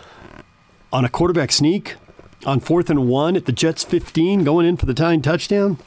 on 0.93 1.05
a 1.05 1.09
quarterback 1.09 1.51
sneak 1.51 1.95
on 2.47 2.61
fourth 2.61 2.89
and 2.89 3.07
one 3.07 3.35
at 3.35 3.45
the 3.45 3.51
Jets 3.51 3.83
15, 3.83 4.45
going 4.45 4.65
in 4.65 4.77
for 4.77 4.85
the 4.85 4.93
tying 4.93 5.21
touchdown. 5.21 5.77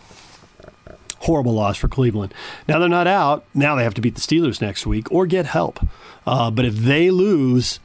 Horrible 1.21 1.55
loss 1.55 1.79
for 1.79 1.89
Cleveland. 1.89 2.33
Now 2.69 2.79
they're 2.79 2.89
not 2.89 3.07
out. 3.07 3.45
Now 3.55 3.75
they 3.75 3.83
have 3.83 3.95
to 3.95 4.01
beat 4.01 4.15
the 4.15 4.21
Steelers 4.21 4.61
next 4.61 4.87
week 4.87 5.11
or 5.11 5.27
get 5.27 5.47
help. 5.47 5.81
Uh, 6.27 6.51
but 6.51 6.65
if 6.65 6.75
they 6.75 7.11
lose 7.11 7.81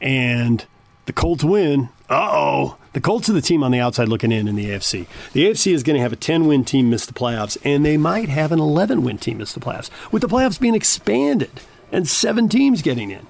and 0.00 0.64
the 1.06 1.12
Colts 1.12 1.44
win, 1.44 1.88
uh 2.08 2.28
oh, 2.32 2.76
the 2.92 3.00
Colts 3.00 3.28
are 3.28 3.32
the 3.32 3.40
team 3.40 3.62
on 3.62 3.72
the 3.72 3.80
outside 3.80 4.08
looking 4.08 4.32
in 4.32 4.48
in 4.48 4.56
the 4.56 4.66
AFC. 4.66 5.06
The 5.32 5.48
AFC 5.48 5.72
is 5.72 5.82
going 5.82 5.96
to 5.96 6.02
have 6.02 6.12
a 6.12 6.16
10 6.16 6.46
win 6.46 6.64
team 6.64 6.90
miss 6.90 7.06
the 7.06 7.12
playoffs, 7.12 7.56
and 7.64 7.84
they 7.84 7.96
might 7.96 8.28
have 8.28 8.52
an 8.52 8.58
11 8.58 9.02
win 9.02 9.18
team 9.18 9.38
miss 9.38 9.52
the 9.52 9.60
playoffs, 9.60 9.90
with 10.10 10.22
the 10.22 10.28
playoffs 10.28 10.60
being 10.60 10.74
expanded 10.74 11.60
and 11.92 12.08
seven 12.08 12.48
teams 12.48 12.82
getting 12.82 13.10
in. 13.10 13.26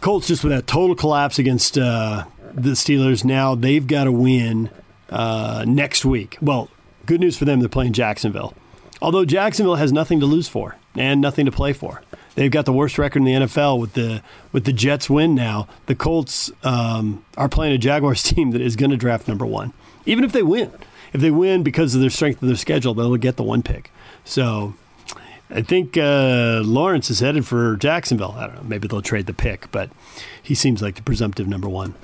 Colts 0.00 0.28
just 0.28 0.42
with 0.42 0.52
that 0.52 0.66
total 0.66 0.96
collapse 0.96 1.38
against 1.38 1.78
uh, 1.78 2.24
the 2.54 2.70
Steelers 2.70 3.24
now 3.24 3.54
they've 3.54 3.86
got 3.86 4.04
to 4.04 4.12
win 4.12 4.70
uh, 5.10 5.64
next 5.66 6.04
week. 6.04 6.38
Well, 6.40 6.68
good 7.06 7.20
news 7.20 7.36
for 7.36 7.44
them, 7.44 7.60
they're 7.60 7.68
playing 7.68 7.92
Jacksonville. 7.92 8.54
Although 9.00 9.24
Jacksonville 9.24 9.76
has 9.76 9.92
nothing 9.92 10.20
to 10.20 10.26
lose 10.26 10.48
for 10.48 10.76
and 10.96 11.20
nothing 11.20 11.46
to 11.46 11.52
play 11.52 11.72
for. 11.72 12.02
They've 12.34 12.50
got 12.50 12.64
the 12.64 12.72
worst 12.72 12.98
record 12.98 13.18
in 13.20 13.24
the 13.24 13.46
NFL 13.46 13.78
with 13.78 13.92
the 13.94 14.22
with 14.52 14.64
the 14.64 14.72
Jets 14.72 15.10
win 15.10 15.34
now. 15.34 15.68
The 15.86 15.94
Colts 15.94 16.50
um, 16.62 17.24
are 17.36 17.48
playing 17.48 17.74
a 17.74 17.78
Jaguars 17.78 18.22
team 18.22 18.52
that 18.52 18.60
is 18.60 18.76
going 18.76 18.90
to 18.90 18.96
draft 18.96 19.28
number 19.28 19.44
one, 19.44 19.72
even 20.06 20.24
if 20.24 20.32
they 20.32 20.42
win. 20.42 20.72
If 21.12 21.20
they 21.20 21.30
win 21.30 21.62
because 21.62 21.94
of 21.94 22.00
their 22.00 22.08
strength 22.08 22.40
of 22.40 22.48
their 22.48 22.56
schedule, 22.56 22.94
they'll 22.94 23.14
get 23.16 23.36
the 23.36 23.42
one 23.42 23.62
pick. 23.62 23.90
So 24.24 24.74
I 25.54 25.60
think 25.60 25.98
uh, 25.98 26.62
Lawrence 26.64 27.10
is 27.10 27.20
headed 27.20 27.46
for 27.46 27.76
Jacksonville. 27.76 28.34
I 28.38 28.46
don't 28.46 28.56
know. 28.56 28.62
Maybe 28.62 28.88
they'll 28.88 29.02
trade 29.02 29.26
the 29.26 29.34
pick, 29.34 29.70
but 29.70 29.90
he 30.42 30.54
seems 30.54 30.80
like 30.80 30.94
the 30.94 31.02
presumptive 31.02 31.46
number 31.46 31.68
one. 31.68 31.94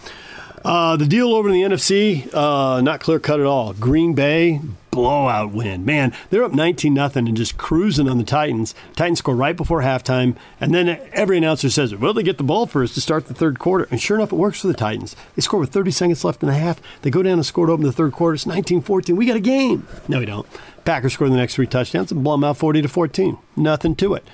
Uh, 0.65 0.97
the 0.97 1.07
deal 1.07 1.33
over 1.35 1.49
in 1.49 1.55
the 1.55 1.63
NFC, 1.63 2.29
uh, 2.35 2.81
not 2.81 3.01
clear 3.01 3.19
cut 3.19 3.41
at 3.41 3.47
all. 3.47 3.73
Green 3.73 4.13
Bay, 4.13 4.61
blowout 4.91 5.53
win. 5.53 5.85
Man, 5.85 6.13
they're 6.31 6.45
up 6.45 6.53
19 6.53 6.93
nothing 6.93 7.29
and 7.29 7.37
just 7.37 7.57
cruising 7.57 8.09
on 8.09 8.19
the 8.19 8.25
Titans. 8.25 8.75
Titans 8.97 9.21
score 9.21 9.37
right 9.37 9.57
before 9.57 9.81
halftime, 9.81 10.37
and 10.61 10.75
then 10.75 11.01
every 11.13 11.39
announcer 11.39 11.71
says, 11.71 11.95
Well, 11.95 12.13
they 12.13 12.23
get 12.23 12.39
the 12.39 12.45
ball 12.45 12.67
first 12.67 12.95
to 12.95 13.01
start 13.01 13.29
the 13.29 13.35
third 13.35 13.59
quarter. 13.59 13.87
And 13.91 14.01
sure 14.01 14.17
enough, 14.17 14.33
it 14.33 14.37
works 14.37 14.61
for 14.61 14.67
the 14.67 14.75
Titans. 14.75 15.15
They 15.37 15.43
score 15.43 15.61
with 15.61 15.71
30 15.71 15.91
seconds 15.93 16.25
left 16.25 16.43
in 16.43 16.49
the 16.49 16.55
half. 16.55 16.81
They 17.03 17.11
go 17.11 17.23
down 17.23 17.35
and 17.35 17.47
score 17.47 17.67
to 17.67 17.73
open 17.73 17.87
the 17.87 17.93
third 17.93 18.13
quarter. 18.13 18.35
It's 18.35 18.45
19 18.47 18.83
14. 18.83 19.17
We 19.17 19.27
got 19.27 19.37
a 19.37 19.41
game. 19.41 19.87
No, 20.09 20.19
we 20.19 20.27
don't. 20.27 20.47
Packers 20.89 21.13
score 21.13 21.29
the 21.29 21.37
next 21.37 21.55
three 21.55 21.67
touchdowns 21.67 22.11
and 22.11 22.25
blow 22.25 22.33
them 22.33 22.45
out 22.45 22.57
40 22.57 22.81
to 22.81 22.89
14. 22.89 23.37
Nothing 23.57 23.95
to 23.97 24.15
it 24.15 24.25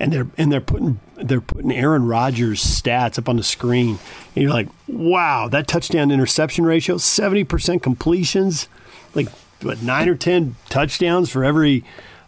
and 0.00 0.12
they're 0.12 0.26
and 0.36 0.52
they're 0.52 0.60
putting 0.60 1.00
they're 1.16 1.40
putting 1.40 1.72
Aaron 1.72 2.06
Rodgers 2.06 2.62
stats 2.62 3.18
up 3.18 3.28
on 3.28 3.36
the 3.36 3.42
screen, 3.42 3.98
and 4.34 4.42
you're 4.42 4.52
like, 4.52 4.68
wow, 4.86 5.48
that 5.48 5.66
touchdown 5.66 6.10
interception 6.10 6.64
ratio, 6.64 6.98
seventy 6.98 7.44
percent 7.44 7.82
completions, 7.82 8.68
like 9.14 9.28
what 9.60 9.82
nine 9.82 10.08
or 10.08 10.14
ten 10.14 10.56
touchdowns 10.68 11.30
for 11.30 11.44
every 11.44 11.84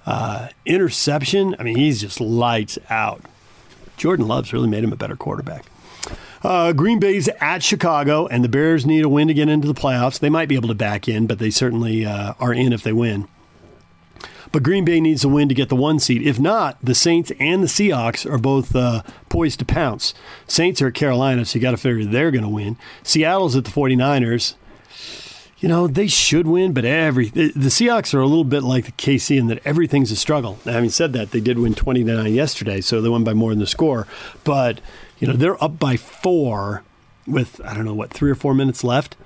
uh, 0.06 0.48
interception. 0.66 1.54
I 1.58 1.62
mean, 1.62 1.76
he's 1.76 2.00
just 2.00 2.20
lights 2.20 2.78
out. 2.88 3.22
Jordan 3.96 4.26
Love's 4.26 4.52
really 4.52 4.68
made 4.68 4.82
him 4.82 4.92
a 4.92 4.96
better 4.96 5.16
quarterback. 5.16 5.66
Uh, 6.42 6.72
Green 6.72 6.98
Bay's 6.98 7.28
at 7.40 7.62
Chicago, 7.62 8.26
and 8.26 8.42
the 8.42 8.48
Bears 8.48 8.86
need 8.86 9.04
a 9.04 9.08
win 9.08 9.28
to 9.28 9.34
get 9.34 9.48
into 9.48 9.68
the 9.68 9.74
playoffs. 9.74 10.18
They 10.18 10.30
might 10.30 10.48
be 10.48 10.54
able 10.54 10.68
to 10.68 10.74
back 10.74 11.06
in, 11.06 11.26
but 11.26 11.38
they 11.38 11.50
certainly 11.50 12.06
uh, 12.06 12.32
are 12.40 12.52
in 12.52 12.72
if 12.72 12.82
they 12.82 12.94
win. 12.94 13.28
But 14.52 14.62
Green 14.64 14.84
Bay 14.84 15.00
needs 15.00 15.24
a 15.24 15.28
win 15.28 15.48
to 15.48 15.54
get 15.54 15.68
the 15.68 15.76
one 15.76 16.00
seed. 16.00 16.22
If 16.22 16.40
not, 16.40 16.78
the 16.82 16.94
Saints 16.94 17.30
and 17.38 17.62
the 17.62 17.68
Seahawks 17.68 18.30
are 18.30 18.38
both 18.38 18.74
uh, 18.74 19.02
poised 19.28 19.60
to 19.60 19.64
pounce. 19.64 20.12
Saints 20.48 20.82
are 20.82 20.88
at 20.88 20.94
Carolina, 20.94 21.44
so 21.44 21.58
you 21.58 21.62
got 21.62 21.70
to 21.70 21.76
figure 21.76 22.04
they're 22.04 22.32
going 22.32 22.42
to 22.42 22.48
win. 22.48 22.76
Seattle's 23.02 23.54
at 23.54 23.64
the 23.64 23.70
49ers. 23.70 24.54
You 25.58 25.68
know, 25.68 25.86
they 25.86 26.06
should 26.06 26.46
win, 26.46 26.72
but 26.72 26.86
every 26.86 27.28
the, 27.28 27.52
the 27.52 27.68
Seahawks 27.68 28.14
are 28.14 28.20
a 28.20 28.26
little 28.26 28.44
bit 28.44 28.62
like 28.62 28.86
the 28.86 28.92
KC 28.92 29.38
in 29.38 29.46
that 29.48 29.60
everything's 29.64 30.10
a 30.10 30.16
struggle. 30.16 30.58
Now, 30.64 30.72
having 30.72 30.90
said 30.90 31.12
that, 31.12 31.32
they 31.32 31.40
did 31.40 31.58
win 31.58 31.74
20 31.74 32.02
to 32.02 32.14
9 32.14 32.32
yesterday, 32.32 32.80
so 32.80 33.02
they 33.02 33.10
won 33.10 33.24
by 33.24 33.34
more 33.34 33.50
than 33.50 33.58
the 33.58 33.66
score. 33.66 34.06
But, 34.42 34.80
you 35.18 35.28
know, 35.28 35.34
they're 35.34 35.62
up 35.62 35.78
by 35.78 35.98
four 35.98 36.82
with, 37.26 37.60
I 37.62 37.74
don't 37.74 37.84
know, 37.84 37.94
what, 37.94 38.10
three 38.10 38.30
or 38.30 38.34
four 38.34 38.54
minutes 38.54 38.82
left 38.82 39.16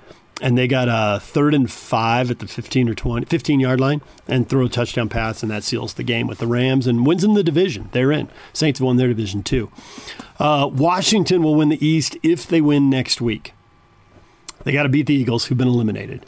and 0.41 0.59
they 0.59 0.67
got 0.67 0.89
a 0.89 1.21
third 1.21 1.55
and 1.55 1.71
five 1.71 2.31
at 2.31 2.41
the 2.41 2.47
15 2.47 2.89
or 2.89 2.95
20, 2.95 3.27
15 3.27 3.61
yard 3.61 3.81
line 3.81 4.03
and 4.27 4.49
throw 4.49 4.67
a 4.67 4.69
touchdown 4.69 5.09
pass, 5.09 5.43
and 5.43 5.51
that 5.51 5.65
seals 5.65 5.95
the 5.95 6.03
game 6.03 6.27
with 6.27 6.39
the 6.39 6.47
Rams 6.47 6.87
and 6.87 7.07
wins 7.07 7.25
in 7.25 7.35
the 7.35 7.45
division. 7.45 7.89
They're 7.93 8.13
in. 8.13 8.29
Saints 8.53 8.81
won 8.81 8.97
their 8.97 9.09
division 9.09 9.43
too. 9.43 9.71
Uh, 10.39 10.69
Washington 10.73 11.43
will 11.43 11.55
win 11.55 11.69
the 11.69 11.87
East 11.87 12.17
if 12.23 12.47
they 12.47 12.61
win 12.61 12.91
next 12.91 13.21
week. 13.21 13.53
They 14.65 14.73
got 14.73 14.85
to 14.85 14.89
beat 14.89 15.07
the 15.07 15.15
Eagles, 15.15 15.47
who've 15.47 15.59
been 15.59 15.69
eliminated. 15.69 16.25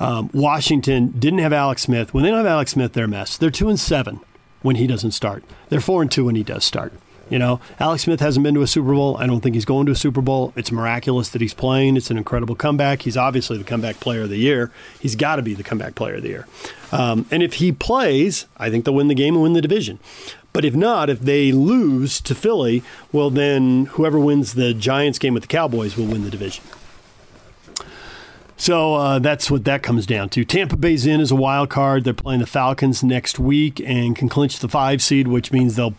Um, 0.00 0.30
Washington 0.32 1.08
didn't 1.18 1.40
have 1.40 1.52
Alex 1.52 1.82
Smith. 1.82 2.14
When 2.14 2.24
they 2.24 2.30
don't 2.30 2.38
have 2.38 2.46
Alex 2.46 2.72
Smith, 2.72 2.92
they're 2.92 3.04
a 3.04 3.08
mess. 3.08 3.36
They're 3.36 3.50
two 3.50 3.68
and 3.68 3.78
seven 3.78 4.20
when 4.62 4.76
he 4.76 4.86
doesn't 4.86 5.12
start. 5.12 5.44
They're 5.68 5.80
four 5.80 6.02
and 6.02 6.10
two 6.10 6.24
when 6.24 6.36
he 6.36 6.42
does 6.42 6.64
start. 6.64 6.92
You 7.30 7.38
know, 7.38 7.60
Alex 7.80 8.02
Smith 8.02 8.20
hasn't 8.20 8.44
been 8.44 8.54
to 8.54 8.62
a 8.62 8.66
Super 8.66 8.92
Bowl. 8.92 9.16
I 9.16 9.26
don't 9.26 9.40
think 9.40 9.54
he's 9.54 9.64
going 9.64 9.86
to 9.86 9.92
a 9.92 9.96
Super 9.96 10.20
Bowl. 10.20 10.52
It's 10.56 10.70
miraculous 10.70 11.30
that 11.30 11.40
he's 11.40 11.54
playing. 11.54 11.96
It's 11.96 12.10
an 12.10 12.18
incredible 12.18 12.54
comeback. 12.54 13.02
He's 13.02 13.16
obviously 13.16 13.56
the 13.56 13.64
comeback 13.64 13.98
player 14.00 14.22
of 14.22 14.28
the 14.28 14.36
year. 14.36 14.70
He's 15.00 15.16
got 15.16 15.36
to 15.36 15.42
be 15.42 15.54
the 15.54 15.62
comeback 15.62 15.94
player 15.94 16.16
of 16.16 16.22
the 16.22 16.28
year. 16.28 16.46
Um, 16.92 17.26
and 17.30 17.42
if 17.42 17.54
he 17.54 17.72
plays, 17.72 18.46
I 18.58 18.70
think 18.70 18.84
they'll 18.84 18.94
win 18.94 19.08
the 19.08 19.14
game 19.14 19.34
and 19.34 19.42
win 19.42 19.54
the 19.54 19.62
division. 19.62 19.98
But 20.52 20.64
if 20.64 20.74
not, 20.74 21.10
if 21.10 21.20
they 21.20 21.50
lose 21.50 22.20
to 22.20 22.34
Philly, 22.34 22.82
well, 23.10 23.30
then 23.30 23.86
whoever 23.86 24.18
wins 24.18 24.54
the 24.54 24.72
Giants 24.72 25.18
game 25.18 25.34
with 25.34 25.42
the 25.42 25.48
Cowboys 25.48 25.96
will 25.96 26.06
win 26.06 26.22
the 26.22 26.30
division. 26.30 26.62
So 28.56 28.94
uh, 28.94 29.18
that's 29.18 29.50
what 29.50 29.64
that 29.64 29.82
comes 29.82 30.06
down 30.06 30.28
to. 30.30 30.44
Tampa 30.44 30.76
Bay's 30.76 31.06
in 31.06 31.20
as 31.20 31.32
a 31.32 31.36
wild 31.36 31.70
card. 31.70 32.04
They're 32.04 32.14
playing 32.14 32.40
the 32.40 32.46
Falcons 32.46 33.02
next 33.02 33.38
week 33.38 33.80
and 33.80 34.14
can 34.14 34.28
clinch 34.28 34.60
the 34.60 34.68
five 34.68 35.02
seed, 35.02 35.26
which 35.26 35.50
means 35.50 35.74
they'll 35.74 35.94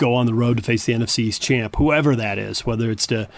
go 0.00 0.14
on 0.14 0.26
the 0.26 0.34
road 0.34 0.56
to 0.56 0.62
face 0.62 0.86
the 0.86 0.94
NFC 0.94 1.20
East 1.20 1.42
champ, 1.42 1.76
whoever 1.76 2.16
that 2.16 2.38
is, 2.38 2.66
whether 2.66 2.90
it's 2.90 3.06
to 3.08 3.28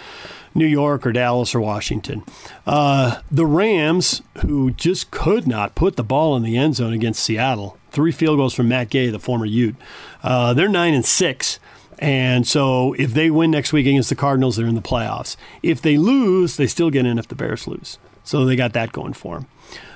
New 0.54 0.66
York 0.66 1.06
or 1.06 1.12
Dallas 1.12 1.54
or 1.54 1.60
Washington. 1.60 2.22
Uh, 2.66 3.20
the 3.30 3.44
Rams, 3.44 4.22
who 4.38 4.70
just 4.70 5.10
could 5.10 5.46
not 5.46 5.74
put 5.74 5.96
the 5.96 6.04
ball 6.04 6.36
in 6.36 6.42
the 6.42 6.56
end 6.56 6.76
zone 6.76 6.92
against 6.92 7.22
Seattle, 7.22 7.76
three 7.90 8.12
field 8.12 8.38
goals 8.38 8.54
from 8.54 8.68
Matt 8.68 8.88
Gay, 8.90 9.10
the 9.10 9.18
former 9.18 9.44
Ute. 9.44 9.76
Uh, 10.22 10.54
they're 10.54 10.68
nine 10.68 10.94
and 10.94 11.04
six. 11.04 11.58
And 11.98 12.46
so 12.46 12.94
if 12.94 13.12
they 13.12 13.30
win 13.30 13.50
next 13.50 13.72
week 13.72 13.86
against 13.86 14.08
the 14.08 14.16
Cardinals, 14.16 14.56
they're 14.56 14.66
in 14.66 14.74
the 14.74 14.82
playoffs. 14.82 15.36
If 15.62 15.82
they 15.82 15.96
lose, 15.96 16.56
they 16.56 16.66
still 16.66 16.90
get 16.90 17.06
in 17.06 17.18
if 17.18 17.28
the 17.28 17.34
Bears 17.34 17.66
lose. 17.66 17.98
So 18.24 18.44
they 18.44 18.56
got 18.56 18.72
that 18.72 18.92
going 18.92 19.12
for 19.12 19.40
them. 19.40 19.48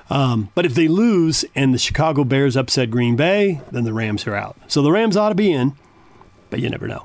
Um, 0.09 0.51
but 0.55 0.65
if 0.65 0.75
they 0.75 0.87
lose 0.87 1.45
and 1.55 1.75
the 1.75 1.79
Chicago 1.79 2.23
Bears 2.23 2.57
upset 2.57 2.91
Green 2.91 3.17
Bay, 3.17 3.61
then 3.73 3.85
the 3.85 3.93
Rams 3.93 4.27
are 4.27 4.37
out. 4.37 4.57
So 4.69 4.83
the 4.83 4.93
Rams 4.93 5.17
ought 5.17 5.31
to 5.31 5.35
be 5.35 5.53
in 5.53 5.75
but 6.57 6.63
you 6.63 6.71
never 6.71 6.89
know. 6.89 7.05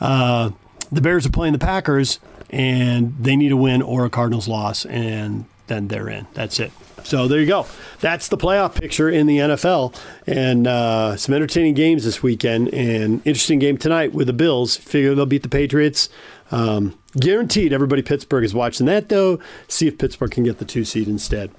Uh, 0.00 0.50
the 0.92 1.00
Bears 1.00 1.26
are 1.26 1.30
playing 1.30 1.52
the 1.52 1.58
Packers, 1.58 2.20
and 2.48 3.12
they 3.18 3.34
need 3.34 3.50
a 3.50 3.56
win 3.56 3.82
or 3.82 4.04
a 4.04 4.10
Cardinals 4.10 4.46
loss, 4.46 4.84
and 4.86 5.46
then 5.66 5.88
they're 5.88 6.08
in. 6.08 6.28
That's 6.34 6.60
it. 6.60 6.70
So 7.02 7.26
there 7.26 7.40
you 7.40 7.46
go. 7.46 7.66
That's 7.98 8.28
the 8.28 8.36
playoff 8.36 8.76
picture 8.76 9.10
in 9.10 9.26
the 9.26 9.38
NFL, 9.38 9.98
and 10.28 10.68
uh, 10.68 11.16
some 11.16 11.34
entertaining 11.34 11.74
games 11.74 12.04
this 12.04 12.22
weekend, 12.22 12.72
and 12.72 13.20
interesting 13.26 13.58
game 13.58 13.78
tonight 13.78 14.12
with 14.12 14.28
the 14.28 14.32
Bills. 14.32 14.76
Figure 14.76 15.12
they'll 15.16 15.26
beat 15.26 15.42
the 15.42 15.48
Patriots. 15.48 16.08
Um, 16.52 16.96
guaranteed, 17.18 17.72
everybody 17.72 18.02
Pittsburgh 18.02 18.44
is 18.44 18.54
watching 18.54 18.86
that 18.86 19.08
though. 19.08 19.40
See 19.66 19.88
if 19.88 19.98
Pittsburgh 19.98 20.30
can 20.30 20.44
get 20.44 20.58
the 20.58 20.64
two 20.64 20.84
seed 20.84 21.08
instead. 21.08 21.50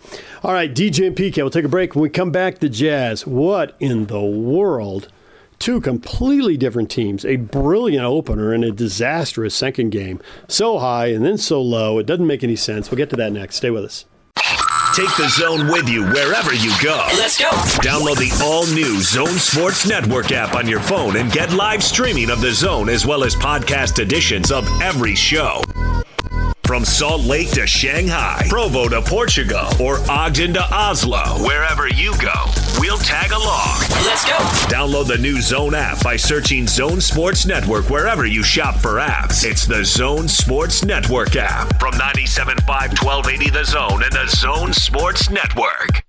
All 0.41 0.53
right, 0.53 0.73
DJ 0.73 1.07
and 1.07 1.17
PK. 1.17 1.35
We'll 1.37 1.49
take 1.49 1.65
a 1.65 1.69
break. 1.69 1.95
When 1.95 2.01
we 2.01 2.09
come 2.09 2.31
back, 2.31 2.59
the 2.59 2.69
Jazz. 2.69 3.27
What 3.27 3.75
in 3.81 4.05
the 4.05 4.21
world? 4.21 5.09
Two 5.59 5.81
completely 5.81 6.57
different 6.57 6.89
teams, 6.89 7.25
a 7.25 7.35
brilliant 7.35 8.05
opener 8.05 8.53
and 8.53 8.63
a 8.63 8.71
disastrous 8.71 9.53
second 9.53 9.91
game. 9.91 10.19
So 10.47 10.79
high 10.79 11.07
and 11.07 11.25
then 11.25 11.37
so 11.37 11.61
low, 11.61 11.99
it 11.99 12.05
doesn't 12.05 12.25
make 12.27 12.43
any 12.43 12.55
sense. 12.55 12.89
We'll 12.89 12.97
get 12.97 13.09
to 13.11 13.15
that 13.17 13.33
next. 13.33 13.57
Stay 13.57 13.69
with 13.69 13.83
us. 13.83 14.05
Take 14.95 15.15
the 15.17 15.29
zone 15.29 15.67
with 15.67 15.87
you 15.87 16.03
wherever 16.05 16.53
you 16.53 16.73
go. 16.81 17.07
Let's 17.13 17.37
go. 17.37 17.49
Download 17.81 18.17
the 18.17 18.43
all 18.43 18.65
new 18.67 19.01
Zone 19.01 19.37
Sports 19.37 19.87
Network 19.87 20.31
app 20.31 20.55
on 20.55 20.67
your 20.67 20.79
phone 20.79 21.15
and 21.17 21.31
get 21.31 21.53
live 21.53 21.83
streaming 21.83 22.31
of 22.31 22.41
the 22.41 22.51
zone 22.51 22.89
as 22.89 23.05
well 23.05 23.23
as 23.23 23.35
podcast 23.35 23.99
editions 23.99 24.51
of 24.51 24.67
every 24.81 25.13
show. 25.15 25.61
From 26.65 26.85
Salt 26.85 27.21
Lake 27.21 27.51
to 27.51 27.65
Shanghai, 27.65 28.45
Provo 28.49 28.87
to 28.89 29.01
Portugal, 29.01 29.67
or 29.79 29.99
Ogden 30.09 30.53
to 30.53 30.63
Oslo, 30.73 31.23
wherever 31.45 31.87
you 31.87 32.15
go, 32.19 32.45
we'll 32.79 32.97
tag 32.97 33.31
along. 33.31 33.78
Let's 34.19 34.31
go. 34.31 34.75
Download 34.75 35.07
the 35.07 35.17
new 35.17 35.39
Zone 35.39 35.73
app 35.73 36.03
by 36.03 36.17
searching 36.17 36.67
Zone 36.67 36.99
Sports 36.99 37.45
Network 37.45 37.89
wherever 37.89 38.25
you 38.25 38.43
shop 38.43 38.75
for 38.75 38.95
apps. 38.95 39.49
It's 39.49 39.65
the 39.65 39.85
Zone 39.85 40.27
Sports 40.27 40.83
Network 40.83 41.37
app 41.37 41.79
from 41.79 41.93
97.5 41.93 42.67
1280 43.01 43.49
The 43.49 43.63
Zone 43.63 44.03
and 44.03 44.11
the 44.11 44.27
Zone 44.27 44.73
Sports 44.73 45.29
Network. 45.29 46.03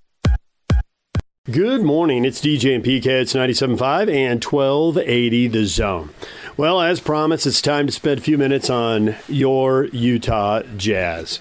Good 1.48 1.82
morning. 1.82 2.24
It's 2.24 2.40
DJ 2.40 2.74
and 2.74 2.84
PK. 2.84 3.06
It's 3.06 3.34
97.5 3.34 4.12
and 4.12 4.42
1280 4.42 5.46
The 5.46 5.66
Zone. 5.66 6.10
Well, 6.56 6.80
as 6.80 6.98
promised, 6.98 7.46
it's 7.46 7.62
time 7.62 7.86
to 7.86 7.92
spend 7.92 8.18
a 8.18 8.22
few 8.22 8.36
minutes 8.36 8.68
on 8.68 9.14
your 9.28 9.84
Utah 9.86 10.62
Jazz. 10.76 11.38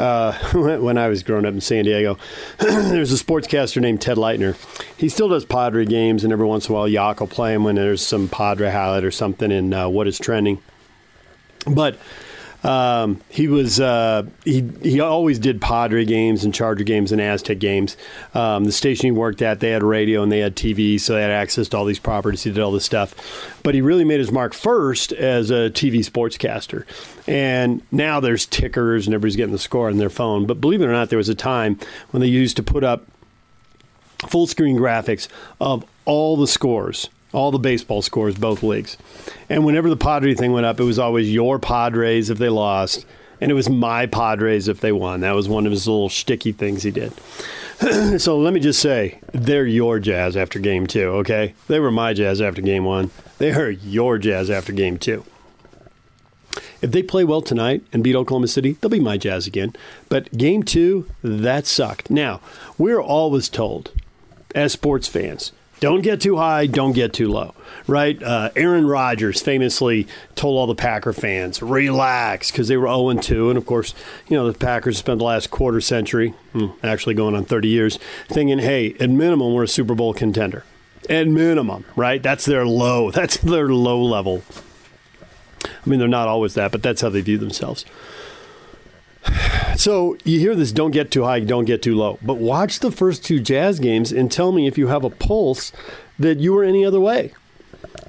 Uh, 0.00 0.32
when 0.54 0.96
I 0.96 1.08
was 1.08 1.22
growing 1.22 1.44
up 1.44 1.52
in 1.52 1.60
San 1.60 1.84
Diego, 1.84 2.18
there 2.58 3.00
was 3.00 3.12
a 3.12 3.22
sportscaster 3.22 3.82
named 3.82 4.00
Ted 4.00 4.16
Leitner. 4.16 4.56
He 4.96 5.10
still 5.10 5.28
does 5.28 5.44
Padre 5.44 5.84
games, 5.84 6.24
and 6.24 6.32
every 6.32 6.46
once 6.46 6.68
in 6.68 6.72
a 6.72 6.78
while, 6.78 6.88
Yak 6.88 7.20
will 7.20 7.26
play 7.26 7.52
him 7.52 7.64
when 7.64 7.74
there's 7.74 8.00
some 8.00 8.26
Padre 8.26 8.70
highlight 8.70 9.04
or 9.04 9.10
something 9.10 9.52
in 9.52 9.74
uh, 9.74 9.90
what 9.90 10.08
is 10.08 10.18
trending. 10.18 10.62
But 11.66 11.98
um, 12.62 13.20
he 13.28 13.48
was 13.48 13.80
uh, 13.80 14.24
he 14.44 14.68
he 14.82 15.00
always 15.00 15.38
did 15.38 15.60
Padre 15.60 16.04
games 16.04 16.44
and 16.44 16.52
Charger 16.52 16.84
games 16.84 17.10
and 17.12 17.20
Aztec 17.20 17.58
games. 17.58 17.96
Um, 18.34 18.64
the 18.64 18.72
station 18.72 19.06
he 19.06 19.10
worked 19.10 19.40
at, 19.40 19.60
they 19.60 19.70
had 19.70 19.82
radio 19.82 20.22
and 20.22 20.30
they 20.30 20.40
had 20.40 20.56
TV, 20.56 21.00
so 21.00 21.14
they 21.14 21.22
had 21.22 21.30
access 21.30 21.68
to 21.70 21.76
all 21.76 21.84
these 21.84 21.98
properties. 21.98 22.42
He 22.42 22.50
did 22.50 22.60
all 22.60 22.72
this 22.72 22.84
stuff, 22.84 23.14
but 23.62 23.74
he 23.74 23.80
really 23.80 24.04
made 24.04 24.18
his 24.18 24.30
mark 24.30 24.52
first 24.52 25.12
as 25.12 25.50
a 25.50 25.70
TV 25.70 26.00
sportscaster. 26.00 26.84
And 27.26 27.82
now 27.90 28.20
there's 28.20 28.44
tickers 28.46 29.06
and 29.06 29.14
everybody's 29.14 29.36
getting 29.36 29.52
the 29.52 29.58
score 29.58 29.88
on 29.88 29.96
their 29.96 30.10
phone. 30.10 30.46
But 30.46 30.60
believe 30.60 30.82
it 30.82 30.86
or 30.86 30.92
not, 30.92 31.08
there 31.08 31.18
was 31.18 31.28
a 31.28 31.34
time 31.34 31.78
when 32.10 32.20
they 32.20 32.26
used 32.26 32.56
to 32.56 32.62
put 32.62 32.84
up 32.84 33.06
full 34.28 34.46
screen 34.46 34.76
graphics 34.76 35.28
of 35.60 35.84
all 36.04 36.36
the 36.36 36.46
scores 36.46 37.08
all 37.32 37.50
the 37.50 37.58
baseball 37.58 38.02
scores, 38.02 38.36
both 38.36 38.62
leagues. 38.62 38.96
And 39.48 39.64
whenever 39.64 39.88
the 39.88 39.96
Padre 39.96 40.34
thing 40.34 40.52
went 40.52 40.66
up, 40.66 40.80
it 40.80 40.84
was 40.84 40.98
always 40.98 41.32
your 41.32 41.58
Padres 41.58 42.30
if 42.30 42.38
they 42.38 42.48
lost, 42.48 43.06
and 43.40 43.50
it 43.50 43.54
was 43.54 43.68
my 43.68 44.06
Padres 44.06 44.68
if 44.68 44.80
they 44.80 44.92
won. 44.92 45.20
That 45.20 45.34
was 45.34 45.48
one 45.48 45.66
of 45.66 45.72
his 45.72 45.86
little 45.86 46.08
sticky 46.08 46.52
things 46.52 46.82
he 46.82 46.90
did. 46.90 47.12
so 48.18 48.38
let 48.38 48.52
me 48.52 48.60
just 48.60 48.80
say, 48.80 49.18
they're 49.32 49.66
your 49.66 49.98
Jazz 49.98 50.36
after 50.36 50.58
game 50.58 50.86
two, 50.86 51.08
okay? 51.08 51.54
They 51.68 51.80
were 51.80 51.90
my 51.90 52.12
Jazz 52.12 52.40
after 52.40 52.60
game 52.60 52.84
one. 52.84 53.10
They 53.38 53.52
are 53.52 53.70
your 53.70 54.18
Jazz 54.18 54.50
after 54.50 54.72
game 54.72 54.98
two. 54.98 55.24
If 56.82 56.92
they 56.92 57.02
play 57.02 57.24
well 57.24 57.42
tonight 57.42 57.82
and 57.92 58.02
beat 58.02 58.16
Oklahoma 58.16 58.48
City, 58.48 58.72
they'll 58.72 58.90
be 58.90 59.00
my 59.00 59.16
Jazz 59.16 59.46
again. 59.46 59.74
But 60.08 60.36
game 60.36 60.62
two, 60.62 61.08
that 61.22 61.66
sucked. 61.66 62.10
Now, 62.10 62.40
we're 62.76 63.00
always 63.00 63.48
told, 63.48 63.92
as 64.54 64.72
sports 64.72 65.06
fans, 65.06 65.52
don't 65.80 66.02
get 66.02 66.20
too 66.20 66.36
high, 66.36 66.66
don't 66.66 66.92
get 66.92 67.12
too 67.12 67.28
low, 67.28 67.54
right? 67.86 68.22
Uh, 68.22 68.50
Aaron 68.54 68.86
Rodgers 68.86 69.40
famously 69.40 70.06
told 70.34 70.58
all 70.58 70.66
the 70.66 70.74
Packer 70.74 71.12
fans, 71.12 71.62
relax, 71.62 72.50
because 72.50 72.68
they 72.68 72.76
were 72.76 72.86
0 72.86 73.14
2. 73.14 73.48
And 73.48 73.58
of 73.58 73.66
course, 73.66 73.94
you 74.28 74.36
know, 74.36 74.50
the 74.50 74.58
Packers 74.58 74.98
spent 74.98 75.18
the 75.18 75.24
last 75.24 75.50
quarter 75.50 75.80
century, 75.80 76.30
hmm, 76.52 76.66
actually 76.82 77.14
going 77.14 77.34
on 77.34 77.44
30 77.44 77.68
years, 77.68 77.98
thinking, 78.28 78.58
hey, 78.58 78.94
at 79.00 79.10
minimum, 79.10 79.54
we're 79.54 79.64
a 79.64 79.68
Super 79.68 79.94
Bowl 79.94 80.12
contender. 80.12 80.64
At 81.08 81.26
minimum, 81.26 81.86
right? 81.96 82.22
That's 82.22 82.44
their 82.44 82.66
low. 82.66 83.10
That's 83.20 83.38
their 83.38 83.68
low 83.70 84.02
level. 84.02 84.42
I 85.64 85.88
mean, 85.88 85.98
they're 85.98 86.08
not 86.08 86.28
always 86.28 86.54
that, 86.54 86.72
but 86.72 86.82
that's 86.82 87.02
how 87.02 87.10
they 87.10 87.20
view 87.20 87.36
themselves. 87.36 87.84
So 89.76 90.16
you 90.24 90.38
hear 90.38 90.54
this 90.54 90.72
don't 90.72 90.90
get 90.90 91.10
too 91.10 91.24
high, 91.24 91.40
don't 91.40 91.64
get 91.64 91.82
too 91.82 91.94
low. 91.94 92.18
But 92.22 92.38
watch 92.38 92.80
the 92.80 92.90
first 92.90 93.24
two 93.24 93.40
Jazz 93.40 93.78
games 93.80 94.12
and 94.12 94.30
tell 94.30 94.52
me 94.52 94.66
if 94.66 94.76
you 94.76 94.88
have 94.88 95.04
a 95.04 95.10
pulse 95.10 95.72
that 96.18 96.38
you 96.38 96.52
were 96.52 96.64
any 96.64 96.84
other 96.84 97.00
way. 97.00 97.32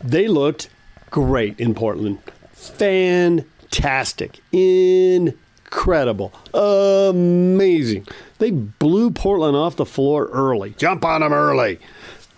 They 0.03 0.27
looked 0.27 0.69
great 1.10 1.60
in 1.60 1.73
Portland. 1.73 2.19
fantastic, 2.53 4.39
incredible, 4.51 6.34
amazing. 6.53 8.07
They 8.39 8.51
blew 8.51 9.12
Portland 9.12 9.55
off 9.55 9.75
the 9.75 9.86
floor 9.86 10.29
early. 10.31 10.71
Jump 10.71 11.05
on 11.05 11.21
them 11.21 11.31
early. 11.34 11.79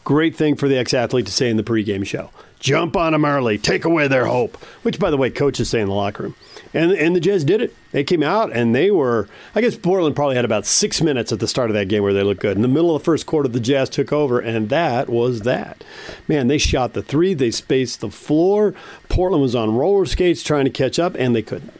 Great 0.03 0.35
thing 0.35 0.55
for 0.55 0.67
the 0.67 0.77
ex 0.77 0.93
athlete 0.93 1.25
to 1.25 1.31
say 1.31 1.49
in 1.49 1.57
the 1.57 1.63
pregame 1.63 2.05
show. 2.05 2.29
Jump 2.59 2.95
on 2.95 3.13
them 3.13 3.25
early. 3.25 3.57
Take 3.57 3.85
away 3.85 4.07
their 4.07 4.25
hope. 4.25 4.57
Which, 4.83 4.99
by 4.99 5.09
the 5.09 5.17
way, 5.17 5.29
coaches 5.29 5.69
say 5.69 5.81
in 5.81 5.87
the 5.87 5.93
locker 5.93 6.23
room. 6.23 6.35
And, 6.73 6.91
and 6.91 7.15
the 7.15 7.19
Jazz 7.19 7.43
did 7.43 7.61
it. 7.61 7.75
They 7.91 8.03
came 8.03 8.23
out 8.23 8.51
and 8.51 8.73
they 8.73 8.89
were, 8.89 9.29
I 9.53 9.61
guess 9.61 9.75
Portland 9.75 10.15
probably 10.15 10.35
had 10.35 10.45
about 10.45 10.65
six 10.65 11.01
minutes 11.01 11.31
at 11.31 11.39
the 11.39 11.47
start 11.47 11.69
of 11.69 11.75
that 11.75 11.87
game 11.87 12.01
where 12.01 12.13
they 12.13 12.23
looked 12.23 12.41
good. 12.41 12.55
In 12.55 12.63
the 12.63 12.67
middle 12.67 12.95
of 12.95 13.01
the 13.01 13.05
first 13.05 13.25
quarter, 13.25 13.47
the 13.47 13.59
Jazz 13.59 13.89
took 13.89 14.11
over, 14.11 14.39
and 14.39 14.69
that 14.69 15.09
was 15.09 15.41
that. 15.41 15.83
Man, 16.27 16.47
they 16.47 16.57
shot 16.57 16.93
the 16.93 17.03
three, 17.03 17.33
they 17.33 17.51
spaced 17.51 17.99
the 17.99 18.09
floor. 18.09 18.73
Portland 19.09 19.41
was 19.41 19.55
on 19.55 19.75
roller 19.75 20.05
skates 20.05 20.41
trying 20.41 20.65
to 20.65 20.71
catch 20.71 20.97
up, 20.97 21.15
and 21.15 21.35
they 21.35 21.43
couldn't. 21.43 21.73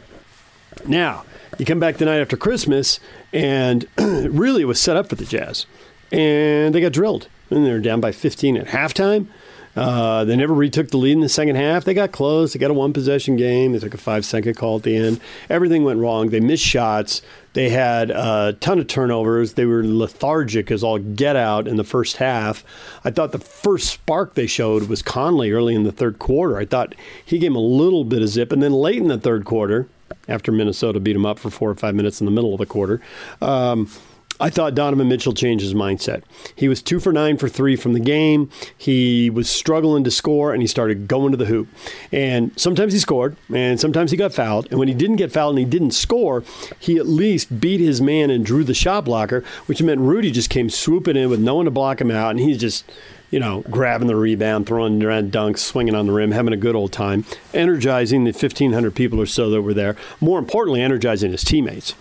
Now, 0.85 1.25
you 1.57 1.65
come 1.65 1.79
back 1.79 1.97
the 1.97 2.05
night 2.05 2.19
after 2.19 2.37
Christmas, 2.37 2.99
and 3.31 3.87
really 3.97 4.63
it 4.63 4.65
was 4.65 4.79
set 4.79 4.97
up 4.97 5.09
for 5.09 5.15
the 5.15 5.25
Jazz. 5.25 5.65
And 6.11 6.73
they 6.73 6.81
got 6.81 6.93
drilled. 6.93 7.27
And 7.49 7.65
they 7.65 7.71
were 7.71 7.79
down 7.79 8.01
by 8.01 8.11
15 8.11 8.57
at 8.57 8.67
halftime. 8.67 9.27
Uh, 9.75 10.23
they 10.23 10.35
never 10.35 10.53
retook 10.53 10.89
the 10.89 10.97
lead 10.97 11.13
in 11.13 11.21
the 11.21 11.29
second 11.29 11.55
half. 11.55 11.83
They 11.83 11.93
got 11.93 12.11
close. 12.11 12.53
They 12.53 12.59
got 12.59 12.71
a 12.71 12.75
one 12.75 12.93
possession 12.93 13.37
game. 13.37 13.71
They 13.71 13.79
took 13.79 13.93
a 13.93 13.97
five 13.97 14.25
second 14.25 14.55
call 14.55 14.77
at 14.77 14.83
the 14.83 14.95
end. 14.95 15.19
Everything 15.49 15.83
went 15.83 15.99
wrong. 15.99 16.29
They 16.29 16.39
missed 16.39 16.63
shots. 16.63 17.21
They 17.53 17.69
had 17.69 18.09
a 18.11 18.53
ton 18.59 18.79
of 18.79 18.87
turnovers. 18.87 19.53
They 19.53 19.65
were 19.65 19.83
lethargic 19.83 20.71
as 20.71 20.83
all 20.83 20.99
get 20.99 21.35
out 21.35 21.67
in 21.67 21.77
the 21.77 21.83
first 21.83 22.17
half. 22.17 22.63
I 23.03 23.11
thought 23.11 23.31
the 23.31 23.39
first 23.39 23.89
spark 23.89 24.33
they 24.33 24.47
showed 24.47 24.89
was 24.89 25.01
Conley 25.01 25.51
early 25.51 25.75
in 25.75 25.83
the 25.83 25.91
third 25.91 26.19
quarter. 26.19 26.57
I 26.57 26.65
thought 26.65 26.95
he 27.23 27.39
gave 27.39 27.51
them 27.51 27.55
a 27.55 27.59
little 27.59 28.03
bit 28.03 28.21
of 28.21 28.29
zip. 28.29 28.51
And 28.51 28.61
then 28.61 28.73
late 28.73 28.97
in 28.97 29.07
the 29.07 29.19
third 29.19 29.45
quarter, 29.45 29.87
after 30.27 30.51
Minnesota 30.51 30.99
beat 30.99 31.15
him 31.15 31.25
up 31.25 31.39
for 31.39 31.49
four 31.49 31.69
or 31.69 31.75
five 31.75 31.95
minutes 31.95 32.21
in 32.21 32.25
the 32.25 32.31
middle 32.31 32.53
of 32.53 32.59
the 32.59 32.65
quarter, 32.65 33.01
um, 33.41 33.89
I 34.39 34.49
thought 34.49 34.75
Donovan 34.75 35.07
Mitchell 35.07 35.33
changed 35.33 35.63
his 35.63 35.73
mindset. 35.73 36.23
He 36.55 36.67
was 36.67 36.81
two 36.81 36.99
for 36.99 37.13
nine 37.13 37.37
for 37.37 37.47
three 37.47 37.75
from 37.75 37.93
the 37.93 37.99
game. 37.99 38.49
He 38.77 39.29
was 39.29 39.49
struggling 39.49 40.03
to 40.03 40.11
score, 40.11 40.53
and 40.53 40.61
he 40.61 40.67
started 40.67 41.07
going 41.07 41.31
to 41.31 41.37
the 41.37 41.45
hoop. 41.45 41.67
And 42.11 42.51
sometimes 42.59 42.93
he 42.93 42.99
scored, 42.99 43.35
and 43.53 43.79
sometimes 43.79 44.11
he 44.11 44.17
got 44.17 44.33
fouled. 44.33 44.67
And 44.69 44.79
when 44.79 44.87
he 44.87 44.93
didn't 44.93 45.17
get 45.17 45.31
fouled 45.31 45.57
and 45.57 45.59
he 45.59 45.69
didn't 45.69 45.91
score, 45.91 46.43
he 46.79 46.97
at 46.97 47.07
least 47.07 47.59
beat 47.59 47.79
his 47.79 48.01
man 48.01 48.29
and 48.29 48.45
drew 48.45 48.63
the 48.63 48.73
shot 48.73 49.05
blocker, 49.05 49.43
which 49.67 49.81
meant 49.81 50.01
Rudy 50.01 50.31
just 50.31 50.49
came 50.49 50.69
swooping 50.69 51.15
in 51.15 51.29
with 51.29 51.39
no 51.39 51.55
one 51.55 51.65
to 51.65 51.71
block 51.71 52.01
him 52.01 52.11
out, 52.11 52.31
and 52.31 52.39
he's 52.39 52.57
just 52.57 52.85
you 53.33 53.39
know, 53.39 53.61
grabbing 53.61 54.05
the 54.05 54.15
rebound, 54.15 54.67
throwing 54.67 55.01
around 55.03 55.31
dunks, 55.31 55.57
swinging 55.57 55.95
on 55.95 56.05
the 56.05 56.13
rim, 56.13 56.29
having 56.29 56.53
a 56.53 56.57
good 56.57 56.75
old 56.75 56.91
time, 56.91 57.25
energizing 57.51 58.25
the 58.25 58.31
1,500 58.31 58.93
people 58.93 59.19
or 59.19 59.25
so 59.25 59.49
that 59.49 59.63
were 59.63 59.73
there. 59.73 59.95
More 60.21 60.37
importantly, 60.37 60.83
energizing 60.83 61.31
his 61.31 61.43
teammates. 61.43 61.95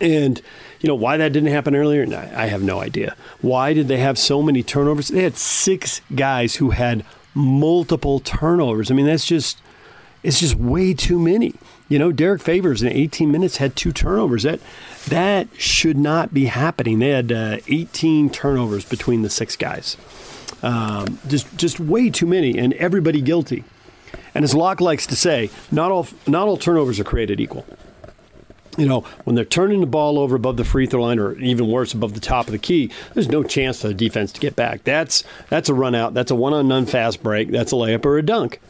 And 0.00 0.42
you 0.82 0.88
know 0.88 0.96
why 0.96 1.16
that 1.16 1.32
didn't 1.32 1.50
happen 1.50 1.76
earlier? 1.76 2.04
I 2.12 2.46
have 2.46 2.62
no 2.62 2.80
idea. 2.80 3.14
Why 3.40 3.72
did 3.72 3.86
they 3.86 3.98
have 3.98 4.18
so 4.18 4.42
many 4.42 4.64
turnovers? 4.64 5.08
They 5.08 5.22
had 5.22 5.36
six 5.36 6.00
guys 6.14 6.56
who 6.56 6.70
had 6.70 7.04
multiple 7.34 8.18
turnovers. 8.18 8.90
I 8.90 8.94
mean, 8.94 9.06
that's 9.06 9.24
just 9.24 9.62
it's 10.24 10.40
just 10.40 10.56
way 10.56 10.92
too 10.92 11.20
many. 11.20 11.54
You 11.88 12.00
know, 12.00 12.10
Derrick 12.10 12.42
Favors 12.42 12.82
in 12.82 12.88
18 12.88 13.30
minutes 13.30 13.58
had 13.58 13.76
two 13.76 13.92
turnovers. 13.92 14.42
That 14.42 14.60
that 15.06 15.48
should 15.56 15.96
not 15.96 16.34
be 16.34 16.46
happening. 16.46 16.98
They 16.98 17.10
had 17.10 17.30
uh, 17.30 17.58
18 17.68 18.30
turnovers 18.30 18.84
between 18.84 19.22
the 19.22 19.30
six 19.30 19.56
guys. 19.56 19.96
Um, 20.64 21.20
just 21.28 21.56
just 21.56 21.78
way 21.78 22.10
too 22.10 22.26
many, 22.26 22.58
and 22.58 22.72
everybody 22.74 23.20
guilty. 23.20 23.62
And 24.34 24.44
as 24.44 24.54
Locke 24.54 24.80
likes 24.80 25.06
to 25.06 25.16
say, 25.16 25.50
not 25.70 25.92
all 25.92 26.08
not 26.26 26.48
all 26.48 26.56
turnovers 26.56 26.98
are 26.98 27.04
created 27.04 27.40
equal 27.40 27.66
you 28.78 28.86
know, 28.86 29.00
when 29.24 29.36
they're 29.36 29.44
turning 29.44 29.80
the 29.80 29.86
ball 29.86 30.18
over 30.18 30.36
above 30.36 30.56
the 30.56 30.64
free 30.64 30.86
throw 30.86 31.02
line, 31.02 31.18
or 31.18 31.38
even 31.38 31.68
worse, 31.68 31.92
above 31.92 32.14
the 32.14 32.20
top 32.20 32.46
of 32.46 32.52
the 32.52 32.58
key, 32.58 32.90
there's 33.14 33.28
no 33.28 33.42
chance 33.42 33.82
for 33.82 33.88
the 33.88 33.94
defense 33.94 34.32
to 34.32 34.40
get 34.40 34.56
back. 34.56 34.84
That's 34.84 35.24
that's 35.48 35.68
a 35.68 35.74
run 35.74 35.94
out. 35.94 36.14
That's 36.14 36.30
a 36.30 36.34
one 36.34 36.52
on 36.54 36.68
none 36.68 36.86
fast 36.86 37.22
break. 37.22 37.50
That's 37.50 37.72
a 37.72 37.74
layup 37.74 38.04
or 38.04 38.18
a 38.18 38.22
dunk 38.22 38.60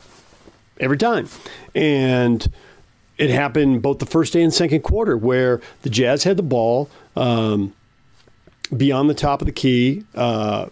every 0.80 0.98
time. 0.98 1.28
And 1.74 2.50
it 3.18 3.30
happened 3.30 3.82
both 3.82 3.98
the 3.98 4.06
first 4.06 4.32
day 4.32 4.42
and 4.42 4.52
second 4.52 4.82
quarter, 4.82 5.16
where 5.16 5.60
the 5.82 5.90
Jazz 5.90 6.24
had 6.24 6.36
the 6.36 6.42
ball 6.42 6.90
um, 7.14 7.72
beyond 8.76 9.08
the 9.08 9.14
top 9.14 9.40
of 9.40 9.46
the 9.46 9.52
key. 9.52 10.04
Uh, 10.14 10.66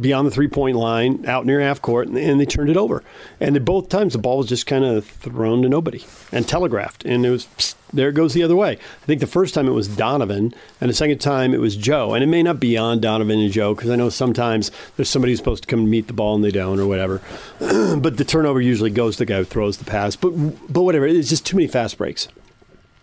beyond 0.00 0.26
the 0.26 0.30
three 0.30 0.48
point 0.48 0.76
line, 0.76 1.24
out 1.26 1.46
near 1.46 1.60
half 1.60 1.80
court, 1.80 2.08
and, 2.08 2.16
and 2.16 2.40
they 2.40 2.46
turned 2.46 2.70
it 2.70 2.76
over. 2.76 3.02
And 3.40 3.64
both 3.64 3.88
times, 3.88 4.12
the 4.12 4.18
ball 4.18 4.38
was 4.38 4.48
just 4.48 4.66
kind 4.66 4.84
of 4.84 5.06
thrown 5.06 5.62
to 5.62 5.68
nobody 5.68 6.04
and 6.32 6.46
telegraphed. 6.46 7.04
And 7.04 7.24
it 7.24 7.30
was, 7.30 7.46
psst, 7.46 7.74
there 7.92 8.08
it 8.08 8.14
goes 8.14 8.34
the 8.34 8.42
other 8.42 8.56
way. 8.56 8.72
I 8.72 9.06
think 9.06 9.20
the 9.20 9.26
first 9.26 9.54
time 9.54 9.68
it 9.68 9.72
was 9.72 9.86
Donovan, 9.86 10.52
and 10.80 10.90
the 10.90 10.94
second 10.94 11.18
time 11.20 11.54
it 11.54 11.60
was 11.60 11.76
Joe. 11.76 12.14
And 12.14 12.24
it 12.24 12.26
may 12.26 12.42
not 12.42 12.58
be 12.58 12.76
on 12.76 13.00
Donovan 13.00 13.38
and 13.38 13.52
Joe, 13.52 13.74
because 13.74 13.90
I 13.90 13.96
know 13.96 14.08
sometimes 14.08 14.72
there's 14.96 15.08
somebody 15.08 15.32
who's 15.32 15.38
supposed 15.38 15.62
to 15.62 15.68
come 15.68 15.88
meet 15.88 16.08
the 16.08 16.12
ball 16.12 16.34
and 16.34 16.42
they 16.42 16.50
don't, 16.50 16.80
or 16.80 16.86
whatever. 16.88 17.22
but 17.60 18.16
the 18.16 18.24
turnover 18.24 18.60
usually 18.60 18.90
goes 18.90 19.16
to 19.16 19.20
the 19.20 19.26
guy 19.26 19.38
who 19.38 19.44
throws 19.44 19.78
the 19.78 19.84
pass. 19.84 20.16
But, 20.16 20.30
but 20.72 20.82
whatever, 20.82 21.06
it's 21.06 21.28
just 21.28 21.46
too 21.46 21.56
many 21.56 21.68
fast 21.68 21.98
breaks. 21.98 22.26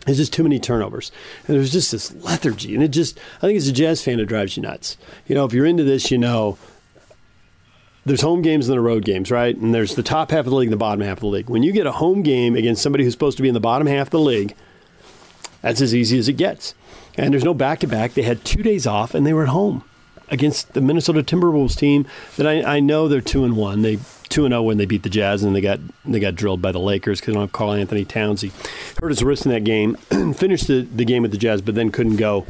There's 0.06 0.18
just 0.18 0.34
too 0.34 0.44
many 0.44 0.60
turnovers. 0.60 1.12
And 1.48 1.56
there's 1.56 1.72
just 1.72 1.92
this 1.92 2.12
lethargy. 2.12 2.74
And 2.74 2.84
it 2.84 2.88
just, 2.88 3.20
I 3.38 3.42
think 3.42 3.58
as 3.58 3.68
a 3.68 3.72
Jazz 3.72 4.04
fan, 4.04 4.20
it 4.20 4.26
drives 4.26 4.58
you 4.58 4.64
nuts. 4.64 4.98
You 5.28 5.36
know, 5.36 5.46
if 5.46 5.54
you're 5.54 5.66
into 5.66 5.84
this, 5.84 6.10
you 6.10 6.18
know 6.18 6.58
there's 8.06 8.22
home 8.22 8.42
games 8.42 8.68
and 8.68 8.78
the 8.78 8.82
road 8.82 9.06
games, 9.06 9.30
right? 9.30 9.56
And 9.56 9.74
there's 9.74 9.96
the 9.96 10.04
top 10.04 10.32
half 10.32 10.40
of 10.40 10.46
the 10.46 10.56
league 10.56 10.68
and 10.68 10.74
the 10.74 10.78
bottom 10.78 11.02
half 11.02 11.18
of 11.18 11.22
the 11.22 11.28
league. 11.28 11.50
When 11.50 11.64
you 11.64 11.72
get 11.72 11.86
a 11.86 11.92
home 11.92 12.24
game 12.24 12.56
against 12.56 12.82
somebody 12.82 13.04
who's 13.04 13.14
supposed 13.14 13.38
to 13.38 13.44
be 13.44 13.48
in 13.48 13.54
the 13.54 13.60
bottom 13.60 13.88
half 13.88 14.08
of 14.08 14.12
the 14.12 14.20
league, 14.20 14.56
that's 15.62 15.82
as 15.82 15.94
easy 15.94 16.18
as 16.18 16.28
it 16.28 16.34
gets. 16.34 16.74
And 17.16 17.34
there's 17.34 17.44
no 17.44 17.54
back 17.54 17.80
to 17.80 17.88
back. 17.88 18.14
They 18.14 18.24
had 18.24 18.44
two 18.44 18.64
days 18.64 18.88
off 18.88 19.14
and 19.14 19.26
they 19.26 19.34
were 19.34 19.44
at 19.44 19.50
home 19.50 19.84
against 20.30 20.74
the 20.74 20.82
Minnesota 20.82 21.22
Timberwolves 21.22 21.78
team 21.78 22.08
that 22.38 22.48
I, 22.48 22.78
I 22.78 22.80
know 22.80 23.08
they're 23.08 23.22
two 23.22 23.44
and 23.44 23.56
one. 23.56 23.82
They 23.82 24.00
two 24.30 24.46
and 24.46 24.54
zero 24.54 24.62
oh 24.62 24.64
when 24.64 24.78
they 24.78 24.86
beat 24.86 25.04
the 25.04 25.10
Jazz 25.10 25.44
and 25.44 25.54
they 25.54 25.62
got 25.62 25.80
they 26.06 26.20
got 26.20 26.36
drilled 26.36 26.62
by 26.62 26.72
the 26.72 26.80
Lakers 26.80 27.20
because 27.20 27.34
they 27.34 27.34
don't 27.34 27.44
have 27.44 27.52
Karl-Anthony 27.52 28.06
Towns. 28.06 28.42
He 28.42 28.52
hurt 29.00 29.10
his 29.10 29.24
wrist 29.24 29.46
in 29.46 29.52
that 29.52 29.66
game, 29.66 29.96
finished 30.34 30.68
the, 30.68 30.82
the 30.82 31.06
game 31.06 31.22
with 31.22 31.32
the 31.32 31.38
Jazz, 31.38 31.62
but 31.62 31.76
then 31.76 31.92
couldn't 31.92 32.16
go 32.16 32.48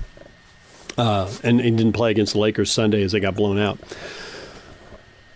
uh, 0.98 1.30
and, 1.44 1.60
and 1.60 1.78
didn't 1.78 1.94
play 1.94 2.12
against 2.12 2.34
the 2.34 2.40
Lakers 2.40 2.72
Sunday 2.72 3.02
as 3.04 3.12
they 3.12 3.20
got 3.20 3.36
blown 3.36 3.58
out. 3.58 3.80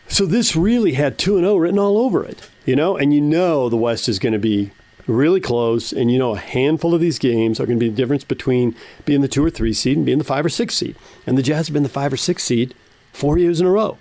So 0.07 0.25
this 0.25 0.55
really 0.55 0.93
had 0.93 1.17
2 1.17 1.37
and 1.37 1.45
0 1.45 1.57
written 1.57 1.79
all 1.79 1.97
over 1.97 2.23
it, 2.23 2.49
you 2.65 2.75
know, 2.75 2.95
and 2.95 3.13
you 3.13 3.21
know 3.21 3.69
the 3.69 3.75
West 3.75 4.07
is 4.07 4.19
going 4.19 4.33
to 4.33 4.39
be 4.39 4.71
really 5.07 5.39
close, 5.39 5.91
and 5.91 6.11
you 6.11 6.17
know 6.17 6.33
a 6.33 6.39
handful 6.39 6.93
of 6.93 7.01
these 7.01 7.19
games 7.19 7.59
are 7.59 7.65
going 7.65 7.79
to 7.79 7.83
be 7.85 7.89
the 7.89 7.95
difference 7.95 8.23
between 8.23 8.75
being 9.05 9.21
the 9.21 9.27
two 9.27 9.43
or 9.43 9.49
three 9.49 9.73
seed 9.73 9.97
and 9.97 10.05
being 10.05 10.17
the 10.17 10.23
five 10.23 10.45
or 10.45 10.49
six 10.49 10.75
seed. 10.75 10.95
And 11.25 11.37
the 11.37 11.43
Jazz 11.43 11.67
have 11.67 11.73
been 11.73 11.83
the 11.83 11.89
five 11.89 12.13
or 12.13 12.17
six 12.17 12.43
seed 12.43 12.73
four 13.13 13.37
years 13.37 13.59
in 13.59 13.67
a 13.67 13.71
row. 13.71 13.97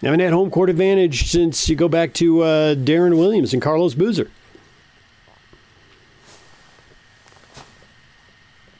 They 0.00 0.08
haven't 0.08 0.20
had 0.20 0.32
home 0.32 0.50
court 0.50 0.70
advantage 0.70 1.30
since 1.30 1.68
you 1.68 1.76
go 1.76 1.88
back 1.88 2.12
to 2.14 2.42
uh, 2.42 2.74
Deron 2.74 3.16
Williams 3.16 3.52
and 3.52 3.62
Carlos 3.62 3.94
Boozer. 3.94 4.30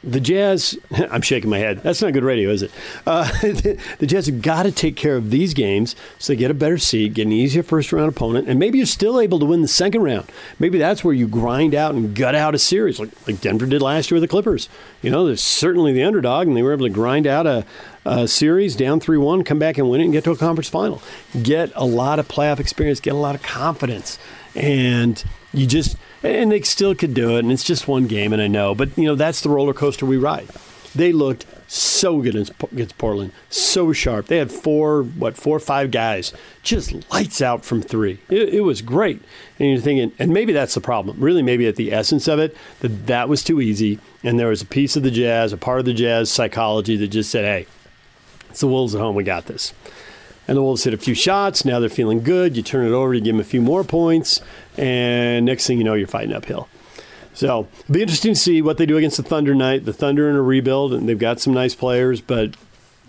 The 0.05 0.19
Jazz, 0.19 0.77
I'm 1.11 1.21
shaking 1.21 1.49
my 1.49 1.57
head. 1.57 1.81
That's 1.81 2.01
not 2.01 2.13
good 2.13 2.23
radio, 2.23 2.49
is 2.49 2.61
it? 2.61 2.71
Uh, 3.05 3.25
the, 3.41 3.81
the, 3.99 4.07
Jazz 4.07 4.27
have 4.27 4.41
got 4.41 4.63
to 4.63 4.71
take 4.71 4.95
care 4.95 5.15
of 5.15 5.31
these 5.31 5.53
games 5.53 5.95
so 6.19 6.33
they 6.33 6.37
get 6.37 6.51
a 6.51 6.53
better 6.53 6.77
seed, 6.77 7.15
get 7.15 7.25
an 7.25 7.31
easier 7.31 7.63
first 7.63 7.91
round 7.91 8.09
opponent, 8.09 8.47
and 8.47 8.59
maybe 8.59 8.77
you're 8.77 8.87
still 8.87 9.19
able 9.19 9.39
to 9.39 9.45
win 9.45 9.61
the 9.61 9.67
second 9.67 10.03
round. 10.03 10.31
Maybe 10.59 10.77
that's 10.77 11.03
where 11.03 11.13
you 11.13 11.27
grind 11.27 11.73
out 11.73 11.95
and 11.95 12.15
gut 12.15 12.35
out 12.35 12.55
a 12.55 12.59
series 12.59 12.99
like, 12.99 13.09
like 13.27 13.41
Denver 13.41 13.65
did 13.65 13.81
last 13.81 14.11
year 14.11 14.15
with 14.15 14.23
the 14.23 14.27
Clippers. 14.27 14.69
You 15.01 15.11
know, 15.11 15.25
they're 15.25 15.35
certainly 15.35 15.93
the 15.93 16.03
underdog, 16.03 16.47
and 16.47 16.55
they 16.55 16.63
were 16.63 16.73
able 16.73 16.85
to 16.85 16.93
grind 16.93 17.27
out 17.27 17.47
a, 17.47 17.65
a 18.05 18.27
series 18.27 18.75
down 18.75 18.99
3 18.99 19.17
1, 19.17 19.43
come 19.43 19.59
back 19.59 19.77
and 19.77 19.89
win 19.89 20.01
it, 20.01 20.05
and 20.05 20.13
get 20.13 20.23
to 20.25 20.31
a 20.31 20.37
conference 20.37 20.69
final. 20.69 21.01
Get 21.41 21.71
a 21.75 21.85
lot 21.85 22.19
of 22.19 22.27
playoff 22.27 22.59
experience, 22.59 22.99
get 22.99 23.13
a 23.13 23.17
lot 23.17 23.35
of 23.35 23.41
confidence. 23.41 24.19
And 24.55 25.23
you 25.53 25.67
just 25.67 25.97
and 26.25 26.51
they 26.51 26.61
still 26.61 26.95
could 26.95 27.13
do 27.13 27.35
it, 27.35 27.39
and 27.39 27.51
it's 27.51 27.63
just 27.63 27.87
one 27.87 28.07
game, 28.07 28.33
and 28.33 28.41
I 28.41 28.47
know, 28.47 28.75
but 28.75 28.97
you 28.97 29.05
know 29.05 29.15
that's 29.15 29.41
the 29.41 29.49
roller 29.49 29.73
coaster 29.73 30.05
we 30.05 30.17
ride. 30.17 30.47
They 30.93 31.11
looked 31.11 31.45
so 31.67 32.21
good 32.21 32.35
against 32.35 32.97
Portland, 32.97 33.33
so 33.49 33.91
sharp. 33.91 34.27
They 34.27 34.37
had 34.37 34.49
four, 34.49 35.03
what, 35.03 35.35
four 35.35 35.57
or 35.57 35.59
five 35.59 35.91
guys, 35.91 36.31
just 36.63 36.93
lights 37.11 37.41
out 37.41 37.65
from 37.65 37.81
three. 37.81 38.19
It, 38.29 38.55
it 38.55 38.61
was 38.61 38.81
great, 38.81 39.21
and 39.59 39.69
you're 39.69 39.79
thinking, 39.79 40.13
and 40.19 40.31
maybe 40.31 40.53
that's 40.53 40.73
the 40.73 40.81
problem. 40.81 41.19
Really, 41.19 41.41
maybe 41.41 41.67
at 41.67 41.75
the 41.75 41.91
essence 41.91 42.27
of 42.27 42.39
it, 42.39 42.55
that 42.79 43.07
that 43.07 43.27
was 43.27 43.43
too 43.43 43.59
easy, 43.59 43.99
and 44.23 44.39
there 44.39 44.47
was 44.47 44.61
a 44.61 44.65
piece 44.65 44.95
of 44.95 45.03
the 45.03 45.11
Jazz, 45.11 45.51
a 45.51 45.57
part 45.57 45.79
of 45.79 45.85
the 45.85 45.93
Jazz 45.93 46.31
psychology 46.31 46.95
that 46.97 47.07
just 47.07 47.29
said, 47.29 47.43
"Hey, 47.43 47.67
it's 48.49 48.61
the 48.61 48.67
Wolves 48.67 48.95
at 48.95 49.01
home. 49.01 49.15
We 49.15 49.23
got 49.23 49.47
this." 49.47 49.73
And 50.47 50.57
the 50.57 50.61
Wolves 50.61 50.83
hit 50.83 50.93
a 50.93 50.97
few 50.97 51.15
shots. 51.15 51.65
Now 51.65 51.79
they're 51.79 51.89
feeling 51.89 52.21
good. 52.21 52.55
You 52.55 52.61
turn 52.61 52.85
it 52.85 52.91
over, 52.91 53.13
you 53.13 53.21
give 53.21 53.33
them 53.33 53.41
a 53.41 53.43
few 53.43 53.61
more 53.61 53.83
points, 53.83 54.41
and 54.77 55.45
next 55.45 55.67
thing 55.67 55.77
you 55.77 55.83
know, 55.83 55.93
you're 55.93 56.07
fighting 56.07 56.33
uphill. 56.33 56.67
So 57.33 57.67
it'll 57.81 57.93
be 57.93 58.01
interesting 58.01 58.33
to 58.33 58.39
see 58.39 58.61
what 58.61 58.77
they 58.77 58.85
do 58.85 58.97
against 58.97 59.17
the 59.17 59.23
Thunder 59.23 59.53
night. 59.53 59.83
The 59.83 59.93
Thunder 59.93 60.29
in 60.29 60.35
a 60.37 60.41
rebuild, 60.41 60.93
and 60.93 61.07
they've 61.07 61.19
got 61.19 61.41
some 61.41 61.53
nice 61.53 61.75
players, 61.75 62.21
but 62.21 62.55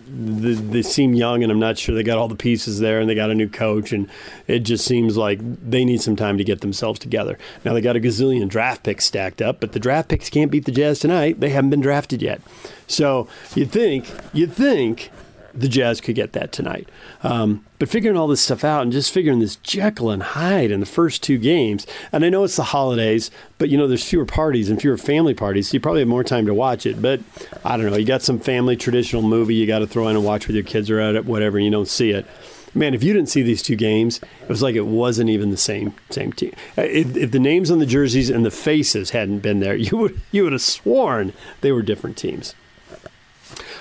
they, 0.09 0.53
they, 0.55 0.83
seem 0.83 1.15
young, 1.15 1.43
and 1.43 1.51
I'm 1.51 1.59
not 1.59 1.79
sure 1.79 1.95
they 1.95 2.03
got 2.03 2.19
all 2.19 2.29
the 2.29 2.37
pieces 2.37 2.79
there, 2.79 3.01
and 3.01 3.09
they 3.09 3.15
got 3.15 3.31
a 3.31 3.35
new 3.35 3.49
coach, 3.49 3.93
and 3.93 4.09
it 4.47 4.61
just 4.61 4.85
seems 4.85 5.17
like 5.17 5.39
they 5.43 5.85
need 5.85 6.01
some 6.01 6.17
time 6.17 6.39
to 6.39 6.45
get 6.45 6.61
themselves 6.61 6.99
together. 6.99 7.39
Now 7.65 7.73
they 7.73 7.81
got 7.81 7.97
a 7.97 8.01
gazillion 8.01 8.49
draft 8.49 8.85
picks 8.85 9.05
stacked 9.05 9.43
up, 9.43 9.61
but 9.61 9.73
the 9.73 9.81
draft 9.81 10.09
picks 10.09 10.31
can't 10.31 10.51
beat 10.51 10.65
the 10.65 10.73
Jazz 10.73 11.01
tonight. 11.01 11.41
They 11.41 11.51
haven't 11.51 11.71
been 11.71 11.81
drafted 11.81 12.23
yet, 12.23 12.41
so 12.87 13.29
you 13.55 13.67
think 13.67 14.09
you 14.33 14.47
think 14.47 15.11
the 15.57 15.69
Jazz 15.69 16.01
could 16.01 16.15
get 16.15 16.33
that 16.33 16.53
tonight. 16.53 16.89
Um, 17.23 17.65
but 17.79 17.89
figuring 17.89 18.17
all 18.17 18.29
this 18.29 18.41
stuff 18.41 18.65
out 18.65 18.83
and 18.83 18.93
just 18.93 19.13
figuring 19.13 19.41
this 19.41 19.57
Jekyll 19.57 20.11
and 20.11 20.23
Hyde 20.23 20.71
in 20.71 20.81
the 20.81 20.87
first 20.87 21.23
two 21.23 21.39
games, 21.39 21.87
and 22.13 22.25
I 22.25 22.29
know 22.29 22.45
it's 22.45 22.57
the 22.57 22.65
holidays, 22.65 23.31
but 23.59 23.69
you 23.69 23.79
know 23.79 23.87
there's 23.87 24.09
fewer 24.09 24.27
parties 24.27 24.71
and 24.71 24.81
fewer 24.81 24.97
family 24.97 25.35
parties, 25.35 25.69
so 25.69 25.75
you 25.75 25.81
probably 25.81 26.01
have 26.01 26.09
more 26.09 26.25
time 26.25 26.47
to 26.47 26.55
watch 26.55 26.87
it. 26.87 27.01
But 27.01 27.21
I 27.65 27.77
don't 27.77 27.91
know, 27.91 27.97
you 27.97 28.07
got 28.07 28.23
some 28.23 28.39
family 28.39 28.77
traditional 28.77 29.23
movie 29.23 29.55
you 29.55 29.67
got 29.67 29.81
to 29.81 29.87
throw 29.87 30.09
in 30.09 30.17
and 30.17 30.25
watch 30.25 30.47
with 30.47 30.57
your 30.57 30.65
kids 30.65 30.91
or 30.91 31.23
whatever, 31.23 31.59
you 31.59 31.71
don't 31.71 31.89
see 31.89 32.11
it. 32.11 32.27
Man, 32.75 32.93
if 32.93 33.03
you 33.03 33.15
didn't 33.15 33.31
see 33.31 33.41
these 33.41 33.63
two 33.63 33.77
games, 33.77 34.21
it 34.43 34.49
was 34.49 34.61
like 34.61 34.75
it 34.75 34.87
wasn't 34.87 35.31
even 35.31 35.51
the 35.51 35.57
same 35.57 35.95
same 36.11 36.33
team. 36.33 36.53
If, 36.77 37.17
if 37.17 37.31
the 37.31 37.39
names 37.39 37.71
on 37.71 37.79
the 37.79 37.87
jerseys 37.87 38.29
and 38.29 38.45
the 38.45 38.51
faces 38.51 39.11
hadn't 39.11 39.39
been 39.39 39.61
there, 39.61 39.77
you 39.77 39.97
would 39.97 40.21
you 40.31 40.45
would 40.45 40.53
have 40.53 40.63
sworn 40.63 41.33
they 41.63 41.73
were 41.73 41.83
different 41.83 42.17
teams. 42.19 42.55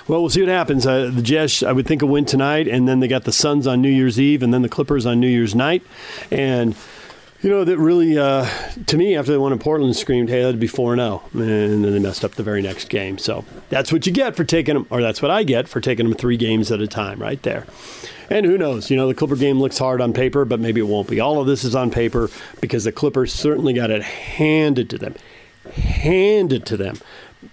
Well, 0.08 0.20
we'll 0.20 0.30
see 0.30 0.40
what 0.40 0.50
happens. 0.50 0.86
Uh, 0.86 1.10
the 1.12 1.22
Jazz, 1.22 1.64
I 1.64 1.72
would 1.72 1.86
think, 1.86 2.00
will 2.00 2.10
win 2.10 2.26
tonight, 2.26 2.68
and 2.68 2.86
then 2.86 3.00
they 3.00 3.08
got 3.08 3.24
the 3.24 3.32
Suns 3.32 3.66
on 3.66 3.82
New 3.82 3.90
Year's 3.90 4.20
Eve, 4.20 4.42
and 4.42 4.54
then 4.54 4.62
the 4.62 4.68
Clippers 4.68 5.04
on 5.04 5.18
New 5.18 5.26
Year's 5.26 5.54
night. 5.54 5.82
And 6.30 6.76
you 7.42 7.50
know 7.50 7.64
that 7.64 7.76
really, 7.76 8.16
uh, 8.16 8.48
to 8.86 8.96
me, 8.96 9.16
after 9.16 9.32
they 9.32 9.38
won 9.38 9.52
in 9.52 9.58
Portland, 9.58 9.96
screamed, 9.96 10.28
"Hey, 10.28 10.42
that'd 10.42 10.60
be 10.60 10.68
four 10.68 10.92
and 10.92 11.00
zero," 11.00 11.22
oh. 11.24 11.38
and 11.40 11.84
then 11.84 11.92
they 11.92 11.98
messed 11.98 12.24
up 12.24 12.36
the 12.36 12.44
very 12.44 12.62
next 12.62 12.88
game. 12.88 13.18
So 13.18 13.44
that's 13.68 13.92
what 13.92 14.06
you 14.06 14.12
get 14.12 14.36
for 14.36 14.44
taking 14.44 14.74
them, 14.74 14.86
or 14.90 15.02
that's 15.02 15.20
what 15.20 15.32
I 15.32 15.42
get 15.42 15.66
for 15.66 15.80
taking 15.80 16.06
them 16.06 16.16
three 16.16 16.36
games 16.36 16.70
at 16.70 16.80
a 16.80 16.86
time, 16.86 17.20
right 17.20 17.42
there. 17.42 17.66
And 18.30 18.46
who 18.46 18.56
knows? 18.56 18.90
You 18.90 18.96
know, 18.96 19.08
the 19.08 19.14
Clipper 19.14 19.36
game 19.36 19.58
looks 19.58 19.78
hard 19.78 20.00
on 20.00 20.12
paper, 20.12 20.44
but 20.44 20.60
maybe 20.60 20.80
it 20.80 20.86
won't 20.88 21.08
be. 21.08 21.18
All 21.18 21.40
of 21.40 21.48
this 21.48 21.64
is 21.64 21.74
on 21.74 21.90
paper 21.90 22.30
because 22.60 22.84
the 22.84 22.92
Clippers 22.92 23.32
certainly 23.32 23.72
got 23.72 23.90
it 23.90 24.02
handed 24.02 24.88
to 24.90 24.98
them, 24.98 25.16
handed 25.72 26.64
to 26.66 26.76
them 26.76 26.96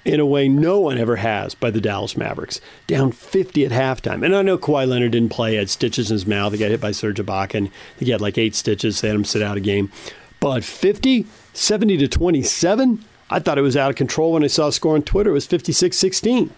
in 0.05 0.19
a 0.19 0.25
way 0.25 0.49
no 0.49 0.79
one 0.79 0.97
ever 0.97 1.17
has 1.17 1.55
by 1.55 1.71
the 1.71 1.81
Dallas 1.81 2.17
Mavericks. 2.17 2.59
Down 2.87 3.11
50 3.11 3.65
at 3.65 3.71
halftime. 3.71 4.25
And 4.25 4.35
I 4.35 4.41
know 4.41 4.57
Kawhi 4.57 4.87
Leonard 4.87 5.11
didn't 5.11 5.31
play, 5.31 5.55
had 5.55 5.69
stitches 5.69 6.09
in 6.09 6.15
his 6.15 6.25
mouth. 6.25 6.53
He 6.53 6.59
got 6.59 6.71
hit 6.71 6.81
by 6.81 6.91
Serge 6.91 7.19
Ibaka, 7.19 7.71
he 7.97 8.11
had 8.11 8.21
like 8.21 8.37
eight 8.37 8.55
stitches. 8.55 9.01
They 9.01 9.07
had 9.07 9.15
him 9.15 9.25
sit 9.25 9.41
out 9.41 9.57
a 9.57 9.61
game. 9.61 9.91
But 10.39 10.63
50, 10.63 11.25
70 11.53 11.97
to 11.97 12.07
27, 12.07 13.05
I 13.29 13.39
thought 13.39 13.57
it 13.57 13.61
was 13.61 13.77
out 13.77 13.89
of 13.89 13.95
control 13.95 14.33
when 14.33 14.43
I 14.43 14.47
saw 14.47 14.67
a 14.67 14.73
score 14.73 14.95
on 14.95 15.03
Twitter. 15.03 15.29
It 15.29 15.33
was 15.33 15.47
56 15.47 15.97
16. 15.97 16.51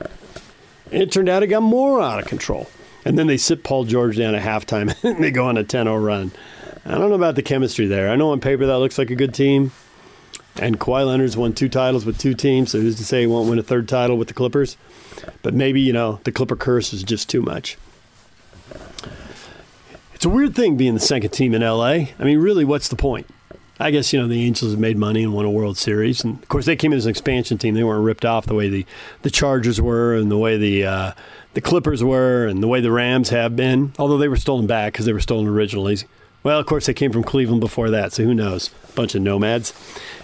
It 0.92 1.12
turned 1.12 1.30
out 1.30 1.44
it 1.44 1.48
got 1.48 1.62
more 1.62 2.02
out 2.02 2.20
of 2.20 2.26
control. 2.26 2.68
And 3.04 3.20
then 3.20 3.28
they 3.28 3.38
sit 3.38 3.64
Paul 3.64 3.84
George 3.84 4.18
down 4.18 4.34
at 4.34 4.42
halftime 4.42 4.96
and 5.04 5.24
they 5.24 5.32
go 5.32 5.46
on 5.46 5.58
a 5.58 5.64
10 5.64 5.86
0 5.86 5.98
run. 5.98 6.32
I 6.86 6.98
don't 6.98 7.10
know 7.10 7.16
about 7.16 7.36
the 7.36 7.44
chemistry 7.44 7.86
there. 7.88 8.10
I 8.10 8.16
know 8.16 8.32
on 8.32 8.40
paper 8.40 8.66
that 8.66 8.80
looks 8.80 8.98
like 8.98 9.10
a 9.10 9.16
good 9.16 9.34
team. 9.34 9.72
And 10.58 10.80
Kawhi 10.80 11.06
Leonard's 11.06 11.36
won 11.36 11.54
two 11.54 11.68
titles 11.68 12.06
with 12.06 12.18
two 12.18 12.34
teams, 12.34 12.72
so 12.72 12.80
who's 12.80 12.96
to 12.96 13.06
say 13.06 13.22
he 13.22 13.28
won't 13.28 13.50
win 13.50 13.60
a 13.60 13.64
third 13.64 13.90
title 13.90 14.18
with 14.18 14.30
the 14.30 14.34
Clippers? 14.34 14.78
But 15.42 15.54
maybe, 15.54 15.82
you 15.82 15.94
know, 15.94 16.20
the 16.24 16.32
Clipper 16.32 16.56
curse 16.56 16.94
is 16.94 17.04
just 17.04 17.30
too 17.30 17.42
much. 17.42 17.78
It's 20.14 20.26
a 20.26 20.30
weird 20.30 20.56
thing 20.56 20.78
being 20.78 20.94
the 20.94 21.02
second 21.02 21.32
team 21.32 21.54
in 21.54 21.62
LA. 21.62 21.86
I 21.88 22.16
mean, 22.20 22.40
really, 22.40 22.64
what's 22.64 22.88
the 22.88 22.96
point? 22.96 23.28
I 23.78 23.92
guess, 23.92 24.14
you 24.14 24.22
know, 24.22 24.30
the 24.30 24.42
Angels 24.42 24.72
have 24.72 24.80
made 24.80 24.98
money 24.98 25.24
and 25.24 25.34
won 25.34 25.44
a 25.44 25.52
World 25.52 25.78
Series. 25.78 26.24
And, 26.24 26.42
of 26.42 26.48
course, 26.48 26.66
they 26.66 26.78
came 26.78 26.94
in 26.94 26.98
as 26.98 27.06
an 27.06 27.10
expansion 27.10 27.58
team. 27.58 27.74
They 27.74 27.84
weren't 27.84 28.06
ripped 28.06 28.24
off 28.24 28.46
the 28.46 28.56
way 28.56 28.70
the, 28.70 28.86
the 29.24 29.30
Chargers 29.30 29.82
were 29.82 30.16
and 30.16 30.32
the 30.32 30.38
way 30.38 30.58
the, 30.58 30.86
uh, 30.86 31.12
the 31.54 31.62
Clippers 31.62 32.02
were 32.02 32.48
and 32.48 32.64
the 32.64 32.70
way 32.70 32.80
the 32.80 32.92
Rams 32.92 33.30
have 33.30 33.58
been, 33.58 33.92
although 34.00 34.18
they 34.18 34.30
were 34.30 34.38
stolen 34.38 34.66
back 34.66 34.94
because 34.94 35.06
they 35.06 35.12
were 35.12 35.20
stolen 35.20 35.48
originally. 35.48 35.98
Well, 36.46 36.60
of 36.60 36.68
course, 36.68 36.86
they 36.86 36.94
came 36.94 37.12
from 37.12 37.24
Cleveland 37.24 37.60
before 37.60 37.90
that, 37.90 38.14
so 38.14 38.24
who 38.24 38.36
knows? 38.36 38.70
Bunch 38.94 39.16
of 39.16 39.24
nomads. 39.24 39.74